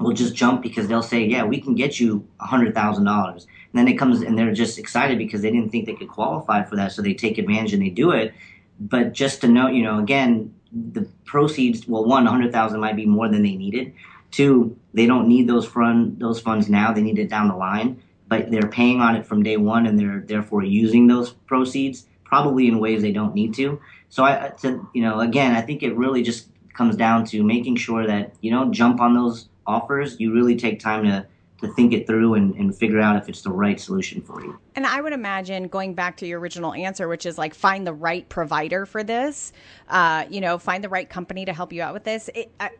will 0.00 0.14
just 0.14 0.34
jump 0.34 0.62
because 0.62 0.88
they'll 0.88 1.02
say, 1.02 1.24
"Yeah, 1.24 1.44
we 1.44 1.60
can 1.60 1.74
get 1.74 2.00
you 2.00 2.26
hundred 2.40 2.74
thousand 2.74 3.04
dollars." 3.04 3.46
And 3.72 3.78
then 3.78 3.88
it 3.88 3.98
comes 3.98 4.22
and 4.22 4.38
they're 4.38 4.54
just 4.54 4.78
excited 4.78 5.18
because 5.18 5.42
they 5.42 5.50
didn't 5.50 5.70
think 5.70 5.86
they 5.86 5.94
could 5.94 6.08
qualify 6.08 6.64
for 6.64 6.76
that, 6.76 6.92
so 6.92 7.02
they 7.02 7.14
take 7.14 7.36
advantage 7.36 7.74
and 7.74 7.82
they 7.82 7.90
do 7.90 8.10
it. 8.10 8.32
But 8.80 9.12
just 9.12 9.42
to 9.42 9.48
know, 9.48 9.68
you 9.68 9.82
know, 9.82 9.98
again, 9.98 10.54
the 10.72 11.06
proceeds, 11.26 11.86
well, 11.86 12.06
one, 12.06 12.24
hundred 12.24 12.52
thousand 12.52 12.80
might 12.80 12.96
be 12.96 13.06
more 13.06 13.28
than 13.28 13.42
they 13.42 13.54
needed. 13.54 13.92
Two, 14.30 14.78
they 14.92 15.06
don't 15.06 15.28
need 15.28 15.48
those 15.48 15.70
those 16.18 16.40
funds 16.40 16.68
now; 16.68 16.92
they 16.92 17.02
need 17.02 17.18
it 17.18 17.28
down 17.28 17.48
the 17.48 17.56
line. 17.56 18.02
But 18.28 18.50
they're 18.50 18.68
paying 18.68 19.00
on 19.00 19.16
it 19.16 19.26
from 19.26 19.42
day 19.42 19.56
one, 19.56 19.86
and 19.86 19.98
they're 19.98 20.22
therefore 20.24 20.62
using 20.62 21.08
those 21.08 21.32
proceeds 21.32 22.06
probably 22.24 22.68
in 22.68 22.78
ways 22.78 23.02
they 23.02 23.10
don't 23.10 23.34
need 23.34 23.52
to. 23.54 23.80
So 24.08 24.22
I, 24.24 24.52
to, 24.60 24.88
you 24.94 25.02
know, 25.02 25.18
again, 25.18 25.54
I 25.56 25.62
think 25.62 25.82
it 25.82 25.96
really 25.96 26.22
just 26.22 26.46
comes 26.74 26.94
down 26.94 27.24
to 27.26 27.42
making 27.42 27.76
sure 27.76 28.06
that 28.06 28.34
you 28.40 28.52
don't 28.52 28.72
jump 28.72 29.00
on 29.00 29.14
those 29.14 29.48
offers. 29.66 30.18
You 30.20 30.32
really 30.32 30.56
take 30.56 30.78
time 30.78 31.04
to 31.04 31.26
to 31.60 31.68
think 31.74 31.92
it 31.92 32.06
through 32.06 32.34
and, 32.34 32.54
and 32.54 32.74
figure 32.74 33.00
out 33.00 33.16
if 33.16 33.28
it's 33.28 33.42
the 33.42 33.50
right 33.50 33.78
solution 33.78 34.22
for 34.22 34.42
you. 34.42 34.58
And 34.76 34.86
I 34.86 35.00
would 35.00 35.12
imagine 35.12 35.68
going 35.68 35.94
back 35.94 36.16
to 36.18 36.26
your 36.26 36.40
original 36.40 36.72
answer, 36.72 37.06
which 37.06 37.26
is 37.26 37.36
like 37.36 37.54
find 37.54 37.86
the 37.86 37.92
right 37.92 38.26
provider 38.28 38.86
for 38.86 39.04
this, 39.04 39.52
uh, 39.88 40.24
you 40.30 40.40
know, 40.40 40.56
find 40.56 40.82
the 40.82 40.88
right 40.88 41.08
company 41.08 41.44
to 41.44 41.52
help 41.52 41.72
you 41.72 41.82
out 41.82 41.92
with 41.92 42.04
this. 42.04 42.30
It, 42.34 42.50
I, 42.58 42.70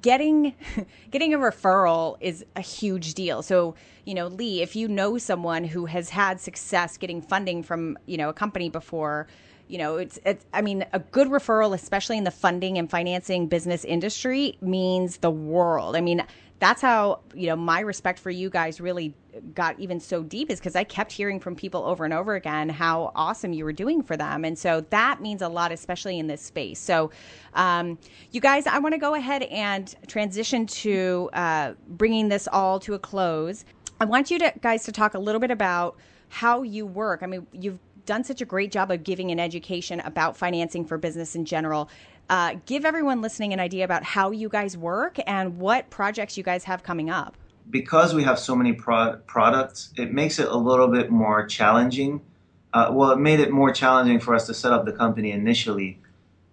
getting 0.00 0.54
getting 1.10 1.34
a 1.34 1.38
referral 1.38 2.16
is 2.20 2.44
a 2.54 2.60
huge 2.60 3.14
deal. 3.14 3.42
So, 3.42 3.74
you 4.04 4.14
know, 4.14 4.26
Lee, 4.28 4.62
if 4.62 4.76
you 4.76 4.88
know 4.88 5.18
someone 5.18 5.64
who 5.64 5.86
has 5.86 6.10
had 6.10 6.40
success 6.40 6.96
getting 6.96 7.20
funding 7.20 7.62
from, 7.62 7.98
you 8.06 8.16
know, 8.16 8.28
a 8.28 8.32
company 8.32 8.68
before, 8.68 9.26
you 9.68 9.78
know, 9.78 9.96
it's, 9.96 10.18
it's 10.24 10.46
I 10.52 10.62
mean, 10.62 10.84
a 10.92 11.00
good 11.00 11.28
referral 11.28 11.74
especially 11.74 12.18
in 12.18 12.24
the 12.24 12.30
funding 12.30 12.78
and 12.78 12.90
financing 12.90 13.48
business 13.48 13.84
industry 13.84 14.58
means 14.60 15.18
the 15.18 15.30
world. 15.30 15.96
I 15.96 16.00
mean, 16.00 16.24
that's 16.58 16.80
how 16.80 17.20
you 17.34 17.48
know 17.48 17.56
my 17.56 17.80
respect 17.80 18.18
for 18.18 18.30
you 18.30 18.48
guys 18.48 18.80
really 18.80 19.14
got 19.54 19.78
even 19.78 20.00
so 20.00 20.22
deep 20.22 20.50
is 20.50 20.58
because 20.58 20.74
I 20.74 20.84
kept 20.84 21.12
hearing 21.12 21.38
from 21.38 21.54
people 21.54 21.84
over 21.84 22.04
and 22.04 22.14
over 22.14 22.34
again 22.34 22.70
how 22.70 23.12
awesome 23.14 23.52
you 23.52 23.64
were 23.64 23.72
doing 23.72 24.02
for 24.02 24.16
them, 24.16 24.44
and 24.44 24.58
so 24.58 24.80
that 24.90 25.20
means 25.20 25.42
a 25.42 25.48
lot, 25.48 25.72
especially 25.72 26.18
in 26.18 26.26
this 26.26 26.40
space. 26.40 26.78
So, 26.78 27.10
um, 27.54 27.98
you 28.30 28.40
guys, 28.40 28.66
I 28.66 28.78
want 28.78 28.94
to 28.94 28.98
go 28.98 29.14
ahead 29.14 29.42
and 29.44 29.94
transition 30.06 30.66
to 30.66 31.30
uh, 31.32 31.74
bringing 31.88 32.28
this 32.28 32.48
all 32.50 32.80
to 32.80 32.94
a 32.94 32.98
close. 32.98 33.64
I 34.00 34.04
want 34.04 34.30
you 34.30 34.38
to 34.38 34.52
guys 34.60 34.84
to 34.84 34.92
talk 34.92 35.14
a 35.14 35.18
little 35.18 35.40
bit 35.40 35.50
about 35.50 35.96
how 36.28 36.62
you 36.62 36.86
work. 36.86 37.22
I 37.22 37.26
mean, 37.26 37.46
you've 37.52 37.78
done 38.06 38.24
such 38.24 38.40
a 38.40 38.44
great 38.44 38.70
job 38.72 38.90
of 38.90 39.02
giving 39.02 39.30
an 39.30 39.40
education 39.40 40.00
about 40.00 40.36
financing 40.36 40.84
for 40.84 40.96
business 40.96 41.34
in 41.34 41.44
general 41.44 41.90
uh, 42.28 42.56
give 42.66 42.84
everyone 42.84 43.20
listening 43.20 43.52
an 43.52 43.60
idea 43.60 43.84
about 43.84 44.02
how 44.02 44.30
you 44.30 44.48
guys 44.48 44.76
work 44.76 45.18
and 45.26 45.58
what 45.58 45.90
projects 45.90 46.36
you 46.36 46.42
guys 46.42 46.64
have 46.64 46.82
coming 46.82 47.10
up. 47.10 47.36
Because 47.68 48.14
we 48.14 48.22
have 48.24 48.38
so 48.38 48.54
many 48.54 48.72
pro- 48.72 49.16
products, 49.26 49.92
it 49.96 50.12
makes 50.12 50.38
it 50.38 50.48
a 50.48 50.56
little 50.56 50.88
bit 50.88 51.10
more 51.10 51.46
challenging. 51.46 52.20
Uh, 52.72 52.90
well, 52.92 53.10
it 53.10 53.18
made 53.18 53.40
it 53.40 53.50
more 53.50 53.72
challenging 53.72 54.20
for 54.20 54.34
us 54.34 54.46
to 54.46 54.54
set 54.54 54.72
up 54.72 54.84
the 54.84 54.92
company 54.92 55.32
initially. 55.32 55.98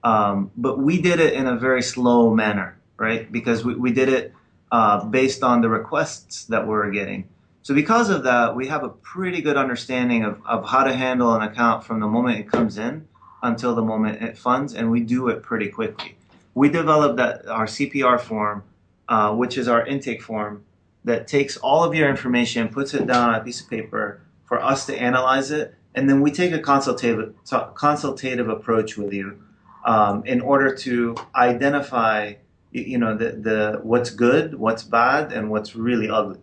Um, 0.04 0.52
but 0.58 0.80
we 0.80 1.02
did 1.02 1.20
it 1.20 1.34
in 1.34 1.48
a 1.48 1.56
very 1.56 1.82
slow 1.82 2.34
manner, 2.34 2.80
right? 2.98 3.32
Because 3.32 3.64
we, 3.64 3.76
we 3.76 3.92
did 3.92 4.10
it 4.10 4.34
uh, 4.72 5.06
based 5.06 5.44
on 5.44 5.62
the 5.62 5.70
requests 5.70 6.46
that 6.46 6.64
we 6.64 6.70
were 6.70 6.92
getting. 6.92 7.30
So 7.62 7.74
because 7.74 8.10
of 8.10 8.24
that, 8.24 8.56
we 8.56 8.68
have 8.68 8.84
a 8.84 8.90
pretty 8.90 9.42
good 9.42 9.56
understanding 9.56 10.26
of, 10.26 10.42
of 10.46 10.68
how 10.68 10.84
to 10.84 10.94
handle 10.94 11.34
an 11.34 11.42
account 11.42 11.86
from 11.86 12.00
the 12.00 12.08
moment 12.08 12.40
it 12.40 12.50
comes 12.50 12.78
in 12.78 13.08
until 13.44 13.76
the 13.76 13.82
moment 13.82 14.24
it 14.24 14.38
funds, 14.38 14.74
and 14.74 14.90
we 14.90 15.02
do 15.02 15.28
it 15.28 15.44
pretty 15.44 15.68
quickly. 15.68 16.16
We 16.56 16.70
developed 16.70 17.18
that 17.18 17.46
our 17.48 17.66
CPR 17.66 18.20
form, 18.20 18.64
uh, 19.10 19.36
which 19.36 19.58
is 19.58 19.68
our 19.68 19.86
intake 19.86 20.22
form, 20.22 20.64
that 21.04 21.28
takes 21.28 21.58
all 21.58 21.84
of 21.84 21.94
your 21.94 22.10
information, 22.10 22.70
puts 22.70 22.94
it 22.94 23.06
down 23.06 23.30
on 23.30 23.36
a 23.36 23.44
piece 23.44 23.60
of 23.60 23.70
paper 23.70 24.22
for 24.46 24.64
us 24.64 24.86
to 24.86 24.96
analyze 24.96 25.52
it, 25.52 25.76
and 25.94 26.10
then 26.10 26.22
we 26.22 26.32
take 26.32 26.54
a 26.54 26.60
consultative 26.60 27.36
consultative 27.76 28.48
approach 28.50 28.98
with 28.98 29.14
you 29.14 29.44
um, 29.86 30.24
in 30.26 30.40
order 30.42 30.74
to 30.74 31.16
identify, 31.36 32.34
you 32.72 32.98
know, 32.98 33.16
the, 33.16 33.32
the 33.34 33.80
what's 33.84 34.10
good, 34.10 34.56
what's 34.56 34.84
bad, 34.84 35.34
and 35.34 35.50
what's 35.50 35.76
really 35.76 36.10
ugly, 36.10 36.40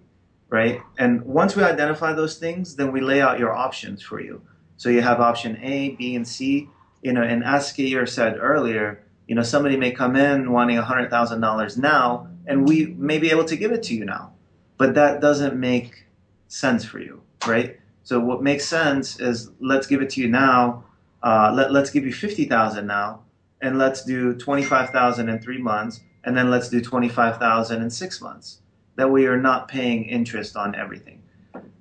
right? 0.51 0.82
And 0.98 1.22
once 1.22 1.57
we 1.57 1.62
identify 1.62 2.12
those 2.12 2.36
things, 2.36 2.76
then 2.76 2.92
we 2.92 3.01
lay 3.01 3.22
out 3.22 3.38
your 3.38 3.55
options 3.55 4.03
for 4.03 4.20
you. 4.20 4.42
So 4.76 4.90
you 4.90 5.01
have 5.01 5.20
option 5.20 5.59
A, 5.62 5.90
B, 5.90 6.14
and 6.14 6.28
C 6.28 6.68
you 7.03 7.12
know, 7.12 7.22
and 7.22 7.44
as 7.44 7.72
Kayor 7.72 8.09
said 8.09 8.36
earlier, 8.38 9.05
you 9.26 9.34
know, 9.34 9.42
somebody 9.42 9.76
may 9.76 9.92
come 9.92 10.16
in 10.16 10.51
wanting 10.51 10.76
$100,000 10.76 11.78
now, 11.78 12.28
and 12.46 12.68
we 12.68 12.86
may 12.86 13.18
be 13.18 13.30
able 13.30 13.44
to 13.44 13.57
give 13.57 13.72
it 13.72 13.82
to 13.84 13.94
you 13.94 14.05
now. 14.05 14.32
But 14.76 14.94
that 14.94 15.20
doesn't 15.20 15.59
make 15.59 16.07
sense 16.48 16.84
for 16.84 16.98
you, 16.98 17.22
right? 17.46 17.78
So 18.03 18.18
what 18.18 18.42
makes 18.42 18.64
sense 18.64 19.20
is 19.20 19.51
let's 19.61 19.86
give 19.86 20.03
it 20.03 20.11
to 20.11 20.20
you 20.20 20.28
now. 20.28 20.84
Uh, 21.22 21.53
let, 21.55 21.70
let's 21.70 21.90
give 21.90 22.05
you 22.05 22.12
50,000 22.12 22.86
now, 22.86 23.20
and 23.61 23.78
let's 23.78 24.05
do 24.05 24.34
25,000 24.34 25.28
in 25.28 25.38
three 25.38 25.59
months, 25.59 26.01
and 26.24 26.36
then 26.36 26.51
let's 26.51 26.68
do 26.68 26.80
25,000 26.80 27.82
in 27.82 27.90
six 27.90 28.20
months. 28.20 28.61
That 28.96 29.11
way 29.11 29.22
you're 29.22 29.36
not 29.36 29.68
paying 29.68 30.05
interest 30.07 30.57
on 30.57 30.74
everything. 30.74 31.22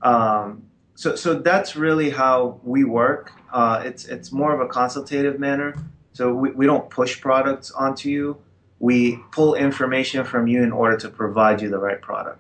Um, 0.02 0.64
so, 0.96 1.16
so 1.16 1.34
that's 1.36 1.76
really 1.76 2.10
how 2.10 2.60
we 2.64 2.84
work. 2.84 3.32
Uh, 3.52 3.82
it's 3.86 4.06
it's 4.06 4.32
more 4.32 4.54
of 4.54 4.62
a 4.62 4.68
consultative 4.68 5.40
manner. 5.40 5.76
So 6.14 6.34
we, 6.34 6.52
we 6.52 6.66
don't 6.66 6.90
push 6.90 7.20
products 7.20 7.72
onto 7.72 8.10
you. 8.10 8.38
We 8.80 9.18
pull 9.32 9.56
information 9.56 10.24
from 10.26 10.48
you 10.48 10.64
in 10.64 10.72
order 10.72 10.98
to 10.98 11.10
provide 11.10 11.62
you 11.62 11.70
the 11.70 11.80
right 11.80 12.02
product. 12.02 12.40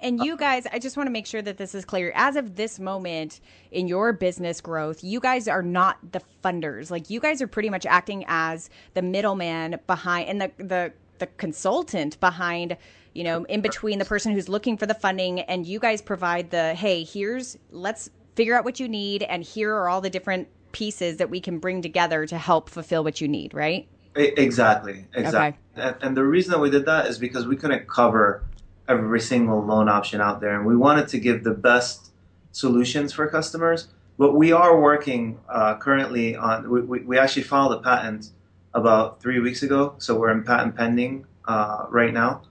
And 0.00 0.22
you 0.24 0.36
guys, 0.36 0.64
I 0.72 0.78
just 0.78 0.96
want 0.96 1.08
to 1.08 1.10
make 1.10 1.26
sure 1.26 1.42
that 1.42 1.56
this 1.56 1.74
is 1.74 1.84
clear. 1.84 2.12
As 2.14 2.36
of 2.36 2.54
this 2.54 2.78
moment 2.78 3.40
in 3.72 3.88
your 3.88 4.12
business 4.12 4.60
growth, 4.60 5.02
you 5.02 5.18
guys 5.18 5.48
are 5.48 5.62
not 5.62 6.12
the 6.12 6.20
funders. 6.44 6.90
Like 6.90 7.10
you 7.10 7.18
guys 7.18 7.42
are 7.42 7.48
pretty 7.48 7.68
much 7.68 7.84
acting 7.84 8.24
as 8.28 8.70
the 8.94 9.02
middleman 9.02 9.80
behind 9.86 10.28
and 10.28 10.40
the 10.40 10.50
the 10.58 10.92
the 11.18 11.26
consultant 11.26 12.20
behind 12.20 12.76
you 13.18 13.24
know, 13.24 13.42
in 13.44 13.60
between 13.60 13.98
the 13.98 14.04
person 14.04 14.32
who's 14.32 14.48
looking 14.48 14.76
for 14.76 14.86
the 14.86 14.94
funding 14.94 15.40
and 15.40 15.66
you 15.66 15.80
guys 15.80 16.00
provide 16.00 16.52
the, 16.52 16.74
hey, 16.74 17.02
here's, 17.02 17.58
let's 17.72 18.10
figure 18.38 18.54
out 18.54 18.64
what 18.64 18.78
you 18.78 18.88
need, 18.88 19.24
and 19.24 19.42
here 19.42 19.74
are 19.74 19.88
all 19.88 20.00
the 20.00 20.08
different 20.08 20.46
pieces 20.70 21.16
that 21.16 21.28
we 21.28 21.40
can 21.40 21.58
bring 21.58 21.82
together 21.82 22.24
to 22.24 22.38
help 22.38 22.70
fulfill 22.70 23.02
what 23.02 23.20
you 23.20 23.26
need, 23.26 23.52
right? 23.52 23.88
Exactly, 24.14 25.06
exactly. 25.12 25.60
Okay. 25.76 25.98
And 26.02 26.16
the 26.16 26.22
reason 26.22 26.52
that 26.52 26.60
we 26.60 26.70
did 26.70 26.86
that 26.86 27.06
is 27.06 27.18
because 27.18 27.48
we 27.48 27.56
couldn't 27.56 27.88
cover 27.88 28.44
every 28.88 29.20
single 29.20 29.60
loan 29.64 29.88
option 29.88 30.20
out 30.20 30.40
there, 30.40 30.54
and 30.54 30.64
we 30.64 30.76
wanted 30.76 31.08
to 31.08 31.18
give 31.18 31.42
the 31.42 31.50
best 31.50 32.12
solutions 32.52 33.12
for 33.12 33.26
customers. 33.26 33.88
But 34.18 34.34
we 34.34 34.52
are 34.52 34.80
working 34.80 35.40
uh, 35.48 35.76
currently 35.78 36.36
on. 36.36 36.70
We, 36.70 36.80
we, 36.82 37.00
we, 37.00 37.18
actually 37.18 37.42
filed 37.42 37.72
a 37.72 37.80
patent 37.80 38.30
about 38.72 39.20
three 39.20 39.40
weeks 39.40 39.64
ago, 39.64 39.96
so 39.98 40.16
we're 40.16 40.30
in 40.30 40.44
patent 40.44 40.76
pending 40.76 41.26
uh, 41.46 41.86
right 41.90 42.14
now. 42.14 42.42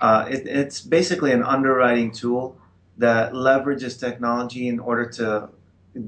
Uh, 0.00 0.26
it, 0.30 0.46
it's 0.46 0.80
basically 0.80 1.32
an 1.32 1.42
underwriting 1.42 2.12
tool 2.12 2.56
that 2.98 3.32
leverages 3.32 3.98
technology 3.98 4.68
in 4.68 4.78
order 4.78 5.08
to 5.10 5.48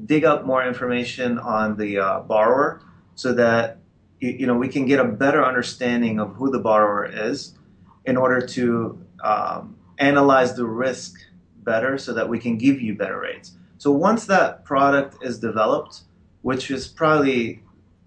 dig 0.07 0.25
up 0.25 0.45
more 0.45 0.67
information 0.67 1.39
on 1.39 1.77
the 1.77 1.99
uh, 1.99 2.21
borrower 2.21 2.81
so 3.15 3.33
that 3.33 3.79
you 4.21 4.47
know 4.47 4.57
we 4.57 4.69
can 4.69 4.87
get 4.87 4.99
a 4.99 5.05
better 5.05 5.45
understanding 5.45 6.19
of 6.19 6.35
who 6.35 6.51
the 6.51 6.59
borrower 6.59 7.07
is 7.07 7.55
in 8.05 8.17
order 8.17 8.41
to 8.41 8.99
um, 9.23 9.77
analyze 9.99 10.55
the 10.55 10.65
risk 10.65 11.15
better 11.59 11.99
so 11.99 12.13
that 12.15 12.29
we 12.29 12.39
can 12.39 12.57
give 12.57 12.81
you 12.81 12.95
better 12.95 13.21
rates. 13.21 13.53
So 13.79 13.91
once 13.91 14.27
that 14.27 14.65
product 14.65 15.23
is 15.23 15.39
developed 15.39 16.03
which 16.47 16.71
is 16.71 16.87
probably 16.87 17.61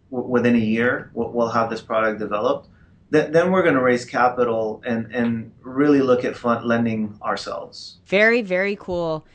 w- 0.09 0.29
within 0.29 0.55
a 0.55 0.65
year 0.75 1.11
we'll, 1.13 1.29
we'll 1.29 1.49
have 1.49 1.69
this 1.69 1.81
product 1.81 2.19
developed 2.19 2.69
th- 3.11 3.31
then 3.31 3.51
we're 3.51 3.63
going 3.63 3.75
to 3.75 3.81
raise 3.81 4.05
capital 4.05 4.81
and 4.85 5.13
and 5.13 5.51
really 5.61 6.01
look 6.01 6.25
at 6.25 6.35
fund 6.35 6.65
lending 6.65 7.17
ourselves. 7.21 7.99
Very 8.05 8.41
very 8.41 8.75
cool. 8.75 9.25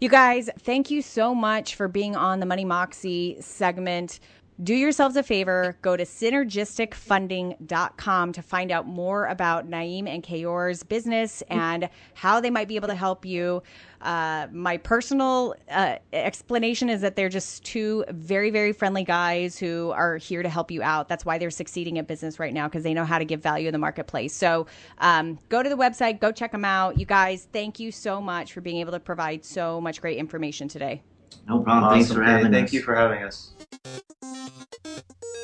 You 0.00 0.08
guys, 0.08 0.50
thank 0.60 0.90
you 0.90 1.02
so 1.02 1.34
much 1.34 1.74
for 1.74 1.88
being 1.88 2.16
on 2.16 2.40
the 2.40 2.46
Money 2.46 2.64
Moxie 2.64 3.36
segment. 3.40 4.20
Do 4.62 4.72
yourselves 4.72 5.16
a 5.16 5.24
favor, 5.24 5.76
go 5.82 5.96
to 5.96 6.04
synergisticfunding.com 6.04 8.32
to 8.32 8.42
find 8.42 8.70
out 8.70 8.86
more 8.86 9.26
about 9.26 9.68
Naeem 9.68 10.08
and 10.08 10.22
Kayor's 10.22 10.84
business 10.84 11.42
and 11.48 11.88
how 12.14 12.40
they 12.40 12.50
might 12.50 12.68
be 12.68 12.76
able 12.76 12.86
to 12.86 12.94
help 12.94 13.26
you. 13.26 13.64
Uh, 14.00 14.46
my 14.52 14.76
personal 14.76 15.56
uh, 15.68 15.96
explanation 16.12 16.88
is 16.88 17.00
that 17.00 17.16
they're 17.16 17.28
just 17.28 17.64
two 17.64 18.04
very, 18.10 18.50
very 18.50 18.72
friendly 18.72 19.02
guys 19.02 19.58
who 19.58 19.90
are 19.90 20.18
here 20.18 20.44
to 20.44 20.48
help 20.48 20.70
you 20.70 20.84
out. 20.84 21.08
That's 21.08 21.24
why 21.24 21.38
they're 21.38 21.50
succeeding 21.50 21.98
at 21.98 22.06
business 22.06 22.38
right 22.38 22.54
now 22.54 22.68
because 22.68 22.84
they 22.84 22.94
know 22.94 23.04
how 23.04 23.18
to 23.18 23.24
give 23.24 23.42
value 23.42 23.66
in 23.66 23.72
the 23.72 23.78
marketplace. 23.78 24.32
So 24.32 24.68
um, 24.98 25.36
go 25.48 25.64
to 25.64 25.68
the 25.68 25.76
website, 25.76 26.20
go 26.20 26.30
check 26.30 26.52
them 26.52 26.64
out. 26.64 26.96
You 26.96 27.06
guys, 27.06 27.48
thank 27.52 27.80
you 27.80 27.90
so 27.90 28.20
much 28.20 28.52
for 28.52 28.60
being 28.60 28.76
able 28.76 28.92
to 28.92 29.00
provide 29.00 29.44
so 29.44 29.80
much 29.80 30.00
great 30.00 30.18
information 30.18 30.68
today. 30.68 31.02
No 31.46 31.60
problem. 31.60 31.92
Thanks 31.92 32.12
for 32.12 32.20
Katie. 32.20 32.30
having 32.30 32.52
Thank 32.52 32.66
us. 32.66 32.72
you 32.72 32.82
for 32.82 32.94
having 32.94 33.22
us. 33.22 33.52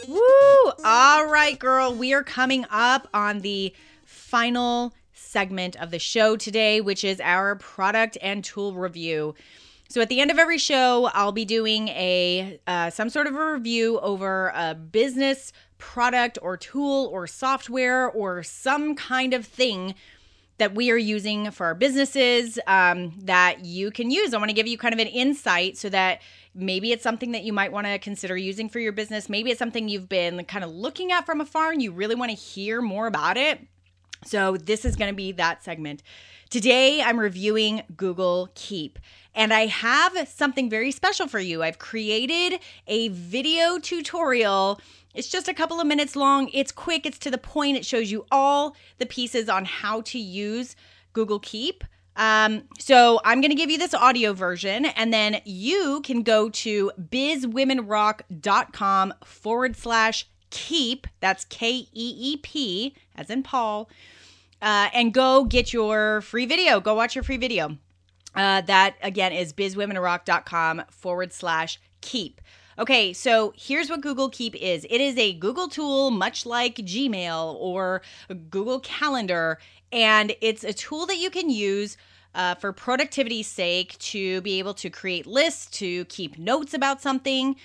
Woo! 0.08 0.72
All 0.84 1.26
right, 1.26 1.56
girl. 1.58 1.94
We 1.94 2.12
are 2.14 2.22
coming 2.22 2.64
up 2.70 3.08
on 3.12 3.40
the 3.40 3.74
final 4.04 4.94
segment 5.12 5.76
of 5.76 5.90
the 5.90 5.98
show 5.98 6.36
today, 6.36 6.80
which 6.80 7.04
is 7.04 7.20
our 7.20 7.56
product 7.56 8.16
and 8.22 8.42
tool 8.42 8.74
review. 8.74 9.34
So 9.88 10.00
at 10.00 10.08
the 10.08 10.20
end 10.20 10.30
of 10.30 10.38
every 10.38 10.58
show, 10.58 11.10
I'll 11.14 11.32
be 11.32 11.44
doing 11.44 11.88
a 11.88 12.58
uh, 12.66 12.90
some 12.90 13.10
sort 13.10 13.26
of 13.26 13.34
a 13.34 13.52
review 13.52 13.98
over 14.00 14.52
a 14.54 14.74
business 14.74 15.52
product 15.78 16.38
or 16.42 16.56
tool 16.56 17.08
or 17.12 17.26
software 17.26 18.08
or 18.08 18.42
some 18.42 18.94
kind 18.94 19.34
of 19.34 19.44
thing 19.46 19.94
that 20.60 20.74
we 20.74 20.90
are 20.90 20.96
using 20.96 21.50
for 21.50 21.66
our 21.66 21.74
businesses 21.74 22.58
um, 22.66 23.12
that 23.22 23.64
you 23.64 23.90
can 23.90 24.10
use. 24.10 24.32
I 24.32 24.38
want 24.38 24.50
to 24.50 24.54
give 24.54 24.66
you 24.66 24.78
kind 24.78 24.94
of 24.94 25.00
an 25.00 25.08
insight 25.08 25.76
so 25.76 25.88
that 25.88 26.20
maybe 26.54 26.92
it's 26.92 27.02
something 27.02 27.32
that 27.32 27.44
you 27.44 27.52
might 27.52 27.72
want 27.72 27.86
to 27.86 27.98
consider 27.98 28.36
using 28.36 28.68
for 28.68 28.78
your 28.78 28.92
business. 28.92 29.28
Maybe 29.28 29.50
it's 29.50 29.58
something 29.58 29.88
you've 29.88 30.08
been 30.08 30.44
kind 30.44 30.62
of 30.64 30.70
looking 30.70 31.12
at 31.12 31.26
from 31.26 31.40
afar 31.40 31.72
and 31.72 31.82
you 31.82 31.92
really 31.92 32.14
want 32.14 32.30
to 32.30 32.36
hear 32.36 32.80
more 32.80 33.06
about 33.06 33.36
it. 33.36 33.60
So, 34.24 34.56
this 34.56 34.84
is 34.84 34.96
going 34.96 35.10
to 35.10 35.16
be 35.16 35.32
that 35.32 35.64
segment. 35.64 36.02
Today, 36.50 37.00
I'm 37.00 37.18
reviewing 37.18 37.82
Google 37.96 38.50
Keep, 38.54 38.98
and 39.34 39.52
I 39.52 39.66
have 39.66 40.28
something 40.28 40.68
very 40.68 40.90
special 40.90 41.28
for 41.28 41.38
you. 41.38 41.62
I've 41.62 41.78
created 41.78 42.60
a 42.86 43.08
video 43.08 43.78
tutorial. 43.78 44.80
It's 45.14 45.28
just 45.28 45.48
a 45.48 45.54
couple 45.54 45.80
of 45.80 45.86
minutes 45.86 46.16
long. 46.16 46.50
It's 46.52 46.72
quick, 46.72 47.06
it's 47.06 47.18
to 47.20 47.30
the 47.30 47.38
point. 47.38 47.76
It 47.76 47.86
shows 47.86 48.10
you 48.10 48.26
all 48.30 48.76
the 48.98 49.06
pieces 49.06 49.48
on 49.48 49.64
how 49.64 50.02
to 50.02 50.18
use 50.18 50.76
Google 51.12 51.38
Keep. 51.38 51.84
Um, 52.16 52.62
so 52.78 53.20
I'm 53.24 53.40
going 53.40 53.50
to 53.50 53.56
give 53.56 53.70
you 53.70 53.78
this 53.78 53.94
audio 53.94 54.32
version, 54.32 54.84
and 54.84 55.12
then 55.12 55.40
you 55.44 56.00
can 56.02 56.22
go 56.22 56.50
to 56.50 56.92
bizwomenrock.com 57.00 59.14
forward 59.24 59.76
slash 59.76 60.26
keep. 60.50 61.06
That's 61.20 61.44
K 61.44 61.70
E 61.70 61.88
E 61.92 62.36
P, 62.36 62.94
as 63.16 63.30
in 63.30 63.42
Paul, 63.42 63.88
uh, 64.60 64.88
and 64.92 65.14
go 65.14 65.44
get 65.44 65.72
your 65.72 66.20
free 66.20 66.46
video. 66.46 66.80
Go 66.80 66.94
watch 66.94 67.14
your 67.14 67.24
free 67.24 67.36
video. 67.36 67.78
Uh, 68.34 68.60
that 68.62 68.94
again 69.02 69.32
is 69.32 69.52
bizwomenrock.com 69.52 70.82
forward 70.90 71.32
slash 71.32 71.80
keep. 72.00 72.40
Okay, 72.78 73.12
so 73.12 73.52
here's 73.56 73.90
what 73.90 74.00
Google 74.00 74.30
Keep 74.30 74.54
is 74.56 74.86
it 74.88 75.00
is 75.00 75.18
a 75.18 75.34
Google 75.34 75.68
tool, 75.68 76.10
much 76.10 76.46
like 76.46 76.76
Gmail 76.76 77.56
or 77.56 78.00
Google 78.48 78.80
Calendar, 78.80 79.58
and 79.92 80.34
it's 80.40 80.64
a 80.64 80.72
tool 80.72 81.06
that 81.06 81.18
you 81.18 81.30
can 81.30 81.50
use. 81.50 81.96
Uh, 82.32 82.54
for 82.54 82.72
productivity's 82.72 83.48
sake, 83.48 83.98
to 83.98 84.40
be 84.42 84.60
able 84.60 84.72
to 84.72 84.88
create 84.88 85.26
lists, 85.26 85.66
to 85.66 86.04
keep 86.04 86.38
notes 86.38 86.72
about 86.72 87.02
something. 87.02 87.56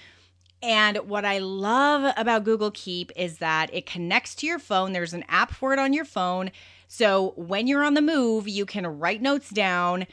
And 0.61 0.97
what 1.09 1.25
I 1.25 1.37
love 1.39 2.13
about 2.17 2.43
Google 2.43 2.71
Keep 2.71 3.11
is 3.15 3.37
that 3.37 3.73
it 3.73 3.85
connects 3.85 4.35
to 4.35 4.47
your 4.47 4.59
phone. 4.59 4.93
There's 4.93 5.13
an 5.13 5.25
app 5.27 5.51
for 5.51 5.73
it 5.73 5.79
on 5.79 5.93
your 5.93 6.05
phone. 6.05 6.51
So 6.87 7.33
when 7.35 7.67
you're 7.67 7.83
on 7.83 7.93
the 7.93 8.01
move, 8.01 8.47
you 8.47 8.65
can 8.65 8.87
write 8.87 9.21
notes 9.21 9.49
down 9.49 10.07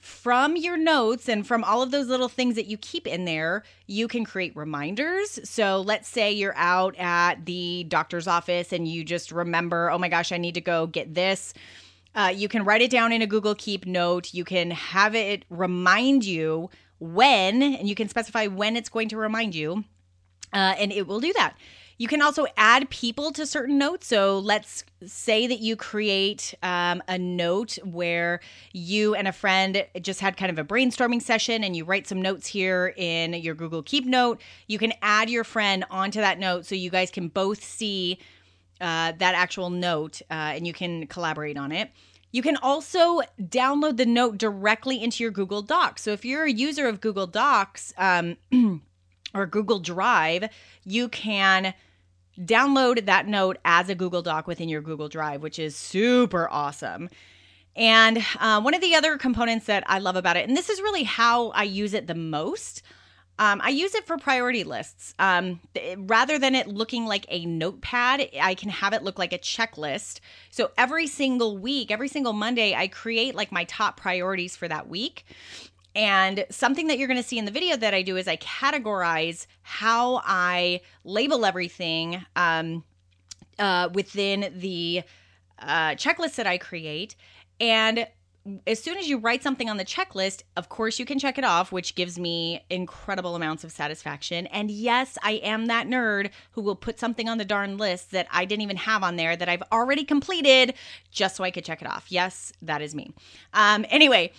from 0.00 0.56
your 0.56 0.76
notes 0.76 1.28
and 1.28 1.46
from 1.46 1.62
all 1.62 1.82
of 1.82 1.90
those 1.90 2.08
little 2.08 2.28
things 2.28 2.54
that 2.54 2.66
you 2.66 2.78
keep 2.78 3.06
in 3.06 3.26
there, 3.26 3.62
you 3.86 4.08
can 4.08 4.24
create 4.24 4.56
reminders. 4.56 5.38
So 5.44 5.82
let's 5.82 6.08
say 6.08 6.32
you're 6.32 6.56
out 6.56 6.96
at 6.96 7.44
the 7.44 7.84
doctor's 7.84 8.26
office 8.26 8.72
and 8.72 8.88
you 8.88 9.04
just 9.04 9.30
remember, 9.30 9.90
oh 9.90 9.98
my 9.98 10.08
gosh, 10.08 10.32
I 10.32 10.38
need 10.38 10.54
to 10.54 10.60
go 10.60 10.86
get 10.86 11.14
this. 11.14 11.52
Uh, 12.14 12.32
you 12.34 12.48
can 12.48 12.64
write 12.64 12.82
it 12.82 12.90
down 12.90 13.12
in 13.12 13.22
a 13.22 13.26
Google 13.26 13.54
Keep 13.54 13.86
note. 13.86 14.32
You 14.32 14.44
can 14.44 14.70
have 14.70 15.14
it 15.14 15.44
remind 15.50 16.24
you 16.24 16.70
when, 17.00 17.62
and 17.62 17.88
you 17.88 17.94
can 17.94 18.08
specify 18.08 18.46
when 18.46 18.76
it's 18.76 18.88
going 18.88 19.08
to 19.08 19.16
remind 19.16 19.54
you, 19.54 19.84
uh, 20.52 20.74
and 20.78 20.92
it 20.92 21.06
will 21.06 21.20
do 21.20 21.32
that. 21.32 21.56
You 22.00 22.08
can 22.08 22.22
also 22.22 22.46
add 22.56 22.88
people 22.88 23.30
to 23.32 23.44
certain 23.44 23.76
notes. 23.76 24.06
So 24.06 24.38
let's 24.38 24.84
say 25.04 25.46
that 25.46 25.58
you 25.58 25.76
create 25.76 26.54
um, 26.62 27.02
a 27.08 27.18
note 27.18 27.76
where 27.84 28.40
you 28.72 29.14
and 29.14 29.28
a 29.28 29.32
friend 29.32 29.84
just 30.00 30.20
had 30.20 30.38
kind 30.38 30.50
of 30.50 30.58
a 30.58 30.64
brainstorming 30.64 31.20
session 31.20 31.62
and 31.62 31.76
you 31.76 31.84
write 31.84 32.06
some 32.06 32.22
notes 32.22 32.46
here 32.46 32.94
in 32.96 33.34
your 33.34 33.54
Google 33.54 33.82
Keep 33.82 34.06
note. 34.06 34.40
You 34.66 34.78
can 34.78 34.94
add 35.02 35.28
your 35.28 35.44
friend 35.44 35.84
onto 35.90 36.22
that 36.22 36.38
note 36.38 36.64
so 36.64 36.74
you 36.74 36.88
guys 36.88 37.10
can 37.10 37.28
both 37.28 37.62
see 37.62 38.18
uh, 38.80 39.12
that 39.18 39.34
actual 39.34 39.68
note 39.68 40.22
uh, 40.30 40.54
and 40.54 40.66
you 40.66 40.72
can 40.72 41.06
collaborate 41.06 41.58
on 41.58 41.70
it. 41.70 41.90
You 42.32 42.42
can 42.42 42.56
also 42.56 43.20
download 43.40 43.96
the 43.96 44.06
note 44.06 44.38
directly 44.38 45.02
into 45.02 45.22
your 45.22 45.32
Google 45.32 45.62
Docs. 45.62 46.02
So 46.02 46.12
if 46.12 46.24
you're 46.24 46.44
a 46.44 46.52
user 46.52 46.86
of 46.86 47.00
Google 47.00 47.26
Docs 47.26 47.92
um, 47.98 48.36
or 49.34 49.46
Google 49.46 49.80
Drive, 49.80 50.48
you 50.84 51.08
can 51.08 51.74
download 52.38 53.06
that 53.06 53.26
note 53.26 53.58
as 53.64 53.88
a 53.88 53.94
Google 53.94 54.22
Doc 54.22 54.46
within 54.46 54.68
your 54.68 54.80
Google 54.80 55.08
Drive, 55.08 55.42
which 55.42 55.58
is 55.58 55.76
super 55.76 56.48
awesome. 56.50 57.10
And 57.76 58.24
uh, 58.38 58.60
one 58.60 58.74
of 58.74 58.80
the 58.80 58.94
other 58.94 59.16
components 59.16 59.66
that 59.66 59.84
I 59.86 59.98
love 59.98 60.16
about 60.16 60.36
it, 60.36 60.48
and 60.48 60.56
this 60.56 60.70
is 60.70 60.80
really 60.80 61.04
how 61.04 61.50
I 61.50 61.64
use 61.64 61.94
it 61.94 62.06
the 62.06 62.14
most, 62.14 62.82
um, 63.40 63.58
I 63.64 63.70
use 63.70 63.94
it 63.94 64.06
for 64.06 64.18
priority 64.18 64.64
lists. 64.64 65.14
Um, 65.18 65.60
th- 65.72 65.96
rather 66.02 66.38
than 66.38 66.54
it 66.54 66.68
looking 66.68 67.06
like 67.06 67.24
a 67.30 67.46
notepad, 67.46 68.28
I 68.38 68.54
can 68.54 68.68
have 68.68 68.92
it 68.92 69.02
look 69.02 69.18
like 69.18 69.32
a 69.32 69.38
checklist. 69.38 70.20
So 70.50 70.72
every 70.76 71.06
single 71.06 71.56
week, 71.56 71.90
every 71.90 72.08
single 72.08 72.34
Monday, 72.34 72.74
I 72.74 72.86
create 72.86 73.34
like 73.34 73.50
my 73.50 73.64
top 73.64 73.96
priorities 73.96 74.56
for 74.56 74.68
that 74.68 74.88
week. 74.88 75.24
And 75.96 76.44
something 76.50 76.88
that 76.88 76.98
you're 76.98 77.08
going 77.08 77.16
to 77.16 77.26
see 77.26 77.38
in 77.38 77.46
the 77.46 77.50
video 77.50 77.78
that 77.78 77.94
I 77.94 78.02
do 78.02 78.18
is 78.18 78.28
I 78.28 78.36
categorize 78.36 79.46
how 79.62 80.20
I 80.22 80.82
label 81.04 81.46
everything 81.46 82.22
um, 82.36 82.84
uh, 83.58 83.88
within 83.94 84.52
the 84.54 85.02
uh, 85.58 85.92
checklist 85.92 86.34
that 86.34 86.46
I 86.46 86.58
create. 86.58 87.16
And 87.58 88.06
as 88.66 88.82
soon 88.82 88.96
as 88.96 89.08
you 89.08 89.18
write 89.18 89.42
something 89.42 89.68
on 89.68 89.76
the 89.76 89.84
checklist, 89.84 90.42
of 90.56 90.68
course, 90.68 90.98
you 90.98 91.04
can 91.04 91.18
check 91.18 91.36
it 91.36 91.44
off, 91.44 91.72
which 91.72 91.94
gives 91.94 92.18
me 92.18 92.64
incredible 92.70 93.36
amounts 93.36 93.64
of 93.64 93.72
satisfaction. 93.72 94.46
And 94.46 94.70
yes, 94.70 95.18
I 95.22 95.32
am 95.32 95.66
that 95.66 95.86
nerd 95.86 96.30
who 96.52 96.62
will 96.62 96.76
put 96.76 96.98
something 96.98 97.28
on 97.28 97.38
the 97.38 97.44
darn 97.44 97.76
list 97.76 98.12
that 98.12 98.26
I 98.30 98.46
didn't 98.46 98.62
even 98.62 98.78
have 98.78 99.02
on 99.02 99.16
there 99.16 99.36
that 99.36 99.48
I've 99.48 99.62
already 99.70 100.04
completed 100.04 100.74
just 101.10 101.36
so 101.36 101.44
I 101.44 101.50
could 101.50 101.64
check 101.64 101.82
it 101.82 101.88
off. 101.88 102.06
Yes, 102.08 102.52
that 102.62 102.80
is 102.80 102.94
me. 102.94 103.12
Um, 103.52 103.84
anyway, 103.90 104.32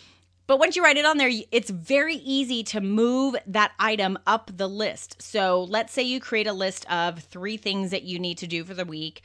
but 0.47 0.57
once 0.57 0.75
you 0.75 0.83
write 0.83 0.97
it 0.97 1.05
on 1.05 1.17
there, 1.17 1.31
it's 1.51 1.69
very 1.69 2.15
easy 2.15 2.63
to 2.63 2.81
move 2.81 3.35
that 3.47 3.71
item 3.79 4.17
up 4.27 4.51
the 4.57 4.67
list. 4.67 5.21
So 5.21 5.63
let's 5.63 5.93
say 5.93 6.01
you 6.01 6.19
create 6.19 6.47
a 6.47 6.53
list 6.53 6.91
of 6.91 7.19
three 7.19 7.55
things 7.55 7.91
that 7.91 8.03
you 8.03 8.19
need 8.19 8.39
to 8.39 8.47
do 8.47 8.63
for 8.63 8.73
the 8.73 8.83
week. 8.83 9.21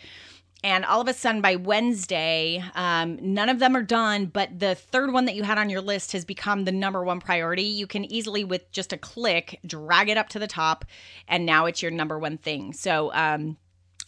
And 0.64 0.84
all 0.84 1.00
of 1.00 1.06
a 1.06 1.12
sudden, 1.12 1.42
by 1.42 1.56
Wednesday, 1.56 2.64
um, 2.74 3.18
none 3.20 3.48
of 3.48 3.58
them 3.58 3.76
are 3.76 3.82
done, 3.82 4.26
but 4.26 4.58
the 4.58 4.74
third 4.74 5.12
one 5.12 5.26
that 5.26 5.36
you 5.36 5.44
had 5.44 5.58
on 5.58 5.70
your 5.70 5.80
list 5.80 6.12
has 6.12 6.24
become 6.24 6.64
the 6.64 6.72
number 6.72 7.04
one 7.04 7.20
priority. 7.20 7.62
You 7.62 7.86
can 7.86 8.04
easily, 8.04 8.42
with 8.42 8.70
just 8.72 8.92
a 8.92 8.96
click, 8.96 9.60
drag 9.64 10.08
it 10.08 10.16
up 10.16 10.28
to 10.30 10.38
the 10.38 10.46
top, 10.46 10.84
and 11.28 11.46
now 11.46 11.66
it's 11.66 11.82
your 11.82 11.90
number 11.90 12.18
one 12.18 12.38
thing. 12.38 12.72
So, 12.72 13.12
um, 13.12 13.58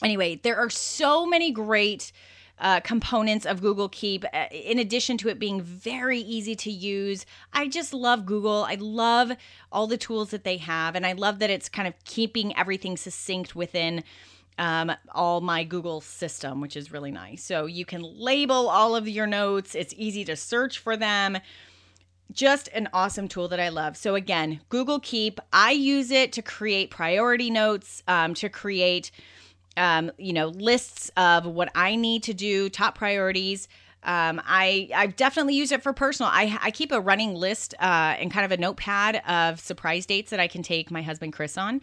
anyway, 0.03 0.41
there 0.43 0.57
are 0.57 0.71
so 0.71 1.27
many 1.27 1.53
great 1.53 2.13
uh, 2.59 2.81
components 2.81 3.47
of 3.47 3.61
Google 3.61 3.89
Keep, 3.89 4.25
uh, 4.33 4.47
in 4.51 4.79
addition 4.79 5.17
to 5.19 5.29
it 5.29 5.39
being 5.39 5.61
very 5.61 6.19
easy 6.19 6.57
to 6.57 6.71
use. 6.73 7.25
I 7.53 7.69
just 7.69 7.95
love 7.95 8.27
Google. 8.27 8.65
I 8.65 8.77
love 8.81 9.33
all 9.71 9.87
the 9.87 9.97
tools 9.97 10.31
that 10.31 10.45
they 10.45 10.57
have, 10.57 10.97
and 10.97 11.07
I 11.07 11.13
love 11.13 11.39
that 11.39 11.51
it's 11.51 11.69
kind 11.69 11.87
of 11.87 11.95
keeping 12.05 12.57
everything 12.57 12.97
succinct 12.97 13.55
within. 13.55 14.03
Um, 14.59 14.93
all 15.15 15.41
my 15.41 15.63
Google 15.63 16.01
system, 16.01 16.61
which 16.61 16.77
is 16.77 16.91
really 16.91 17.13
nice. 17.13 17.45
So 17.45 17.67
you 17.67 17.85
can 17.85 18.03
label 18.03 18.69
all 18.69 18.97
of 18.97 19.09
your 19.09 19.27
notes. 19.27 19.75
It's 19.75 19.95
easy 19.97 20.25
to 20.25 20.35
search 20.35 20.81
for 20.81 20.97
them. 20.97 21.39
Just 22.33 22.69
an 22.75 22.89
awesome 22.93 23.29
tool 23.29 23.49
that 23.49 23.61
I 23.61 23.69
love. 23.71 23.97
So, 23.97 24.15
again, 24.15 24.61
Google 24.69 25.01
Keep, 25.01 25.41
I 25.53 25.71
use 25.71 26.11
it 26.11 26.33
to 26.33 26.43
create 26.43 26.91
priority 26.91 27.51
notes, 27.51 28.03
um, 28.07 28.35
to 28.35 28.49
create 28.51 29.11
um, 29.79 30.11
you 30.19 30.33
know, 30.33 30.49
lists 30.49 31.11
of 31.17 31.47
what 31.47 31.71
I 31.75 31.95
need 31.95 32.25
to 32.25 32.35
do, 32.35 32.69
top 32.69 32.99
priorities. 32.99 33.69
Um, 34.03 34.41
I 34.45 34.91
I've 34.95 35.17
definitely 35.17 35.55
used 35.55 35.73
it 35.73 35.83
for 35.83 35.93
personal. 35.93 36.31
I 36.33 36.59
I 36.63 36.71
keep 36.71 36.93
a 36.93 37.01
running 37.01 37.35
list 37.35 37.75
uh, 37.81 38.17
and 38.19 38.31
kind 38.31 38.45
of 38.45 38.53
a 38.53 38.57
notepad 38.61 39.23
of 39.27 39.61
surprise 39.61 40.07
dates 40.07 40.31
that 40.31 40.41
I 40.41 40.49
can 40.49 40.63
take 40.63 40.91
my 40.91 41.03
husband 41.03 41.33
Chris 41.33 41.57
on. 41.57 41.81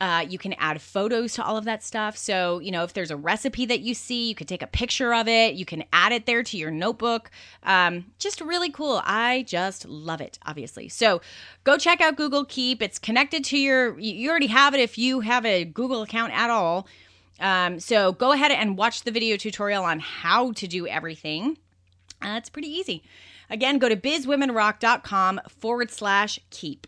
Uh, 0.00 0.24
you 0.28 0.38
can 0.38 0.54
add 0.54 0.82
photos 0.82 1.34
to 1.34 1.44
all 1.44 1.56
of 1.56 1.64
that 1.64 1.82
stuff. 1.82 2.16
So, 2.16 2.58
you 2.58 2.72
know, 2.72 2.82
if 2.82 2.92
there's 2.92 3.12
a 3.12 3.16
recipe 3.16 3.64
that 3.66 3.80
you 3.80 3.94
see, 3.94 4.28
you 4.28 4.34
could 4.34 4.48
take 4.48 4.62
a 4.62 4.66
picture 4.66 5.14
of 5.14 5.28
it. 5.28 5.54
You 5.54 5.64
can 5.64 5.84
add 5.92 6.12
it 6.12 6.26
there 6.26 6.42
to 6.42 6.56
your 6.56 6.72
notebook. 6.72 7.30
Um, 7.62 8.06
just 8.18 8.40
really 8.40 8.70
cool. 8.70 9.00
I 9.04 9.44
just 9.46 9.86
love 9.86 10.20
it, 10.20 10.38
obviously. 10.44 10.88
So, 10.88 11.20
go 11.62 11.78
check 11.78 12.00
out 12.00 12.16
Google 12.16 12.44
Keep. 12.44 12.82
It's 12.82 12.98
connected 12.98 13.44
to 13.44 13.58
your, 13.58 13.98
you 13.98 14.28
already 14.28 14.48
have 14.48 14.74
it 14.74 14.80
if 14.80 14.98
you 14.98 15.20
have 15.20 15.46
a 15.46 15.64
Google 15.64 16.02
account 16.02 16.32
at 16.32 16.50
all. 16.50 16.88
Um, 17.40 17.80
so 17.80 18.12
go 18.12 18.32
ahead 18.32 18.52
and 18.52 18.76
watch 18.76 19.02
the 19.02 19.10
video 19.10 19.36
tutorial 19.36 19.84
on 19.84 20.00
how 20.00 20.52
to 20.52 20.66
do 20.66 20.86
everything. 20.86 21.58
Uh, 22.22 22.36
it's 22.36 22.48
pretty 22.48 22.68
easy. 22.68 23.02
Again, 23.50 23.78
go 23.78 23.88
to 23.88 23.96
bizwomenrock.com 23.96 25.40
forward 25.48 25.90
slash 25.90 26.38
keep. 26.50 26.86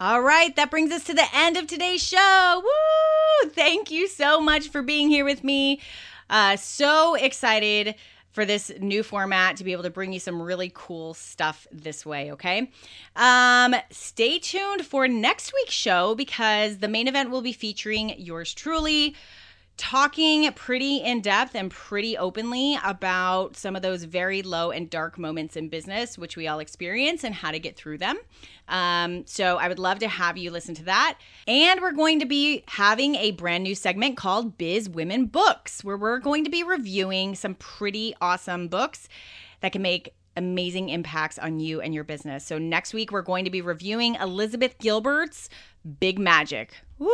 All 0.00 0.22
right, 0.22 0.54
that 0.54 0.70
brings 0.70 0.92
us 0.92 1.02
to 1.04 1.14
the 1.14 1.26
end 1.34 1.56
of 1.56 1.66
today's 1.66 2.00
show. 2.00 2.62
Woo! 2.62 3.50
Thank 3.50 3.90
you 3.90 4.06
so 4.06 4.40
much 4.40 4.68
for 4.68 4.80
being 4.80 5.08
here 5.08 5.24
with 5.24 5.42
me. 5.42 5.80
Uh, 6.30 6.54
so 6.54 7.16
excited 7.16 7.96
for 8.30 8.44
this 8.44 8.70
new 8.78 9.02
format 9.02 9.56
to 9.56 9.64
be 9.64 9.72
able 9.72 9.82
to 9.82 9.90
bring 9.90 10.12
you 10.12 10.20
some 10.20 10.40
really 10.40 10.70
cool 10.72 11.14
stuff 11.14 11.66
this 11.72 12.06
way, 12.06 12.30
okay? 12.30 12.70
Um, 13.16 13.74
stay 13.90 14.38
tuned 14.38 14.86
for 14.86 15.08
next 15.08 15.52
week's 15.52 15.74
show 15.74 16.14
because 16.14 16.78
the 16.78 16.86
main 16.86 17.08
event 17.08 17.30
will 17.30 17.42
be 17.42 17.52
featuring 17.52 18.14
yours 18.18 18.54
truly 18.54 19.16
talking 19.78 20.52
pretty 20.52 20.98
in 20.98 21.22
depth 21.22 21.54
and 21.54 21.70
pretty 21.70 22.18
openly 22.18 22.76
about 22.84 23.56
some 23.56 23.74
of 23.74 23.80
those 23.80 24.04
very 24.04 24.42
low 24.42 24.70
and 24.70 24.90
dark 24.90 25.18
moments 25.18 25.56
in 25.56 25.68
business, 25.68 26.18
which 26.18 26.36
we 26.36 26.46
all 26.46 26.58
experience, 26.58 27.24
and 27.24 27.34
how 27.34 27.50
to 27.50 27.58
get 27.58 27.76
through 27.76 27.96
them. 27.96 28.18
Um, 28.68 29.24
so 29.26 29.56
I 29.56 29.68
would 29.68 29.78
love 29.78 30.00
to 30.00 30.08
have 30.08 30.36
you 30.36 30.50
listen 30.50 30.74
to 30.74 30.84
that. 30.84 31.18
And 31.46 31.80
we're 31.80 31.92
going 31.92 32.18
to 32.20 32.26
be 32.26 32.64
having 32.66 33.14
a 33.14 33.30
brand 33.30 33.64
new 33.64 33.74
segment 33.74 34.16
called 34.16 34.58
Biz 34.58 34.90
Women 34.90 35.26
Books, 35.26 35.82
where 35.82 35.96
we're 35.96 36.18
going 36.18 36.44
to 36.44 36.50
be 36.50 36.62
reviewing 36.62 37.34
some 37.34 37.54
pretty 37.54 38.14
awesome 38.20 38.68
books 38.68 39.08
that 39.60 39.72
can 39.72 39.80
make 39.80 40.12
amazing 40.36 40.88
impacts 40.88 41.38
on 41.38 41.60
you 41.60 41.80
and 41.80 41.94
your 41.94 42.04
business. 42.04 42.44
So 42.44 42.58
next 42.58 42.92
week 42.92 43.12
we're 43.12 43.22
going 43.22 43.44
to 43.44 43.50
be 43.50 43.60
reviewing 43.60 44.16
Elizabeth 44.16 44.78
Gilbert's 44.78 45.48
Big 46.00 46.18
Magic. 46.18 46.74
Woo! 46.98 47.08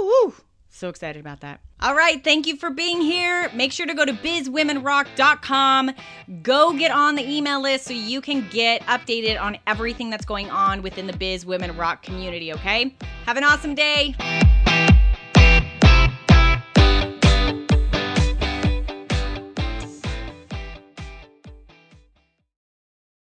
woo. 0.00 0.34
So 0.76 0.90
excited 0.90 1.18
about 1.18 1.40
that. 1.40 1.60
All 1.80 1.94
right, 1.94 2.22
thank 2.22 2.46
you 2.46 2.56
for 2.56 2.68
being 2.68 3.00
here. 3.00 3.50
Make 3.54 3.72
sure 3.72 3.86
to 3.86 3.94
go 3.94 4.04
to 4.04 4.12
bizwomenrock.com. 4.12 5.90
Go 6.42 6.76
get 6.76 6.90
on 6.90 7.14
the 7.14 7.26
email 7.26 7.62
list 7.62 7.86
so 7.86 7.94
you 7.94 8.20
can 8.20 8.46
get 8.50 8.82
updated 8.82 9.40
on 9.40 9.56
everything 9.66 10.10
that's 10.10 10.26
going 10.26 10.50
on 10.50 10.82
within 10.82 11.06
the 11.06 11.16
Biz 11.16 11.46
Women 11.46 11.74
Rock 11.78 12.02
community, 12.02 12.52
okay? 12.52 12.94
Have 13.24 13.38
an 13.38 13.44
awesome 13.44 13.74
day. 13.74 14.14